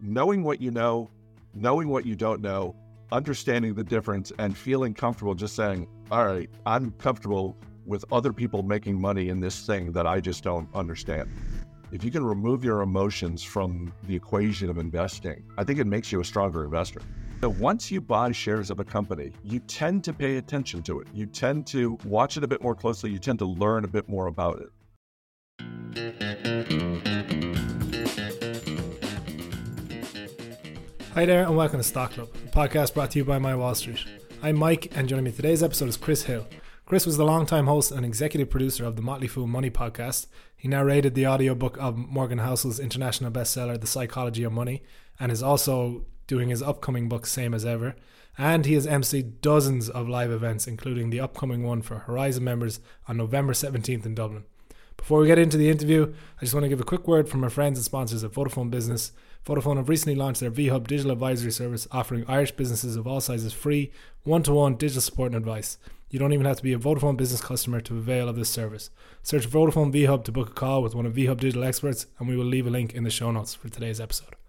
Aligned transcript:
knowing 0.00 0.42
what 0.42 0.60
you 0.60 0.70
know, 0.70 1.10
knowing 1.54 1.88
what 1.88 2.06
you 2.06 2.16
don't 2.16 2.40
know, 2.40 2.74
understanding 3.12 3.74
the 3.74 3.84
difference, 3.84 4.32
and 4.38 4.56
feeling 4.56 4.94
comfortable 4.94 5.34
just 5.34 5.54
saying, 5.54 5.86
all 6.10 6.26
right, 6.26 6.48
I'm 6.66 6.92
comfortable 6.92 7.56
with 7.86 8.04
other 8.12 8.32
people 8.32 8.62
making 8.62 9.00
money 9.00 9.28
in 9.30 9.40
this 9.40 9.66
thing 9.66 9.92
that 9.92 10.06
I 10.06 10.20
just 10.20 10.44
don't 10.44 10.68
understand. 10.74 11.28
If 11.92 12.04
you 12.04 12.10
can 12.10 12.24
remove 12.24 12.62
your 12.62 12.82
emotions 12.82 13.42
from 13.42 13.92
the 14.06 14.14
equation 14.14 14.70
of 14.70 14.78
investing, 14.78 15.42
I 15.58 15.64
think 15.64 15.80
it 15.80 15.86
makes 15.86 16.12
you 16.12 16.20
a 16.20 16.24
stronger 16.24 16.64
investor. 16.64 17.02
So 17.40 17.48
once 17.48 17.90
you 17.90 18.00
buy 18.00 18.32
shares 18.32 18.70
of 18.70 18.80
a 18.80 18.84
company, 18.84 19.32
you 19.42 19.60
tend 19.60 20.04
to 20.04 20.12
pay 20.12 20.36
attention 20.36 20.82
to 20.84 21.00
it. 21.00 21.08
You 21.12 21.26
tend 21.26 21.66
to 21.68 21.98
watch 22.04 22.36
it 22.36 22.44
a 22.44 22.46
bit 22.46 22.62
more 22.62 22.74
closely. 22.74 23.10
You 23.10 23.18
tend 23.18 23.38
to 23.40 23.46
learn 23.46 23.84
a 23.84 23.88
bit 23.88 24.08
more 24.08 24.26
about 24.26 24.60
it. 24.60 24.68
Hi 31.14 31.26
there, 31.26 31.42
and 31.42 31.56
welcome 31.56 31.80
to 31.80 31.82
Stock 31.82 32.12
Club, 32.12 32.28
a 32.34 32.50
podcast 32.50 32.94
brought 32.94 33.10
to 33.10 33.18
you 33.18 33.24
by 33.24 33.40
My 33.40 33.56
Wall 33.56 33.74
Street. 33.74 34.04
I'm 34.44 34.56
Mike, 34.56 34.92
and 34.94 35.08
joining 35.08 35.24
me 35.24 35.32
today's 35.32 35.60
episode 35.60 35.88
is 35.88 35.96
Chris 35.96 36.22
Hill. 36.22 36.46
Chris 36.86 37.04
was 37.04 37.16
the 37.16 37.24
longtime 37.24 37.66
host 37.66 37.90
and 37.90 38.06
executive 38.06 38.48
producer 38.48 38.84
of 38.84 38.94
the 38.94 39.02
Motley 39.02 39.26
Fool 39.26 39.48
Money 39.48 39.70
podcast. 39.70 40.28
He 40.56 40.68
narrated 40.68 41.16
the 41.16 41.26
audiobook 41.26 41.76
of 41.78 41.96
Morgan 41.96 42.38
Housel's 42.38 42.78
international 42.78 43.32
bestseller, 43.32 43.80
The 43.80 43.88
Psychology 43.88 44.44
of 44.44 44.52
Money, 44.52 44.84
and 45.18 45.32
is 45.32 45.42
also 45.42 46.04
doing 46.28 46.48
his 46.48 46.62
upcoming 46.62 47.08
book, 47.08 47.26
Same 47.26 47.54
as 47.54 47.66
Ever. 47.66 47.96
And 48.38 48.64
he 48.64 48.74
has 48.74 48.86
emceed 48.86 49.40
dozens 49.40 49.88
of 49.88 50.08
live 50.08 50.30
events, 50.30 50.68
including 50.68 51.10
the 51.10 51.18
upcoming 51.18 51.64
one 51.64 51.82
for 51.82 51.98
Horizon 51.98 52.44
members 52.44 52.78
on 53.08 53.16
November 53.16 53.52
17th 53.52 54.06
in 54.06 54.14
Dublin. 54.14 54.44
Before 54.96 55.18
we 55.18 55.26
get 55.26 55.38
into 55.38 55.56
the 55.56 55.70
interview, 55.70 56.14
I 56.38 56.40
just 56.42 56.54
want 56.54 56.64
to 56.64 56.68
give 56.68 56.80
a 56.80 56.84
quick 56.84 57.08
word 57.08 57.28
from 57.28 57.42
our 57.42 57.50
friends 57.50 57.78
and 57.78 57.84
sponsors 57.84 58.22
at 58.22 58.30
Vodafone 58.30 58.70
Business. 58.70 59.10
Vodafone 59.46 59.76
have 59.76 59.88
recently 59.88 60.14
launched 60.14 60.40
their 60.40 60.50
VHub 60.50 60.86
digital 60.86 61.12
advisory 61.12 61.50
service, 61.50 61.88
offering 61.90 62.24
Irish 62.28 62.52
businesses 62.52 62.96
of 62.96 63.06
all 63.06 63.20
sizes 63.20 63.52
free, 63.52 63.90
one 64.24 64.42
to 64.42 64.52
one 64.52 64.74
digital 64.74 65.00
support 65.00 65.32
and 65.32 65.36
advice. 65.36 65.78
You 66.10 66.18
don't 66.18 66.32
even 66.32 66.46
have 66.46 66.56
to 66.56 66.62
be 66.62 66.72
a 66.72 66.78
Vodafone 66.78 67.16
business 67.16 67.40
customer 67.40 67.80
to 67.82 67.96
avail 67.96 68.28
of 68.28 68.36
this 68.36 68.48
service. 68.48 68.90
Search 69.22 69.48
Vodafone 69.48 69.92
VHub 69.92 70.24
to 70.24 70.32
book 70.32 70.50
a 70.50 70.52
call 70.52 70.82
with 70.82 70.94
one 70.94 71.06
of 71.06 71.14
VHub 71.14 71.38
digital 71.40 71.64
experts, 71.64 72.06
and 72.18 72.28
we 72.28 72.36
will 72.36 72.44
leave 72.44 72.66
a 72.66 72.70
link 72.70 72.94
in 72.94 73.04
the 73.04 73.10
show 73.10 73.30
notes 73.30 73.54
for 73.54 73.68
today's 73.68 74.00
episode. 74.00 74.39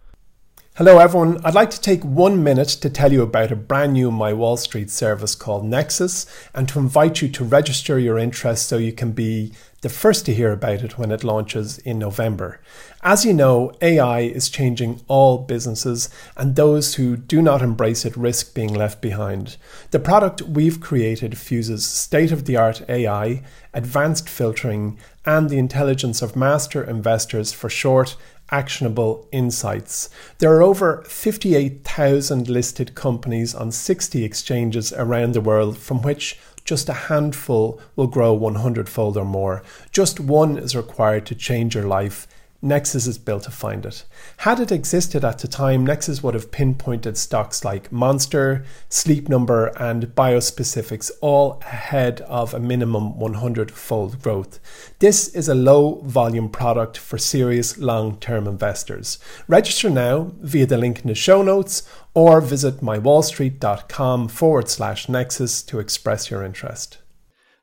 Hello, 0.78 1.00
everyone. 1.00 1.44
I'd 1.44 1.54
like 1.54 1.70
to 1.72 1.82
take 1.82 2.02
one 2.02 2.46
minute 2.46 2.70
to 2.70 2.90
tell 2.90 3.12
you 3.12 3.24
about 3.24 3.52
a 3.52 3.58
brand 3.58 3.92
new 3.92 4.10
My 4.10 4.32
Wall 4.32 4.56
Street 4.56 4.90
service 4.90 5.36
called 5.36 5.66
Nexus 5.66 6.26
and 6.54 6.66
to 6.70 6.80
invite 6.80 7.22
you 7.22 7.28
to 7.28 7.44
register 7.44 8.00
your 8.00 8.18
interest 8.18 8.70
so 8.70 8.78
you 8.78 8.94
can 8.94 9.12
be 9.12 9.52
the 9.82 9.90
first 9.90 10.26
to 10.28 10.34
hear 10.34 10.54
about 10.54 10.82
it 10.82 10.98
when 10.98 11.12
it 11.12 11.26
launches 11.26 11.80
in 11.80 12.00
November. 12.00 12.62
As 13.02 13.26
you 13.26 13.34
know, 13.34 13.74
AI 13.82 14.22
is 14.22 14.48
changing 14.48 15.02
all 15.08 15.40
businesses, 15.40 16.08
and 16.38 16.56
those 16.56 16.96
who 16.96 17.18
do 17.18 17.42
not 17.42 17.62
embrace 17.62 18.06
it 18.06 18.16
risk 18.16 18.54
being 18.54 18.74
left 18.74 19.02
behind. 19.02 19.58
The 19.90 20.00
product 20.00 20.44
we've 20.44 20.80
created 20.80 21.38
fuses 21.38 21.84
state 21.84 22.32
of 22.32 22.46
the 22.46 22.56
art 22.56 22.88
AI, 22.88 23.44
advanced 23.74 24.30
filtering, 24.30 25.00
and 25.26 25.50
the 25.50 25.58
intelligence 25.58 26.22
of 26.22 26.36
master 26.36 26.84
investors 26.84 27.52
for 27.52 27.70
short 27.70 28.16
actionable 28.52 29.28
insights. 29.32 30.10
There 30.40 30.54
are 30.54 30.62
over 30.62 31.04
58,000 31.08 32.50
listed 32.50 32.96
companies 32.96 33.56
on 33.56 33.72
60 33.72 34.24
exchanges 34.24 34.92
around 34.94 35.34
the 35.34 35.42
world, 35.42 35.78
from 35.78 36.02
which 36.02 36.38
just 36.64 36.90
a 36.90 36.94
handful 36.94 37.80
will 37.96 38.08
grow 38.08 38.34
100 38.34 38.88
fold 38.88 39.18
or 39.18 39.26
more. 39.26 39.64
Just 39.92 40.20
one 40.20 40.58
is 40.58 40.76
required 40.76 41.26
to 41.28 41.36
change 41.36 41.76
your 41.76 41.88
life 41.88 42.28
Nexus 42.64 43.08
is 43.08 43.18
built 43.18 43.44
to 43.44 43.52
find 43.52 43.86
it. 43.88 44.04
Had 44.38 44.60
it 44.60 44.72
existed 44.72 45.26
at 45.26 45.40
the 45.40 45.48
time, 45.48 45.84
Nexus 45.84 46.22
would 46.22 46.36
have 46.36 46.52
pinpointed 46.52 47.18
stocks 47.18 47.66
like 47.66 47.92
Monster, 47.92 48.64
Sleep 48.88 49.28
Number, 49.28 49.68
and 49.78 50.08
Biospecifics, 50.08 51.10
all 51.22 51.60
ahead 51.64 52.22
of 52.22 52.54
a 52.54 52.60
minimum 52.60 53.18
100 53.18 53.72
fold 53.72 54.22
growth. 54.22 54.60
This 55.00 55.28
is 55.30 55.48
a 55.48 55.56
low 55.56 56.02
volume 56.06 56.50
product 56.50 56.98
for 56.98 57.18
serious 57.18 57.80
long 57.80 58.18
term 58.18 58.48
investors. 58.48 59.18
Register 59.48 59.90
now 59.90 60.32
via 60.40 60.68
the 60.68 60.78
link 60.78 61.00
in 61.02 61.08
the 61.08 61.16
show 61.16 61.42
notes 61.42 61.82
or 62.14 62.42
visit 62.42 62.82
mywallstreet.com 62.82 64.28
forward 64.28 64.70
slash 64.70 65.10
Nexus 65.10 65.64
to 65.64 65.80
express 65.80 66.30
your 66.30 66.44
interest. 66.44 67.00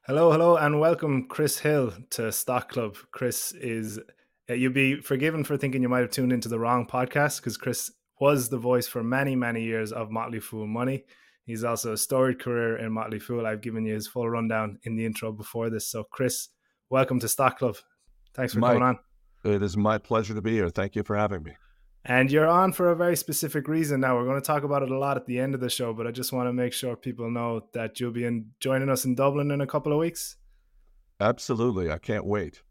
Hello, 0.09 0.33
hello, 0.33 0.57
and 0.57 0.81
welcome, 0.81 1.29
Chris 1.29 1.59
Hill, 1.59 1.93
to 2.11 2.33
Stock 2.33 2.71
Club. 2.71 2.97
Chris 3.13 3.53
is 3.53 4.01
Uh, 4.51 4.55
you'd 4.55 4.73
be 4.73 5.01
forgiven 5.01 5.45
for 5.45 5.57
thinking 5.57 5.83
you 5.83 5.89
might 5.89 6.01
have 6.01 6.11
tuned 6.11 6.33
into 6.33 6.49
the 6.49 6.59
wrong 6.59 6.87
podcast 6.87 7.41
because 7.41 7.57
Chris 7.57 7.91
was 8.19 8.49
the 8.49 8.59
voice 8.59 8.87
for 8.87 9.03
many, 9.03 9.37
many 9.37 9.63
years 9.63 9.93
of 9.93 10.11
Motley 10.11 10.41
Fool 10.41 10.67
Money. 10.67 11.05
He's 11.45 11.65
also 11.65 11.93
a 11.93 11.97
storied 11.97 12.41
career 12.41 12.79
in 12.79 12.93
Motley 12.93 13.19
Fool. 13.19 13.47
I've 13.47 13.61
given 13.61 13.85
you 13.85 13.95
his 13.95 14.07
full 14.07 14.29
rundown 14.29 14.79
in 14.85 14.97
the 14.97 15.05
intro 15.05 15.33
before 15.33 15.71
this. 15.71 15.91
So, 15.91 16.05
Chris, 16.05 16.49
welcome 16.91 17.21
to 17.21 17.29
Stock 17.29 17.59
Club. 17.59 17.77
Thanks 18.35 18.55
for 18.55 18.61
Mike, 18.61 18.75
coming 18.75 18.83
on. 18.83 18.99
It 19.45 19.63
is 19.63 19.77
my 19.77 19.99
pleasure 19.99 20.35
to 20.35 20.43
be 20.43 20.53
here. 20.53 20.69
Thank 20.69 20.97
you 20.97 21.03
for 21.03 21.17
having 21.17 21.43
me. 21.43 21.53
And 22.05 22.31
you're 22.31 22.49
on 22.49 22.73
for 22.73 22.91
a 22.91 22.97
very 22.97 23.17
specific 23.17 23.69
reason. 23.69 24.01
Now, 24.01 24.17
we're 24.17 24.25
going 24.25 24.41
to 24.41 24.47
talk 24.47 24.63
about 24.63 24.83
it 24.83 24.91
a 24.91 24.99
lot 24.99 25.17
at 25.17 25.27
the 25.27 25.39
end 25.39 25.55
of 25.55 25.61
the 25.61 25.69
show, 25.69 25.93
but 25.93 26.07
I 26.07 26.11
just 26.11 26.33
want 26.33 26.49
to 26.49 26.53
make 26.53 26.73
sure 26.73 26.97
people 26.97 27.31
know 27.31 27.63
that 27.75 28.01
you'll 28.01 28.13
be 28.13 28.25
in, 28.25 28.51
joining 28.61 28.89
us 28.89 29.05
in 29.05 29.15
Dublin 29.15 29.51
in 29.51 29.61
a 29.61 29.67
couple 29.67 29.93
of 29.93 29.99
weeks. 29.99 30.37
Absolutely. 31.21 31.91
I 31.91 31.99
can't 31.99 32.25
wait. 32.25 32.63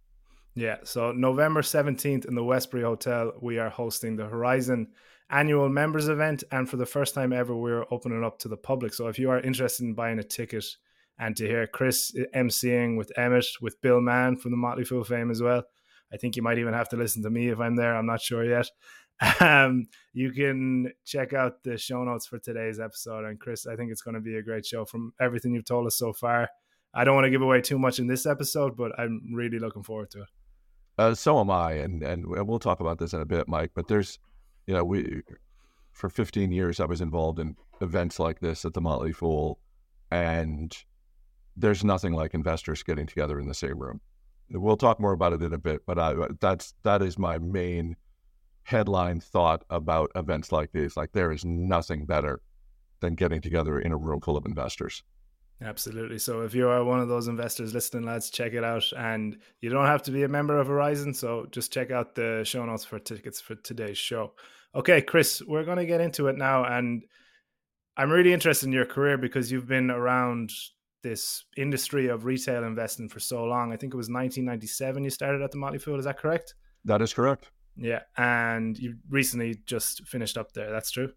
Yeah, 0.58 0.78
so 0.84 1.12
November 1.12 1.62
17th 1.62 2.26
in 2.26 2.34
the 2.34 2.44
Westbury 2.44 2.82
Hotel, 2.82 3.32
we 3.40 3.60
are 3.60 3.70
hosting 3.70 4.16
the 4.16 4.26
Horizon 4.26 4.88
annual 5.30 5.70
members 5.70 6.08
event. 6.08 6.44
And 6.52 6.68
for 6.68 6.78
the 6.78 6.86
first 6.88 7.14
time 7.14 7.32
ever, 7.32 7.56
we're 7.56 7.86
opening 7.92 8.24
up 8.24 8.40
to 8.40 8.48
the 8.48 8.58
public. 8.58 8.96
So 8.96 9.08
if 9.08 9.20
you 9.20 9.30
are 9.30 9.40
interested 9.40 9.84
in 9.84 9.94
buying 9.94 10.18
a 10.18 10.24
ticket 10.24 10.66
and 11.20 11.36
to 11.36 11.46
hear 11.46 11.68
Chris 11.68 12.12
emceeing 12.36 12.98
with 12.98 13.12
Emmett, 13.16 13.46
with 13.62 13.80
Bill 13.82 14.02
Mann 14.02 14.36
from 14.36 14.50
the 14.50 14.58
Motley 14.58 14.84
Fool 14.84 15.04
fame 15.04 15.30
as 15.30 15.44
well, 15.44 15.62
I 16.12 16.18
think 16.18 16.36
you 16.36 16.42
might 16.42 16.58
even 16.58 16.74
have 16.74 16.90
to 16.90 16.98
listen 16.98 17.22
to 17.22 17.30
me 17.30 17.50
if 17.50 17.60
I'm 17.60 17.76
there. 17.76 17.96
I'm 17.96 18.08
not 18.08 18.22
sure 18.22 18.44
yet. 18.44 18.68
Um, 19.40 19.88
you 20.14 20.32
can 20.32 20.92
check 21.04 21.34
out 21.34 21.64
the 21.64 21.78
show 21.78 22.04
notes 22.04 22.26
for 22.28 22.38
today's 22.38 22.80
episode. 22.80 23.26
And 23.26 23.40
Chris, 23.40 23.68
I 23.68 23.76
think 23.76 23.92
it's 23.92 24.04
going 24.04 24.14
to 24.14 24.22
be 24.22 24.38
a 24.38 24.44
great 24.44 24.66
show 24.66 24.86
from 24.86 25.12
everything 25.20 25.54
you've 25.54 25.66
told 25.66 25.86
us 25.86 25.98
so 25.98 26.14
far. 26.14 26.50
I 26.94 27.04
don't 27.04 27.16
want 27.16 27.26
to 27.26 27.32
give 27.32 27.42
away 27.42 27.62
too 27.62 27.80
much 27.80 27.98
in 27.98 28.08
this 28.08 28.26
episode, 28.26 28.78
but 28.78 28.92
I'm 29.00 29.22
really 29.34 29.58
looking 29.58 29.84
forward 29.84 30.12
to 30.12 30.22
it. 30.22 30.30
Uh, 30.98 31.14
so 31.14 31.40
am 31.40 31.52
I, 31.52 31.74
and 31.74 32.02
and 32.02 32.26
we'll 32.26 32.60
talk 32.60 32.80
about 32.80 32.98
this 32.98 33.14
in 33.14 33.22
a 33.22 33.26
bit, 33.26 33.48
Mike. 33.48 33.72
But 33.76 33.88
there's, 33.88 34.20
you 34.66 34.74
know, 34.74 34.84
we 34.84 35.22
for 35.94 36.10
15 36.10 36.52
years 36.52 36.80
I 36.80 36.86
was 36.86 37.02
involved 37.02 37.40
in 37.40 37.56
events 37.82 38.20
like 38.20 38.40
this 38.40 38.66
at 38.66 38.74
the 38.74 38.82
Motley 38.82 39.12
Fool, 39.12 39.60
and 40.12 40.76
there's 41.56 41.84
nothing 41.84 42.14
like 42.14 42.34
investors 42.34 42.84
getting 42.84 43.08
together 43.08 43.40
in 43.40 43.48
the 43.48 43.54
same 43.54 43.80
room. 43.80 44.02
We'll 44.50 44.78
talk 44.78 45.00
more 45.00 45.12
about 45.12 45.34
it 45.34 45.42
in 45.42 45.54
a 45.54 45.58
bit, 45.58 45.82
but 45.86 46.00
I, 46.00 46.16
that's 46.40 46.74
that 46.84 47.02
is 47.02 47.20
my 47.20 47.38
main 47.38 47.96
headline 48.64 49.20
thought 49.20 49.64
about 49.70 50.12
events 50.16 50.52
like 50.52 50.72
these. 50.72 50.98
Like 50.98 51.12
there 51.12 51.32
is 51.32 51.46
nothing 51.46 52.06
better 52.06 52.42
than 53.02 53.16
getting 53.16 53.42
together 53.42 53.80
in 53.80 53.92
a 53.92 53.98
room 53.98 54.22
full 54.22 54.38
of 54.38 54.46
investors. 54.46 55.04
Absolutely. 55.62 56.20
So 56.20 56.42
if 56.42 56.54
you 56.54 56.68
are 56.70 56.84
one 56.84 57.00
of 57.00 57.08
those 57.08 57.28
investors 57.28 57.74
listening, 57.74 58.04
lads, 58.04 58.30
check 58.30 58.54
it 58.54 58.64
out. 58.64 58.84
And 58.96 59.38
you 59.60 59.70
don't 59.70 59.88
have 59.88 60.04
to 60.04 60.12
be 60.12 60.24
a 60.24 60.28
member 60.28 60.60
of 60.60 60.68
Horizon. 60.68 61.14
So 61.14 61.48
just 61.52 61.74
check 61.74 61.90
out 61.90 62.14
the 62.14 62.44
show 62.44 62.64
notes 62.66 62.86
for 62.86 63.00
tickets 63.00 63.42
for 63.42 63.56
today's 63.56 63.98
show. 63.98 64.34
Okay, 64.76 65.02
Chris, 65.02 65.42
we're 65.48 65.66
going 65.66 65.78
to 65.78 65.86
get 65.86 66.02
into 66.02 66.28
it 66.28 66.38
now. 66.38 66.66
And 66.66 67.04
I'm 67.96 68.12
really 68.12 68.34
interested 68.34 68.68
in 68.68 68.72
your 68.72 68.86
career 68.86 69.18
because 69.18 69.52
you've 69.52 69.68
been 69.68 69.90
around 69.90 70.52
this 71.02 71.46
industry 71.58 72.08
of 72.08 72.26
retail 72.26 72.64
investing 72.64 73.10
for 73.10 73.20
so 73.20 73.44
long. 73.44 73.74
I 73.74 73.78
think 73.78 73.94
it 73.94 73.98
was 73.98 74.10
1997 74.10 75.04
you 75.04 75.10
started 75.10 75.42
at 75.42 75.52
the 75.52 75.58
Motley 75.58 75.80
Fool. 75.80 75.98
Is 75.98 76.06
that 76.06 76.20
correct? 76.20 76.54
That 76.86 77.02
is 77.02 77.14
correct. 77.14 77.50
Yeah. 77.76 78.02
And 78.18 78.78
you 78.78 78.98
recently 79.10 79.60
just 79.66 80.06
finished 80.08 80.38
up 80.38 80.52
there. 80.54 80.72
That's 80.72 80.92
true? 80.92 81.12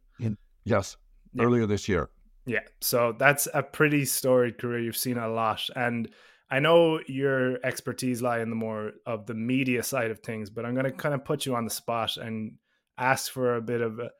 Yes. 0.64 0.96
Yeah. 1.34 1.44
Earlier 1.44 1.66
this 1.66 1.88
year. 1.88 2.08
Yeah, 2.50 2.66
so 2.80 3.14
that's 3.16 3.46
a 3.54 3.62
pretty 3.62 4.04
storied 4.04 4.58
career. 4.58 4.80
You've 4.80 4.96
seen 4.96 5.18
a 5.18 5.28
lot, 5.28 5.62
and 5.76 6.08
I 6.50 6.58
know 6.58 6.98
your 7.06 7.64
expertise 7.64 8.22
lie 8.22 8.40
in 8.40 8.50
the 8.50 8.56
more 8.56 8.90
of 9.06 9.26
the 9.26 9.34
media 9.34 9.84
side 9.84 10.10
of 10.10 10.18
things, 10.18 10.50
but 10.50 10.66
I'm 10.66 10.74
going 10.74 10.86
to 10.86 10.90
kind 10.90 11.14
of 11.14 11.24
put 11.24 11.46
you 11.46 11.54
on 11.54 11.64
the 11.64 11.70
spot 11.70 12.16
and 12.16 12.54
ask 12.98 13.30
for 13.30 13.54
a 13.54 13.62
bit 13.62 13.80
of 13.80 14.00
a, 14.00 14.10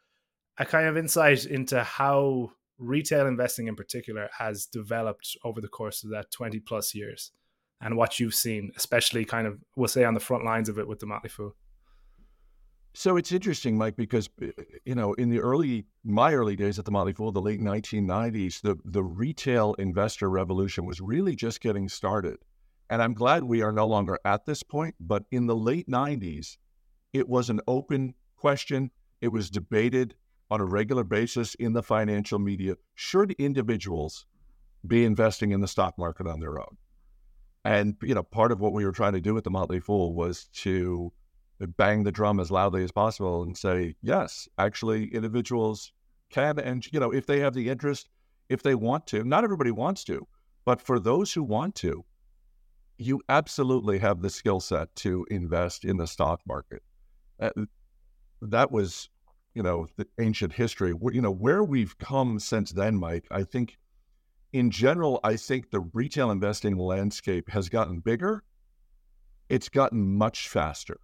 a 0.59 0.65
kind 0.65 0.87
of 0.87 0.97
insight 0.97 1.45
into 1.45 1.83
how 1.83 2.53
retail 2.79 3.27
investing 3.27 3.67
in 3.67 3.75
particular 3.75 4.31
has 4.39 4.65
developed 4.65 5.37
over 5.43 5.61
the 5.61 5.67
course 5.67 6.05
of 6.05 6.11
that 6.11 6.31
20 6.31 6.61
plus 6.61 6.95
years 6.95 7.33
and 7.81 7.97
what 7.97 8.21
you've 8.21 8.33
seen, 8.33 8.71
especially 8.77 9.25
kind 9.25 9.49
of, 9.49 9.59
we'll 9.75 9.89
say, 9.89 10.05
on 10.05 10.15
the 10.15 10.21
front 10.21 10.45
lines 10.45 10.69
of 10.69 10.79
it 10.79 10.87
with 10.87 11.01
the 11.01 11.07
Motley 11.07 11.31
Fool. 11.31 11.57
So 12.93 13.17
it's 13.17 13.31
interesting, 13.31 13.79
Mike, 13.79 13.97
because 13.97 14.29
uh, 14.43 14.47
you 14.85 14.95
know, 14.95 15.13
in 15.15 15.31
the 15.31 15.41
early 15.41 15.87
my 16.05 16.35
early 16.35 16.57
days 16.57 16.79
at 16.79 16.85
the 16.85 16.91
Motley 16.91 17.13
Fool, 17.13 17.31
the 17.33 17.41
late 17.41 17.61
1990s, 17.61 18.63
the 18.63 18.77
the 18.85 19.03
retail 19.03 19.75
investor 19.75 20.29
revolution 20.29 20.85
was 20.85 21.01
really 21.01 21.37
just 21.37 21.61
getting 21.61 21.89
started. 21.89 22.39
And 22.89 23.01
I'm 23.01 23.15
glad 23.15 23.45
we 23.45 23.63
are 23.63 23.71
no 23.71 23.87
longer 23.87 24.19
at 24.25 24.47
this 24.47 24.65
point, 24.65 24.97
but 24.99 25.25
in 25.31 25.47
the 25.47 25.55
late 25.55 25.89
90s, 25.89 26.57
it 27.13 27.29
was 27.29 27.49
an 27.49 27.61
open 27.69 28.15
question. 28.37 28.91
It 29.21 29.29
was 29.29 29.49
debated 29.49 30.17
on 30.51 30.61
a 30.61 30.65
regular 30.65 31.05
basis 31.05 31.55
in 31.55 31.73
the 31.73 31.85
financial 31.85 32.41
media. 32.41 32.75
Should 32.97 33.31
individuals 33.33 34.27
be 34.85 35.05
investing 35.05 35.53
in 35.53 35.61
the 35.61 35.69
stock 35.69 35.97
market 35.97 36.27
on 36.27 36.41
their 36.41 36.59
own? 36.59 36.77
And 37.65 37.97
you 38.03 38.17
know, 38.17 38.25
part 38.25 38.51
of 38.51 38.61
what 38.61 38.73
we 38.73 38.85
were 38.85 38.93
trying 38.93 39.13
to 39.13 39.21
do 39.21 39.35
with 39.35 39.45
the 39.45 39.51
Motley 39.51 39.79
Fool 39.79 40.13
was 40.13 40.47
to 40.55 41.13
bang 41.67 42.03
the 42.03 42.13
drum 42.13 42.41
as 42.41 42.51
loudly 42.51 42.83
as 42.83 42.93
possible 42.93 43.43
and 43.43 43.57
say, 43.57 43.95
yes, 44.03 44.49
actually, 44.59 45.15
individuals 45.15 45.93
can, 46.31 46.59
and 46.59 46.87
you 46.93 47.01
know, 47.01 47.13
if 47.13 47.27
they 47.27 47.41
have 47.41 47.55
the 47.55 47.69
interest, 47.69 48.09
if 48.49 48.63
they 48.63 48.75
want 48.75 49.07
to. 49.09 49.25
Not 49.25 49.45
everybody 49.45 49.71
wants 49.71 50.05
to, 50.05 50.27
but 50.65 50.81
for 50.81 50.99
those 50.99 51.33
who 51.33 51.43
want 51.43 51.75
to, 51.77 52.05
you 52.99 53.23
absolutely 53.29 53.99
have 53.99 54.21
the 54.21 54.31
skill 54.31 54.61
set 54.61 54.95
to 54.97 55.27
invest 55.31 55.85
in 55.85 55.97
the 55.97 56.07
stock 56.07 56.41
market. 56.47 56.83
Uh, 57.41 57.51
that 58.43 58.71
was, 58.71 59.09
you 59.55 59.63
know, 59.63 59.87
the 59.97 60.07
ancient 60.19 60.53
history. 60.53 60.93
You 61.13 61.23
know, 61.23 61.31
where 61.31 61.65
we've 61.65 61.97
come 61.99 62.39
since 62.39 62.73
then, 62.73 62.97
Mike. 62.97 63.27
I 63.31 63.45
think, 63.45 63.79
in 64.53 64.71
general, 64.71 65.21
I 65.25 65.37
think 65.37 65.71
the 65.71 65.81
retail 65.81 66.31
investing 66.31 66.77
landscape 66.77 67.49
has 67.51 67.69
gotten 67.69 68.01
bigger. 68.01 68.43
It's 69.49 69.69
gotten 69.69 70.17
much 70.17 70.49
faster. 70.49 71.01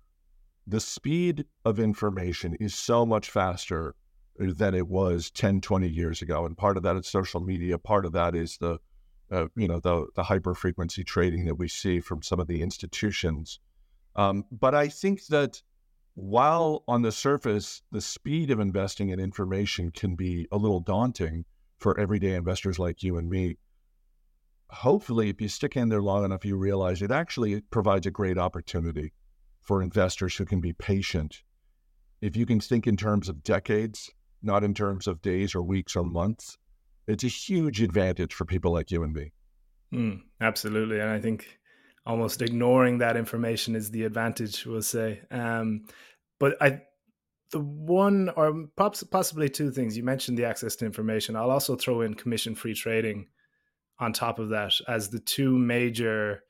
The 0.66 0.80
speed 0.80 1.44
of 1.64 1.78
information 1.78 2.56
is 2.58 2.74
so 2.74 3.06
much 3.06 3.30
faster 3.30 3.94
than 4.38 4.74
it 4.74 4.88
was 4.88 5.30
10, 5.30 5.60
20 5.60 5.88
years 5.88 6.22
ago. 6.22 6.44
And 6.44 6.56
part 6.56 6.76
of 6.76 6.82
that 6.82 6.96
is 6.96 7.06
social 7.06 7.40
media. 7.40 7.78
Part 7.78 8.04
of 8.04 8.12
that 8.12 8.34
is 8.34 8.58
the, 8.58 8.78
uh, 9.30 9.46
you 9.54 9.68
know, 9.68 9.80
the, 9.80 10.06
the 10.14 10.24
hyper 10.24 10.54
frequency 10.54 11.04
trading 11.04 11.44
that 11.46 11.54
we 11.54 11.68
see 11.68 12.00
from 12.00 12.22
some 12.22 12.40
of 12.40 12.48
the 12.48 12.62
institutions. 12.62 13.60
Um, 14.16 14.44
but 14.50 14.74
I 14.74 14.88
think 14.88 15.26
that 15.26 15.62
while 16.14 16.82
on 16.88 17.02
the 17.02 17.12
surface, 17.12 17.82
the 17.92 18.00
speed 18.00 18.50
of 18.50 18.58
investing 18.58 19.10
in 19.10 19.20
information 19.20 19.90
can 19.90 20.16
be 20.16 20.48
a 20.50 20.56
little 20.56 20.80
daunting 20.80 21.44
for 21.78 21.98
everyday 22.00 22.34
investors 22.34 22.78
like 22.78 23.02
you 23.02 23.18
and 23.18 23.28
me, 23.28 23.56
hopefully, 24.70 25.28
if 25.28 25.40
you 25.40 25.48
stick 25.48 25.76
in 25.76 25.90
there 25.90 26.02
long 26.02 26.24
enough, 26.24 26.44
you 26.44 26.56
realize 26.56 27.02
it 27.02 27.10
actually 27.10 27.60
provides 27.60 28.06
a 28.06 28.10
great 28.10 28.38
opportunity 28.38 29.12
for 29.66 29.82
investors 29.82 30.36
who 30.36 30.44
can 30.44 30.60
be 30.60 30.72
patient. 30.72 31.42
If 32.22 32.36
you 32.36 32.46
can 32.46 32.60
think 32.60 32.86
in 32.86 32.96
terms 32.96 33.28
of 33.28 33.42
decades, 33.42 34.10
not 34.42 34.64
in 34.64 34.72
terms 34.72 35.06
of 35.06 35.20
days 35.20 35.54
or 35.54 35.62
weeks 35.62 35.96
or 35.96 36.04
months, 36.04 36.56
it's 37.06 37.24
a 37.24 37.28
huge 37.28 37.82
advantage 37.82 38.32
for 38.32 38.44
people 38.44 38.72
like 38.72 38.90
you 38.90 39.02
and 39.02 39.12
me. 39.12 39.32
Mm, 39.92 40.22
absolutely. 40.40 41.00
And 41.00 41.10
I 41.10 41.20
think 41.20 41.58
almost 42.04 42.42
ignoring 42.42 42.98
that 42.98 43.16
information 43.16 43.74
is 43.74 43.90
the 43.90 44.04
advantage, 44.04 44.64
we'll 44.64 44.82
say. 44.82 45.20
Um, 45.30 45.86
but 46.38 46.56
I, 46.60 46.80
the 47.50 47.60
one 47.60 48.30
or 48.36 48.66
possibly 48.76 49.48
two 49.48 49.70
things 49.70 49.96
you 49.96 50.02
mentioned 50.02 50.38
the 50.38 50.44
access 50.44 50.76
to 50.76 50.86
information. 50.86 51.36
I'll 51.36 51.50
also 51.50 51.76
throw 51.76 52.00
in 52.00 52.14
commission 52.14 52.54
free 52.54 52.74
trading 52.74 53.26
on 53.98 54.12
top 54.12 54.38
of 54.38 54.50
that 54.50 54.72
as 54.88 55.08
the 55.08 55.20
two 55.20 55.56
major 55.56 56.42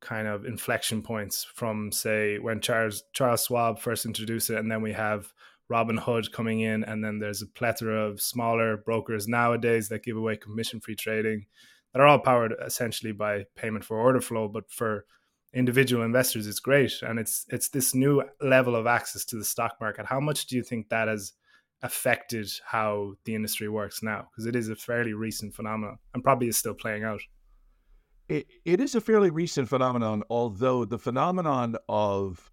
kind 0.00 0.28
of 0.28 0.44
inflection 0.44 1.02
points 1.02 1.44
from 1.54 1.90
say 1.92 2.38
when 2.38 2.60
Charles 2.60 3.04
Charles 3.12 3.44
Schwab 3.44 3.78
first 3.78 4.06
introduced 4.06 4.50
it, 4.50 4.58
and 4.58 4.70
then 4.70 4.82
we 4.82 4.92
have 4.92 5.32
Robinhood 5.70 6.32
coming 6.32 6.60
in, 6.60 6.84
and 6.84 7.04
then 7.04 7.18
there's 7.18 7.42
a 7.42 7.46
plethora 7.46 8.06
of 8.06 8.20
smaller 8.20 8.76
brokers 8.76 9.28
nowadays 9.28 9.88
that 9.88 10.02
give 10.02 10.16
away 10.16 10.36
commission 10.36 10.80
free 10.80 10.96
trading 10.96 11.46
that 11.92 12.00
are 12.00 12.06
all 12.06 12.18
powered 12.18 12.54
essentially 12.64 13.12
by 13.12 13.44
payment 13.54 13.84
for 13.84 13.98
order 13.98 14.20
flow. 14.20 14.48
But 14.48 14.70
for 14.70 15.04
individual 15.52 16.04
investors, 16.04 16.46
it's 16.46 16.60
great, 16.60 16.92
and 17.02 17.18
it's 17.18 17.44
it's 17.48 17.68
this 17.68 17.94
new 17.94 18.22
level 18.40 18.76
of 18.76 18.86
access 18.86 19.24
to 19.26 19.36
the 19.36 19.44
stock 19.44 19.76
market. 19.80 20.06
How 20.06 20.20
much 20.20 20.46
do 20.46 20.56
you 20.56 20.62
think 20.62 20.88
that 20.88 21.08
has 21.08 21.32
affected 21.82 22.48
how 22.64 23.14
the 23.24 23.34
industry 23.34 23.68
works 23.68 24.02
now? 24.02 24.28
Because 24.30 24.46
it 24.46 24.56
is 24.56 24.68
a 24.68 24.76
fairly 24.76 25.12
recent 25.12 25.54
phenomenon, 25.54 25.98
and 26.14 26.24
probably 26.24 26.48
is 26.48 26.56
still 26.56 26.74
playing 26.74 27.04
out. 27.04 27.20
It, 28.28 28.46
it 28.64 28.80
is 28.80 28.94
a 28.94 29.00
fairly 29.00 29.30
recent 29.30 29.68
phenomenon, 29.68 30.22
although 30.28 30.84
the 30.84 30.98
phenomenon 30.98 31.76
of 31.88 32.50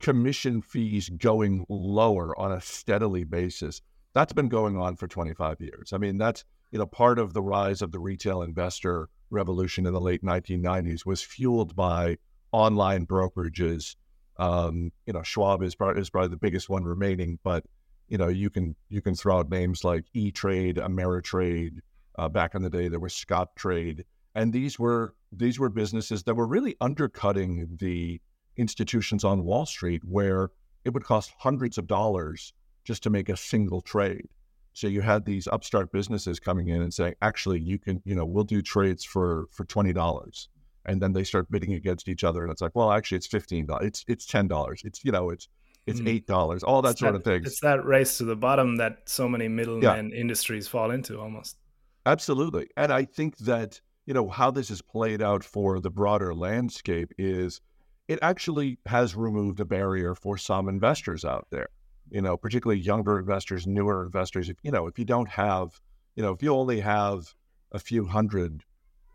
commission 0.00 0.62
fees 0.62 1.08
going 1.08 1.66
lower 1.68 2.38
on 2.38 2.52
a 2.52 2.60
steadily 2.60 3.24
basis. 3.24 3.82
That's 4.14 4.32
been 4.32 4.48
going 4.48 4.76
on 4.76 4.96
for 4.96 5.06
25 5.06 5.60
years. 5.60 5.92
I 5.92 5.98
mean, 5.98 6.18
that's 6.18 6.44
you 6.70 6.78
know 6.78 6.86
part 6.86 7.18
of 7.18 7.34
the 7.34 7.42
rise 7.42 7.82
of 7.82 7.92
the 7.92 7.98
retail 7.98 8.42
investor 8.42 9.08
revolution 9.30 9.86
in 9.86 9.92
the 9.92 10.00
late 10.00 10.22
1990s 10.22 11.04
was 11.04 11.22
fueled 11.22 11.76
by 11.76 12.16
online 12.52 13.06
brokerages. 13.06 13.96
Um, 14.38 14.92
you 15.06 15.12
know, 15.12 15.22
Schwab 15.22 15.62
is 15.62 15.74
probably, 15.74 16.00
is 16.00 16.10
probably 16.10 16.28
the 16.28 16.36
biggest 16.36 16.68
one 16.68 16.84
remaining, 16.84 17.38
but 17.42 17.64
you 18.08 18.18
know, 18.18 18.28
you 18.28 18.50
can 18.50 18.76
you 18.88 19.02
can 19.02 19.14
throw 19.14 19.38
out 19.38 19.50
names 19.50 19.84
like 19.84 20.04
E 20.14 20.30
Trade, 20.30 20.76
Ameritrade. 20.76 21.80
Uh, 22.18 22.30
back 22.30 22.54
in 22.54 22.62
the 22.62 22.70
day, 22.70 22.88
there 22.88 23.00
was 23.00 23.12
Scottrade, 23.12 24.02
and 24.36 24.52
these 24.52 24.78
were 24.78 25.14
these 25.32 25.58
were 25.58 25.70
businesses 25.70 26.22
that 26.24 26.34
were 26.34 26.46
really 26.46 26.76
undercutting 26.80 27.76
the 27.80 28.20
institutions 28.56 29.24
on 29.24 29.44
Wall 29.44 29.66
Street 29.66 30.02
where 30.04 30.50
it 30.84 30.90
would 30.94 31.04
cost 31.04 31.32
hundreds 31.38 31.78
of 31.78 31.86
dollars 31.86 32.52
just 32.84 33.02
to 33.02 33.10
make 33.10 33.28
a 33.28 33.36
single 33.36 33.80
trade. 33.80 34.28
So 34.74 34.86
you 34.86 35.00
had 35.00 35.24
these 35.24 35.48
upstart 35.48 35.90
businesses 35.90 36.38
coming 36.38 36.68
in 36.68 36.82
and 36.82 36.92
saying, 36.92 37.14
actually, 37.22 37.60
you 37.60 37.78
can, 37.78 38.02
you 38.04 38.14
know, 38.14 38.26
we'll 38.26 38.44
do 38.44 38.60
trades 38.60 39.04
for 39.04 39.46
for 39.50 39.64
twenty 39.64 39.94
dollars, 39.94 40.50
and 40.84 41.00
then 41.00 41.14
they 41.14 41.24
start 41.24 41.50
bidding 41.50 41.72
against 41.72 42.06
each 42.06 42.22
other, 42.22 42.42
and 42.42 42.52
it's 42.52 42.60
like, 42.60 42.76
well, 42.76 42.92
actually, 42.92 43.16
it's 43.16 43.26
fifteen 43.26 43.64
dollars, 43.64 43.86
it's 43.86 44.04
it's 44.06 44.26
ten 44.26 44.46
dollars, 44.46 44.82
it's 44.84 45.02
you 45.02 45.12
know, 45.12 45.30
it's 45.30 45.48
it's 45.86 46.00
mm. 46.00 46.08
eight 46.08 46.26
dollars, 46.26 46.62
all 46.62 46.82
that 46.82 46.90
it's 46.90 47.00
sort 47.00 47.14
that, 47.14 47.20
of 47.20 47.24
thing. 47.24 47.42
It's 47.46 47.60
that 47.60 47.86
race 47.86 48.18
to 48.18 48.24
the 48.24 48.36
bottom 48.36 48.76
that 48.76 48.98
so 49.06 49.28
many 49.30 49.48
middlemen 49.48 50.10
yeah. 50.10 50.20
industries 50.20 50.68
fall 50.68 50.90
into, 50.90 51.18
almost. 51.18 51.56
Absolutely, 52.04 52.68
and 52.76 52.92
I 52.92 53.06
think 53.06 53.38
that 53.38 53.80
you 54.06 54.14
know 54.14 54.28
how 54.28 54.50
this 54.50 54.70
is 54.70 54.80
played 54.80 55.20
out 55.20 55.44
for 55.44 55.80
the 55.80 55.90
broader 55.90 56.34
landscape 56.34 57.12
is 57.18 57.60
it 58.08 58.20
actually 58.22 58.78
has 58.86 59.16
removed 59.16 59.60
a 59.60 59.64
barrier 59.64 60.14
for 60.14 60.38
some 60.38 60.68
investors 60.68 61.24
out 61.24 61.48
there. 61.50 61.68
You 62.08 62.22
know, 62.22 62.36
particularly 62.36 62.80
younger 62.80 63.18
investors, 63.18 63.66
newer 63.66 64.04
investors. 64.04 64.48
If 64.48 64.56
you 64.62 64.70
know, 64.70 64.86
if 64.86 64.96
you 64.96 65.04
don't 65.04 65.28
have, 65.28 65.80
you 66.14 66.22
know, 66.22 66.32
if 66.32 66.42
you 66.42 66.54
only 66.54 66.80
have 66.80 67.34
a 67.72 67.80
few 67.80 68.06
hundred, 68.06 68.62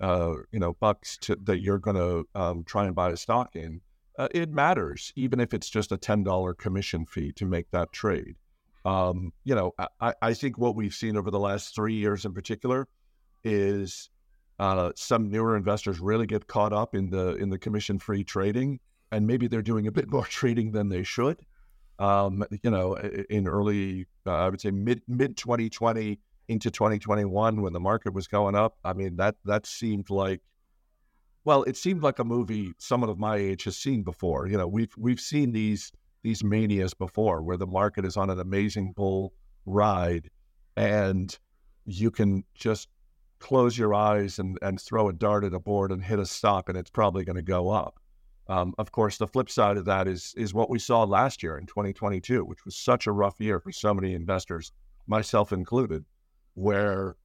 uh, 0.01 0.33
you 0.51 0.59
know, 0.59 0.73
bucks 0.73 1.17
to, 1.19 1.37
that 1.44 1.61
you're 1.61 1.79
going 1.79 1.95
to 1.95 2.27
um, 2.35 2.65
try 2.65 2.85
and 2.85 2.94
buy 2.94 3.11
a 3.11 3.17
stock 3.17 3.55
in, 3.55 3.79
uh, 4.19 4.27
it 4.31 4.51
matters, 4.51 5.13
even 5.15 5.39
if 5.39 5.53
it's 5.53 5.69
just 5.69 5.94
a 5.94 5.97
ten 5.97 6.21
dollar 6.21 6.53
commission 6.53 7.05
fee 7.05 7.31
to 7.31 7.45
make 7.45 7.71
that 7.71 7.94
trade. 7.94 8.35
Um, 8.83 9.31
you 9.45 9.55
know, 9.55 9.73
I, 10.01 10.13
I 10.21 10.33
think 10.33 10.57
what 10.57 10.75
we've 10.75 10.94
seen 10.94 11.15
over 11.15 11.31
the 11.31 11.39
last 11.39 11.73
three 11.73 11.94
years 11.94 12.25
in 12.25 12.33
particular 12.33 12.89
is 13.45 14.09
uh, 14.61 14.91
some 14.95 15.27
newer 15.27 15.57
investors 15.57 15.99
really 15.99 16.27
get 16.27 16.45
caught 16.45 16.71
up 16.71 16.94
in 16.94 17.09
the 17.09 17.35
in 17.37 17.49
the 17.49 17.57
commission 17.57 17.97
free 17.97 18.23
trading, 18.23 18.80
and 19.11 19.25
maybe 19.25 19.47
they're 19.47 19.63
doing 19.63 19.87
a 19.87 19.91
bit 19.91 20.11
more 20.11 20.25
trading 20.25 20.71
than 20.71 20.87
they 20.87 21.01
should. 21.01 21.41
Um, 21.97 22.45
you 22.63 22.69
know, 22.69 22.95
in 22.95 23.47
early, 23.47 24.06
uh, 24.27 24.35
I 24.35 24.49
would 24.49 24.61
say 24.61 24.69
mid 24.69 25.01
mid 25.07 25.35
2020 25.35 26.19
into 26.47 26.69
2021, 26.69 27.61
when 27.61 27.73
the 27.73 27.80
market 27.80 28.13
was 28.13 28.27
going 28.27 28.56
up. 28.56 28.77
I 28.85 28.94
mean, 28.94 29.15
that 29.15 29.35
that 29.45 29.65
seemed 29.65 30.11
like, 30.11 30.41
well, 31.44 31.63
it 31.63 31.75
seemed 31.75 32.03
like 32.03 32.19
a 32.19 32.23
movie 32.23 32.73
someone 32.77 33.09
of 33.09 33.18
my 33.18 33.37
age 33.37 33.63
has 33.63 33.77
seen 33.77 34.03
before. 34.03 34.47
You 34.47 34.59
know, 34.59 34.68
we've 34.68 34.94
we've 34.95 35.19
seen 35.19 35.53
these 35.53 35.91
these 36.21 36.44
manias 36.44 36.94
before, 36.94 37.41
where 37.41 37.57
the 37.57 37.65
market 37.65 38.06
is 38.06 38.15
on 38.15 38.30
an 38.30 38.39
amazing 38.39 38.91
bull 38.91 39.33
ride, 39.65 40.30
and 40.77 41.35
you 41.85 42.11
can 42.11 42.44
just 42.53 42.89
close 43.42 43.78
your 43.78 43.94
eyes 43.94 44.40
and, 44.40 44.57
and 44.62 44.80
throw 44.80 45.10
a 45.10 45.14
dart 45.14 45.44
at 45.44 45.54
a 45.54 45.60
board 45.60 45.92
and 45.92 46.04
hit 46.04 46.19
a 46.19 46.26
stop, 46.26 46.69
and 46.69 46.78
it's 46.78 46.90
probably 46.90 47.26
going 47.26 47.36
to 47.36 47.42
go 47.42 47.69
up. 47.69 48.00
Um, 48.48 48.74
of 48.78 48.92
course, 48.92 49.18
the 49.18 49.28
flip 49.28 49.50
side 49.50 49.78
of 49.78 49.86
that 49.86 50.07
is 50.07 50.33
is 50.38 50.54
what 50.54 50.69
we 50.69 50.80
saw 50.80 51.04
last 51.04 51.44
year 51.44 51.57
in 51.57 51.66
2022, 51.66 52.44
which 52.45 52.66
was 52.66 52.76
such 52.76 53.07
a 53.07 53.12
rough 53.12 53.40
year 53.40 53.60
for 53.60 53.71
so 53.71 53.94
many 53.94 54.14
investors, 54.14 54.71
myself 55.07 55.52
included, 55.52 56.06
where 56.54 57.16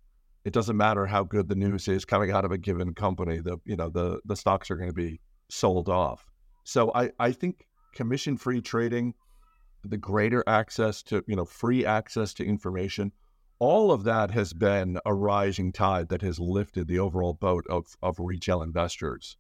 it 0.45 0.53
doesn't 0.53 0.77
matter 0.77 1.07
how 1.07 1.25
good 1.25 1.49
the 1.49 1.57
news 1.57 1.89
is 1.89 2.05
coming 2.05 2.31
out 2.31 2.45
of 2.45 2.53
a 2.53 2.59
given 2.59 2.95
company, 2.95 3.39
the 3.39 3.59
you 3.65 3.77
know 3.77 3.89
the 3.89 4.21
the 4.25 4.37
stocks 4.37 4.71
are 4.71 4.77
going 4.77 4.91
to 4.91 4.95
be 4.95 5.21
sold 5.49 5.89
off. 5.89 6.25
So 6.65 6.93
I 6.95 7.11
I 7.19 7.33
think 7.33 7.67
commission 7.95 8.37
free 8.37 8.61
trading, 8.61 9.15
the 9.85 9.97
greater 9.97 10.45
access 10.47 11.03
to 11.05 11.25
you 11.27 11.37
know 11.37 11.45
free 11.45 11.85
access 11.85 12.35
to 12.35 12.45
information, 12.45 13.11
all 13.59 13.91
of 13.91 14.05
that 14.05 14.31
has 14.33 14.53
been 14.53 14.99
a 15.05 15.15
rising 15.15 15.73
tide 15.73 16.09
that 16.09 16.23
has 16.23 16.39
lifted 16.39 16.89
the 16.89 16.99
overall 16.99 17.33
boat 17.33 17.67
of, 17.69 17.87
of 18.03 18.17
retail 18.19 18.63
investors. 18.63 19.37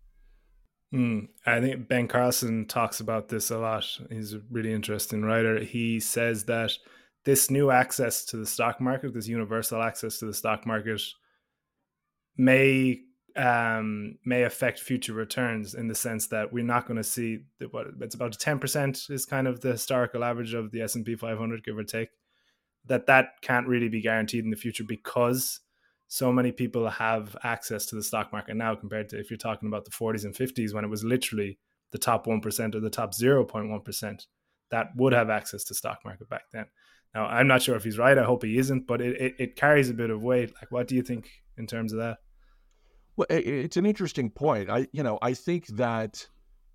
Mm, 0.94 1.28
I 1.44 1.60
think 1.60 1.88
Ben 1.88 2.08
Carlson 2.08 2.66
talks 2.66 3.00
about 3.00 3.28
this 3.28 3.50
a 3.50 3.58
lot. 3.58 3.84
He's 4.10 4.34
a 4.34 4.40
really 4.50 4.72
interesting 4.72 5.22
writer. 5.22 5.60
He 5.60 6.00
says 6.00 6.44
that 6.44 6.72
this 7.24 7.50
new 7.50 7.70
access 7.70 8.24
to 8.26 8.36
the 8.36 8.46
stock 8.46 8.80
market, 8.80 9.12
this 9.12 9.26
universal 9.26 9.82
access 9.82 10.18
to 10.18 10.26
the 10.26 10.34
stock 10.34 10.64
market, 10.64 11.02
may 12.36 13.00
um, 13.36 14.16
may 14.24 14.44
affect 14.44 14.80
future 14.80 15.12
returns 15.12 15.74
in 15.74 15.88
the 15.88 15.94
sense 15.94 16.28
that 16.28 16.52
we're 16.52 16.64
not 16.64 16.86
going 16.86 16.96
to 16.96 17.04
see 17.04 17.40
what 17.70 17.88
it's 18.00 18.14
about 18.14 18.32
10% 18.32 19.10
is 19.10 19.26
kind 19.26 19.46
of 19.46 19.60
the 19.60 19.72
historical 19.72 20.24
average 20.24 20.54
of 20.54 20.70
the 20.70 20.80
S&P 20.80 21.16
500 21.16 21.62
give 21.62 21.76
or 21.76 21.84
take 21.84 22.08
that 22.86 23.06
that 23.06 23.40
can't 23.42 23.66
really 23.66 23.88
be 23.88 24.00
guaranteed 24.00 24.44
in 24.44 24.50
the 24.50 24.56
future 24.56 24.84
because 24.84 25.60
so 26.08 26.32
many 26.32 26.52
people 26.52 26.88
have 26.88 27.36
access 27.42 27.86
to 27.86 27.96
the 27.96 28.02
stock 28.02 28.32
market 28.32 28.56
now 28.56 28.74
compared 28.74 29.08
to 29.08 29.18
if 29.18 29.30
you're 29.30 29.36
talking 29.36 29.68
about 29.68 29.84
the 29.84 29.90
40s 29.90 30.24
and 30.24 30.34
50s 30.34 30.72
when 30.72 30.84
it 30.84 30.90
was 30.90 31.02
literally 31.02 31.58
the 31.90 31.98
top 31.98 32.26
1% 32.26 32.74
or 32.74 32.80
the 32.80 32.90
top 32.90 33.12
0.1% 33.12 34.26
that 34.70 34.88
would 34.96 35.12
have 35.12 35.30
access 35.30 35.64
to 35.64 35.74
stock 35.74 35.98
market 36.04 36.28
back 36.28 36.42
then. 36.52 36.66
Now 37.14 37.26
i'm 37.26 37.46
not 37.46 37.62
sure 37.62 37.76
if 37.76 37.84
he's 37.84 37.98
right. 37.98 38.18
I 38.18 38.24
hope 38.24 38.44
he 38.44 38.58
isn't 38.58 38.86
but 38.86 39.00
it, 39.00 39.20
it, 39.20 39.34
it 39.38 39.56
carries 39.56 39.90
a 39.90 39.94
bit 39.94 40.10
of 40.10 40.22
weight. 40.22 40.52
Like 40.60 40.70
what 40.70 40.86
do 40.86 40.94
you 40.94 41.02
think 41.02 41.28
in 41.56 41.66
terms 41.66 41.92
of 41.92 41.98
that? 41.98 42.18
Well, 43.16 43.26
it's 43.30 43.78
an 43.78 43.86
interesting 43.86 44.28
point. 44.28 44.68
I, 44.68 44.88
you 44.92 45.02
know, 45.02 45.18
I 45.22 45.32
think 45.32 45.68
that 45.68 46.28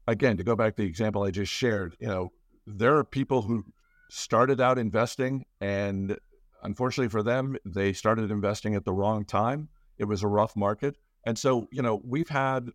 again, 0.07 0.37
to 0.37 0.43
go 0.43 0.55
back 0.55 0.75
to 0.75 0.81
the 0.81 0.87
example 0.87 1.23
I 1.23 1.31
just 1.31 1.51
shared, 1.51 1.95
you 1.99 2.07
know, 2.07 2.31
there 2.65 2.97
are 2.97 3.03
people 3.03 3.41
who 3.41 3.63
started 4.11 4.59
out 4.59 4.77
investing 4.77 5.45
and 5.61 6.17
unfortunately 6.63 7.09
for 7.09 7.23
them, 7.23 7.55
they 7.65 7.93
started 7.93 8.29
investing 8.29 8.75
at 8.75 8.83
the 8.83 8.91
wrong 8.91 9.23
time. 9.23 9.69
It 9.97 10.05
was 10.05 10.21
a 10.21 10.27
rough 10.27 10.55
market. 10.55 10.97
And 11.25 11.39
so, 11.39 11.67
you 11.71 11.81
know, 11.81 12.01
we've 12.03 12.27
had 12.27 12.69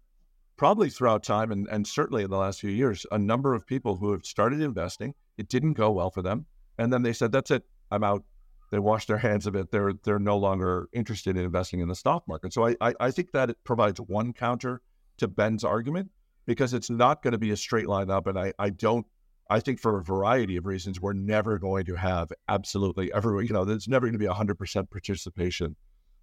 probably 0.57 0.89
throughout 0.89 1.23
time 1.23 1.53
and, 1.53 1.69
and 1.69 1.87
certainly 1.87 2.25
in 2.25 2.31
the 2.31 2.39
last 2.39 2.61
few 2.61 2.71
years, 2.71 3.05
a 3.13 3.19
number 3.19 3.53
of 3.55 3.67
people 3.67 3.97
who 3.97 4.13
have 4.13 4.25
started 4.25 4.63
investing. 4.63 5.15
It 5.37 5.49
didn't 5.49 5.75
go 5.75 5.91
well 5.91 6.11
for 6.11 6.23
them. 6.23 6.47
And 6.79 6.91
then 6.91 7.03
they 7.03 7.13
said, 7.13 7.33
that's 7.33 7.51
it. 7.51 7.65
I'm 7.91 8.03
out 8.03 8.25
they 8.73 8.79
wash 8.81 9.07
their 9.07 9.19
hands 9.19 9.47
of 9.47 9.55
it. 9.55 9.71
They're 9.71 9.93
they're 10.03 10.19
no 10.19 10.37
longer 10.37 10.89
interested 10.93 11.37
in 11.37 11.45
investing 11.45 11.81
in 11.81 11.89
the 11.89 11.95
stock 11.95 12.27
market. 12.27 12.53
So 12.53 12.67
I, 12.67 12.77
I, 12.81 12.95
I 12.99 13.11
think 13.13 13.31
that 13.31 13.51
it 13.51 13.59
provides 13.63 14.01
one 14.01 14.33
counter 14.33 14.83
to 15.19 15.29
Ben's 15.29 15.63
argument 15.63 16.11
because 16.47 16.75
it's 16.75 16.91
not 16.91 17.23
going 17.23 17.33
to 17.33 17.39
be 17.39 17.53
a 17.53 17.57
straight 17.57 17.87
line 17.87 18.11
up. 18.11 18.27
And 18.27 18.37
I, 18.37 18.53
I 18.59 18.71
don't 18.71 19.07
I 19.49 19.61
think 19.61 19.81
for 19.81 19.99
a 19.99 20.03
variety 20.03 20.57
of 20.57 20.67
reasons, 20.67 21.01
we're 21.01 21.13
never 21.13 21.59
going 21.59 21.85
to 21.87 21.95
have 21.95 22.33
absolutely 22.49 23.13
every 23.13 23.47
you 23.47 23.53
know, 23.53 23.65
there's 23.65 23.89
never 23.89 24.07
going 24.07 24.13
to 24.15 24.19
be 24.19 24.27
hundred 24.27 24.59
percent 24.59 24.91
participation 24.91 25.77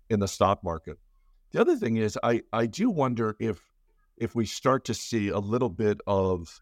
in 0.10 0.20
the 0.20 0.28
stock 0.28 0.64
market. 0.64 0.98
The 1.52 1.62
other 1.62 1.76
thing 1.76 1.98
is 1.98 2.18
I, 2.24 2.42
I 2.52 2.66
do 2.66 2.90
wonder 2.90 3.36
if 3.40 3.62
if 4.18 4.36
we 4.36 4.46
start 4.46 4.86
to 4.86 4.94
see 4.94 5.30
a 5.30 5.40
little 5.40 5.70
bit 5.70 6.00
of 6.08 6.60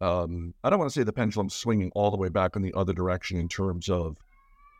um, 0.00 0.54
I 0.62 0.70
don't 0.70 0.78
want 0.78 0.90
to 0.92 1.00
say 1.00 1.04
the 1.04 1.12
pendulum 1.12 1.48
swinging 1.48 1.90
all 1.94 2.10
the 2.10 2.16
way 2.16 2.28
back 2.28 2.56
in 2.56 2.62
the 2.62 2.74
other 2.74 2.92
direction 2.92 3.38
in 3.38 3.48
terms 3.48 3.88
of 3.88 4.18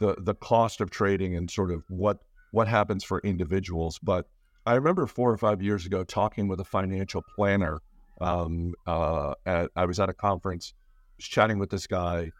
the 0.00 0.16
the 0.18 0.34
cost 0.34 0.80
of 0.80 0.90
trading 0.90 1.36
and 1.36 1.50
sort 1.50 1.70
of 1.70 1.84
what 1.88 2.18
what 2.52 2.68
happens 2.68 3.04
for 3.04 3.20
individuals. 3.20 3.98
But 4.02 4.26
I 4.66 4.74
remember 4.74 5.06
four 5.06 5.30
or 5.30 5.36
five 5.36 5.62
years 5.62 5.86
ago 5.86 6.04
talking 6.04 6.48
with 6.48 6.60
a 6.60 6.64
financial 6.64 7.22
planner. 7.34 7.80
Um, 8.20 8.74
uh, 8.86 9.34
at, 9.44 9.70
I 9.74 9.86
was 9.86 9.98
at 9.98 10.08
a 10.08 10.14
conference, 10.14 10.72
was 11.16 11.26
chatting 11.26 11.58
with 11.58 11.70
this 11.70 11.86
guy, 11.86 12.30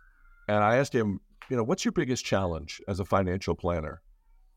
and 0.49 0.63
I 0.63 0.77
asked 0.77 0.95
him, 0.95 1.21
you 1.49 1.57
know, 1.57 1.63
what's 1.63 1.85
your 1.85 1.93
biggest 1.93 2.25
challenge 2.25 2.81
as 2.89 3.01
a 3.01 3.05
financial 3.05 3.55
planner? 3.55 4.03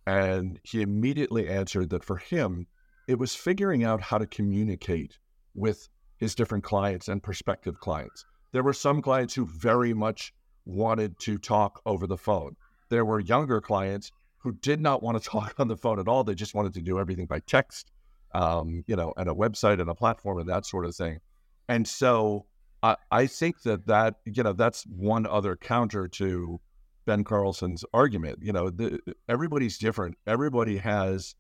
And 0.05 0.59
he 0.63 0.81
immediately 0.81 1.47
answered 1.50 1.89
that 1.89 2.03
for 2.03 2.17
him, 2.17 2.67
it 3.07 3.19
was 3.19 3.36
figuring 3.36 3.83
out 3.83 4.01
how 4.01 4.17
to 4.17 4.25
communicate 4.25 5.19
with 5.53 5.89
his 6.17 6.33
different 6.33 6.63
clients 6.63 7.07
and 7.07 7.21
prospective 7.21 7.79
clients. 7.79 8.25
There 8.53 8.63
were 8.63 8.74
some 8.74 9.01
clients 9.01 9.33
who 9.33 9.45
very 9.45 9.93
much 9.93 10.33
wanted 10.65 11.19
to 11.19 11.38
talk 11.38 11.81
over 11.86 12.07
the 12.07 12.17
phone 12.17 12.55
there 12.89 13.05
were 13.05 13.19
younger 13.19 13.62
clients 13.62 14.12
who 14.39 14.53
did 14.53 14.81
not 14.81 15.03
want 15.03 15.21
to 15.21 15.29
talk 15.29 15.55
on 15.59 15.67
the 15.67 15.77
phone 15.77 16.00
at 16.00 16.07
all. 16.07 16.24
They 16.24 16.36
just 16.36 16.55
wanted 16.55 16.74
to 16.75 16.81
do 16.81 17.00
everything 17.00 17.25
by 17.25 17.39
text, 17.39 17.91
um, 18.33 18.83
you 18.88 18.95
know, 18.95 19.13
and 19.17 19.29
a 19.29 19.33
website 19.33 19.79
and 19.79 19.89
a 19.89 19.95
platform 19.95 20.39
and 20.39 20.50
that 20.50 20.65
sort 20.65 20.86
of 20.86 20.95
thing. 20.95 21.19
And 21.67 21.88
so 21.88 22.45
I, 22.84 22.96
I 23.12 23.27
think 23.27 23.62
that 23.63 23.88
that, 23.88 24.15
you 24.25 24.43
know, 24.43 24.53
that's 24.53 24.84
one 24.84 25.25
other 25.25 25.55
counter 25.55 26.07
to 26.07 26.60
Ben 27.05 27.24
Carlson's 27.24 27.84
argument. 27.93 28.39
You 28.41 28.53
know, 28.53 28.69
the, 28.69 29.00
everybody's 29.27 29.77
different. 29.77 30.17
Everybody 30.27 30.77
has 30.77 31.36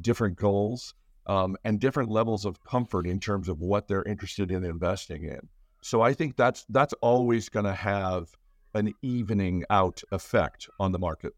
different 0.00 0.36
goals 0.36 0.94
um, 1.26 1.56
and 1.64 1.80
different 1.80 2.10
levels 2.10 2.44
of 2.44 2.62
comfort 2.62 3.06
in 3.06 3.20
terms 3.20 3.48
of 3.48 3.60
what 3.60 3.88
they're 3.88 4.04
interested 4.04 4.50
in 4.50 4.64
investing 4.64 5.24
in. 5.24 5.40
So 5.82 6.02
I 6.02 6.12
think 6.12 6.36
that's 6.36 6.64
that's 6.68 6.94
always 7.00 7.48
going 7.48 7.66
to 7.66 7.74
have 7.74 8.28
an 8.74 8.94
evening 9.02 9.64
out 9.70 10.02
effect 10.12 10.68
on 10.78 10.92
the 10.92 10.98
market. 10.98 11.32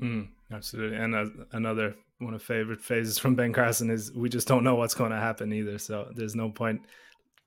Mm, 0.00 0.28
absolutely. 0.52 0.96
And 0.98 1.14
uh, 1.14 1.26
another 1.52 1.94
one 2.18 2.34
of 2.34 2.42
favorite 2.42 2.80
phases 2.80 3.18
from 3.18 3.34
Ben 3.34 3.52
Carlson 3.52 3.90
is 3.90 4.12
we 4.12 4.28
just 4.28 4.48
don't 4.48 4.64
know 4.64 4.74
what's 4.74 4.94
going 4.94 5.10
to 5.10 5.18
happen 5.18 5.52
either. 5.52 5.78
So 5.78 6.10
there's 6.14 6.34
no 6.34 6.50
point 6.50 6.82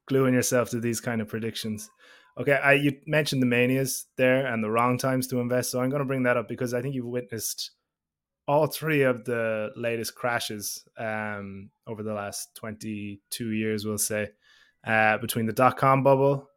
gluing 0.10 0.34
yourself 0.34 0.70
to 0.72 0.80
these 0.80 1.00
kind 1.00 1.22
of 1.22 1.30
predictions. 1.30 1.90
Okay, 2.38 2.54
I, 2.54 2.74
you 2.74 2.98
mentioned 3.08 3.42
the 3.42 3.48
manias 3.48 4.06
there 4.18 4.46
and 4.46 4.64
the 4.64 4.70
wrong 4.70 4.98
times 4.98 5.28
to 5.28 5.40
invest. 5.40 5.72
So 5.72 5.80
I'm 5.80 5.90
going 5.90 6.02
to 6.02 6.06
bring 6.06 6.24
that 6.24 6.38
up 6.38 6.48
because 6.48 6.74
I 6.74 6.82
think 6.82 6.96
you've 6.96 7.06
witnessed 7.06 7.72
all 8.48 8.66
three 8.68 9.04
of 9.04 9.26
the 9.26 9.70
latest 9.76 10.16
crashes 10.16 10.84
um, 10.98 11.70
over 11.86 12.02
the 12.02 12.14
last 12.14 12.56
22 12.56 13.52
years, 13.52 13.86
we'll 13.86 13.98
say, 13.98 14.30
uh, 14.86 15.18
between 15.20 15.46
the 15.46 15.54
dot 15.54 15.78
com 15.78 16.04
bubble, 16.04 16.50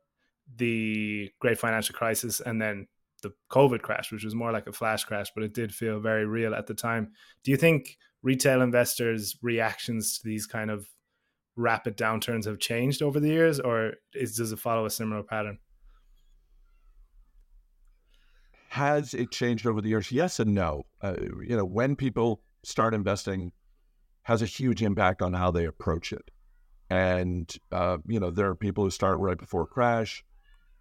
the 0.57 1.31
great 1.41 1.59
financial 1.59 1.95
crisis 1.95 2.41
and 2.41 2.61
then 2.61 2.87
the 3.23 3.33
COVID 3.51 3.83
crash, 3.83 4.11
which 4.11 4.25
was 4.25 4.35
more 4.35 4.53
like 4.53 4.67
a 4.67 4.73
flash 4.73 5.05
crash, 5.05 5.31
but 5.35 5.45
it 5.45 5.55
did 5.55 5.75
feel 5.75 6.01
very 6.01 6.27
real 6.27 6.55
at 6.55 6.67
the 6.67 6.75
time. 6.75 7.13
Do 7.45 7.51
you 7.51 7.57
think 7.57 7.97
retail 8.23 8.63
investors' 8.63 9.37
reactions 9.43 10.19
to 10.19 10.29
these 10.29 10.47
kind 10.47 10.71
of 10.71 10.87
rapid 11.57 11.97
downturns 11.97 12.45
have 12.47 12.59
changed 12.59 13.03
over 13.03 13.21
the 13.21 13.29
years, 13.29 13.61
or 13.61 13.95
is, 14.15 14.37
does 14.37 14.53
it 14.53 14.59
follow 14.59 14.87
a 14.87 14.91
similar 14.91 15.23
pattern? 15.23 15.59
Has 18.71 19.13
it 19.13 19.31
changed 19.31 19.67
over 19.67 19.81
the 19.81 19.91
years? 19.91 20.11
Yes 20.11 20.41
and 20.41 20.55
no. 20.55 20.87
Uh, 21.03 21.17
you 21.47 21.57
know, 21.57 21.65
when 21.65 21.95
people 21.95 22.41
start 22.65 22.95
investing, 22.95 23.53
has 24.23 24.41
a 24.41 24.47
huge 24.47 24.83
impact 24.83 25.21
on 25.21 25.35
how 25.35 25.51
they 25.51 25.67
approach 25.67 26.13
it. 26.13 26.31
And 26.89 27.55
uh, 27.71 27.99
you 28.07 28.19
know, 28.21 28.31
there 28.31 28.49
are 28.49 28.55
people 28.55 28.85
who 28.85 28.91
start 28.91 29.19
right 29.19 29.37
before 29.37 29.63
a 29.63 29.67
crash 29.67 30.25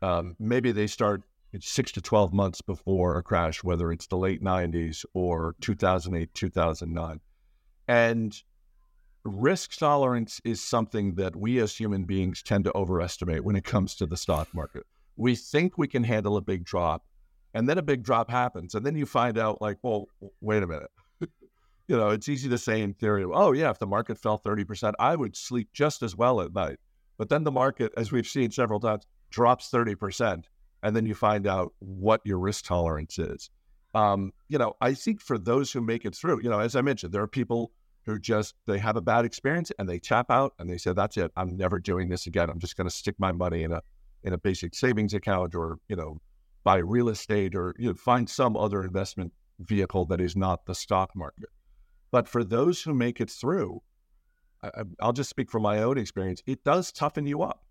um, 0.01 0.35
maybe 0.39 0.71
they 0.71 0.87
start 0.87 1.23
six 1.59 1.91
to 1.93 2.01
12 2.01 2.33
months 2.33 2.61
before 2.61 3.17
a 3.17 3.23
crash, 3.23 3.63
whether 3.63 3.91
it's 3.91 4.07
the 4.07 4.17
late 4.17 4.41
90s 4.41 5.05
or 5.13 5.55
2008, 5.61 6.33
2009. 6.33 7.19
And 7.87 8.43
risk 9.23 9.77
tolerance 9.77 10.41
is 10.43 10.61
something 10.61 11.15
that 11.15 11.35
we 11.35 11.59
as 11.59 11.75
human 11.75 12.03
beings 12.05 12.41
tend 12.41 12.63
to 12.65 12.75
overestimate 12.75 13.43
when 13.43 13.55
it 13.55 13.63
comes 13.63 13.95
to 13.95 14.05
the 14.05 14.17
stock 14.17 14.47
market. 14.53 14.83
We 15.15 15.35
think 15.35 15.77
we 15.77 15.87
can 15.87 16.03
handle 16.03 16.37
a 16.37 16.41
big 16.41 16.63
drop, 16.63 17.05
and 17.53 17.67
then 17.67 17.77
a 17.77 17.83
big 17.83 18.03
drop 18.03 18.29
happens. 18.29 18.75
And 18.75 18.85
then 18.85 18.95
you 18.95 19.05
find 19.05 19.37
out, 19.37 19.61
like, 19.61 19.77
well, 19.81 20.07
wait 20.39 20.63
a 20.63 20.67
minute. 20.67 20.89
you 21.19 21.97
know, 21.97 22.09
it's 22.09 22.29
easy 22.29 22.49
to 22.49 22.57
say 22.57 22.81
in 22.81 22.93
theory, 22.93 23.23
oh, 23.25 23.51
yeah, 23.51 23.69
if 23.69 23.79
the 23.79 23.87
market 23.87 24.17
fell 24.17 24.39
30%, 24.39 24.93
I 24.99 25.15
would 25.15 25.35
sleep 25.35 25.69
just 25.73 26.01
as 26.01 26.15
well 26.15 26.41
at 26.41 26.53
night. 26.53 26.79
But 27.17 27.29
then 27.29 27.43
the 27.43 27.51
market, 27.51 27.91
as 27.97 28.11
we've 28.11 28.27
seen 28.27 28.51
several 28.51 28.79
times, 28.79 29.05
drops 29.29 29.69
30%, 29.69 30.45
and 30.83 30.95
then 30.95 31.05
you 31.05 31.13
find 31.13 31.45
out 31.45 31.73
what 31.79 32.21
your 32.23 32.39
risk 32.39 32.65
tolerance 32.65 33.19
is. 33.19 33.49
Um, 33.93 34.31
you 34.47 34.57
know, 34.57 34.73
I 34.81 34.93
think 34.93 35.21
for 35.21 35.37
those 35.37 35.71
who 35.71 35.81
make 35.81 36.05
it 36.05 36.15
through, 36.15 36.41
you 36.41 36.49
know, 36.49 36.59
as 36.59 36.75
I 36.75 36.81
mentioned, 36.81 37.13
there 37.13 37.21
are 37.21 37.27
people 37.27 37.71
who 38.05 38.19
just 38.19 38.55
they 38.65 38.79
have 38.79 38.95
a 38.95 39.01
bad 39.01 39.25
experience 39.25 39.71
and 39.77 39.87
they 39.87 39.99
tap 39.99 40.29
out 40.29 40.53
and 40.59 40.69
they 40.69 40.77
say, 40.77 40.93
"That's 40.93 41.17
it. 41.17 41.31
I'm 41.35 41.55
never 41.57 41.79
doing 41.79 42.09
this 42.09 42.27
again. 42.27 42.49
I'm 42.49 42.59
just 42.59 42.77
going 42.77 42.89
to 42.89 42.95
stick 42.95 43.15
my 43.19 43.31
money 43.31 43.63
in 43.63 43.71
a 43.71 43.81
in 44.23 44.33
a 44.33 44.37
basic 44.37 44.75
savings 44.75 45.13
account 45.13 45.55
or 45.55 45.77
you 45.87 45.95
know 45.95 46.19
buy 46.63 46.77
real 46.77 47.09
estate 47.09 47.55
or 47.55 47.75
you 47.77 47.89
know, 47.89 47.95
find 47.95 48.29
some 48.29 48.55
other 48.55 48.83
investment 48.83 49.33
vehicle 49.59 50.05
that 50.05 50.21
is 50.21 50.35
not 50.35 50.65
the 50.65 50.75
stock 50.75 51.11
market." 51.15 51.49
But 52.11 52.27
for 52.27 52.43
those 52.43 52.81
who 52.81 52.93
make 52.93 53.21
it 53.21 53.29
through, 53.29 53.81
I, 54.61 54.83
I'll 54.99 55.13
just 55.13 55.29
speak 55.29 55.49
from 55.49 55.63
my 55.63 55.81
own 55.83 55.97
experience. 55.97 56.43
It 56.45 56.63
does 56.63 56.91
toughen 56.91 57.25
you 57.25 57.41
up 57.41 57.63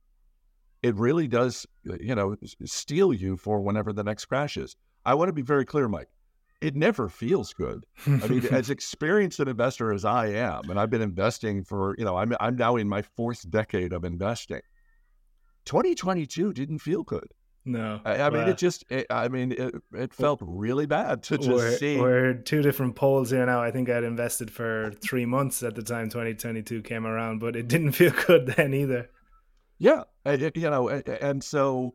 it 0.82 0.94
really 0.96 1.28
does, 1.28 1.66
you 1.84 2.14
know, 2.14 2.37
steel 2.64 3.12
you 3.12 3.37
for 3.37 3.60
whenever 3.60 3.92
the 3.92 4.04
next 4.04 4.26
crash 4.26 4.56
is. 4.56 4.76
I 5.04 5.14
want 5.14 5.28
to 5.28 5.32
be 5.32 5.42
very 5.42 5.64
clear, 5.64 5.88
Mike. 5.88 6.08
It 6.60 6.76
never 6.76 7.08
feels 7.08 7.52
good. 7.52 7.86
I 8.06 8.28
mean, 8.28 8.46
as 8.50 8.70
experienced 8.70 9.40
an 9.40 9.48
investor 9.48 9.92
as 9.92 10.04
I 10.04 10.26
am, 10.28 10.68
and 10.68 10.78
I've 10.78 10.90
been 10.90 11.02
investing 11.02 11.64
for, 11.64 11.94
you 11.98 12.04
know, 12.04 12.16
I'm 12.16 12.34
I'm 12.40 12.56
now 12.56 12.76
in 12.76 12.88
my 12.88 13.02
fourth 13.02 13.48
decade 13.50 13.92
of 13.92 14.04
investing. 14.04 14.60
2022 15.64 16.52
didn't 16.52 16.78
feel 16.78 17.02
good. 17.02 17.28
No, 17.64 18.00
I, 18.04 18.22
I 18.22 18.30
mean 18.30 18.48
it 18.48 18.56
just. 18.56 18.84
It, 18.88 19.06
I 19.10 19.28
mean 19.28 19.52
it. 19.52 19.74
It 19.92 20.14
felt 20.14 20.40
really 20.42 20.86
bad 20.86 21.22
to 21.24 21.36
just 21.36 21.50
we're, 21.50 21.76
see. 21.76 21.98
We're 21.98 22.34
two 22.34 22.62
different 22.62 22.96
poles 22.96 23.30
here 23.30 23.44
now. 23.44 23.62
I 23.62 23.70
think 23.70 23.90
I'd 23.90 24.02
invested 24.02 24.50
for 24.50 24.92
three 25.02 25.26
months 25.26 25.62
at 25.62 25.74
the 25.74 25.82
time 25.82 26.08
2022 26.08 26.82
came 26.82 27.06
around, 27.06 27.38
but 27.38 27.56
it 27.56 27.68
didn't 27.68 27.92
feel 28.00 28.12
good 28.26 28.46
then 28.56 28.72
either. 28.72 29.10
Yeah, 29.78 30.04
and, 30.24 30.52
you 30.54 30.70
know, 30.70 30.88
and 30.88 31.42
so 31.42 31.94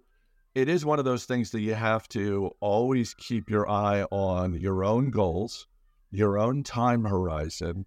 it 0.56 0.70
is 0.70 0.86
one 0.86 1.00
of 1.00 1.06
those 1.06 1.26
things 1.26 1.52
that 1.52 1.60
you 1.60 1.74
have 1.74 2.08
to 2.08 2.50
always 2.62 3.14
keep 3.14 3.50
your 3.50 3.70
eye 3.70 4.04
on 4.04 4.54
your 4.54 4.86
own 4.86 5.12
goals, 5.12 5.68
your 6.12 6.40
own 6.40 6.64
time 6.64 7.04
horizon. 7.04 7.86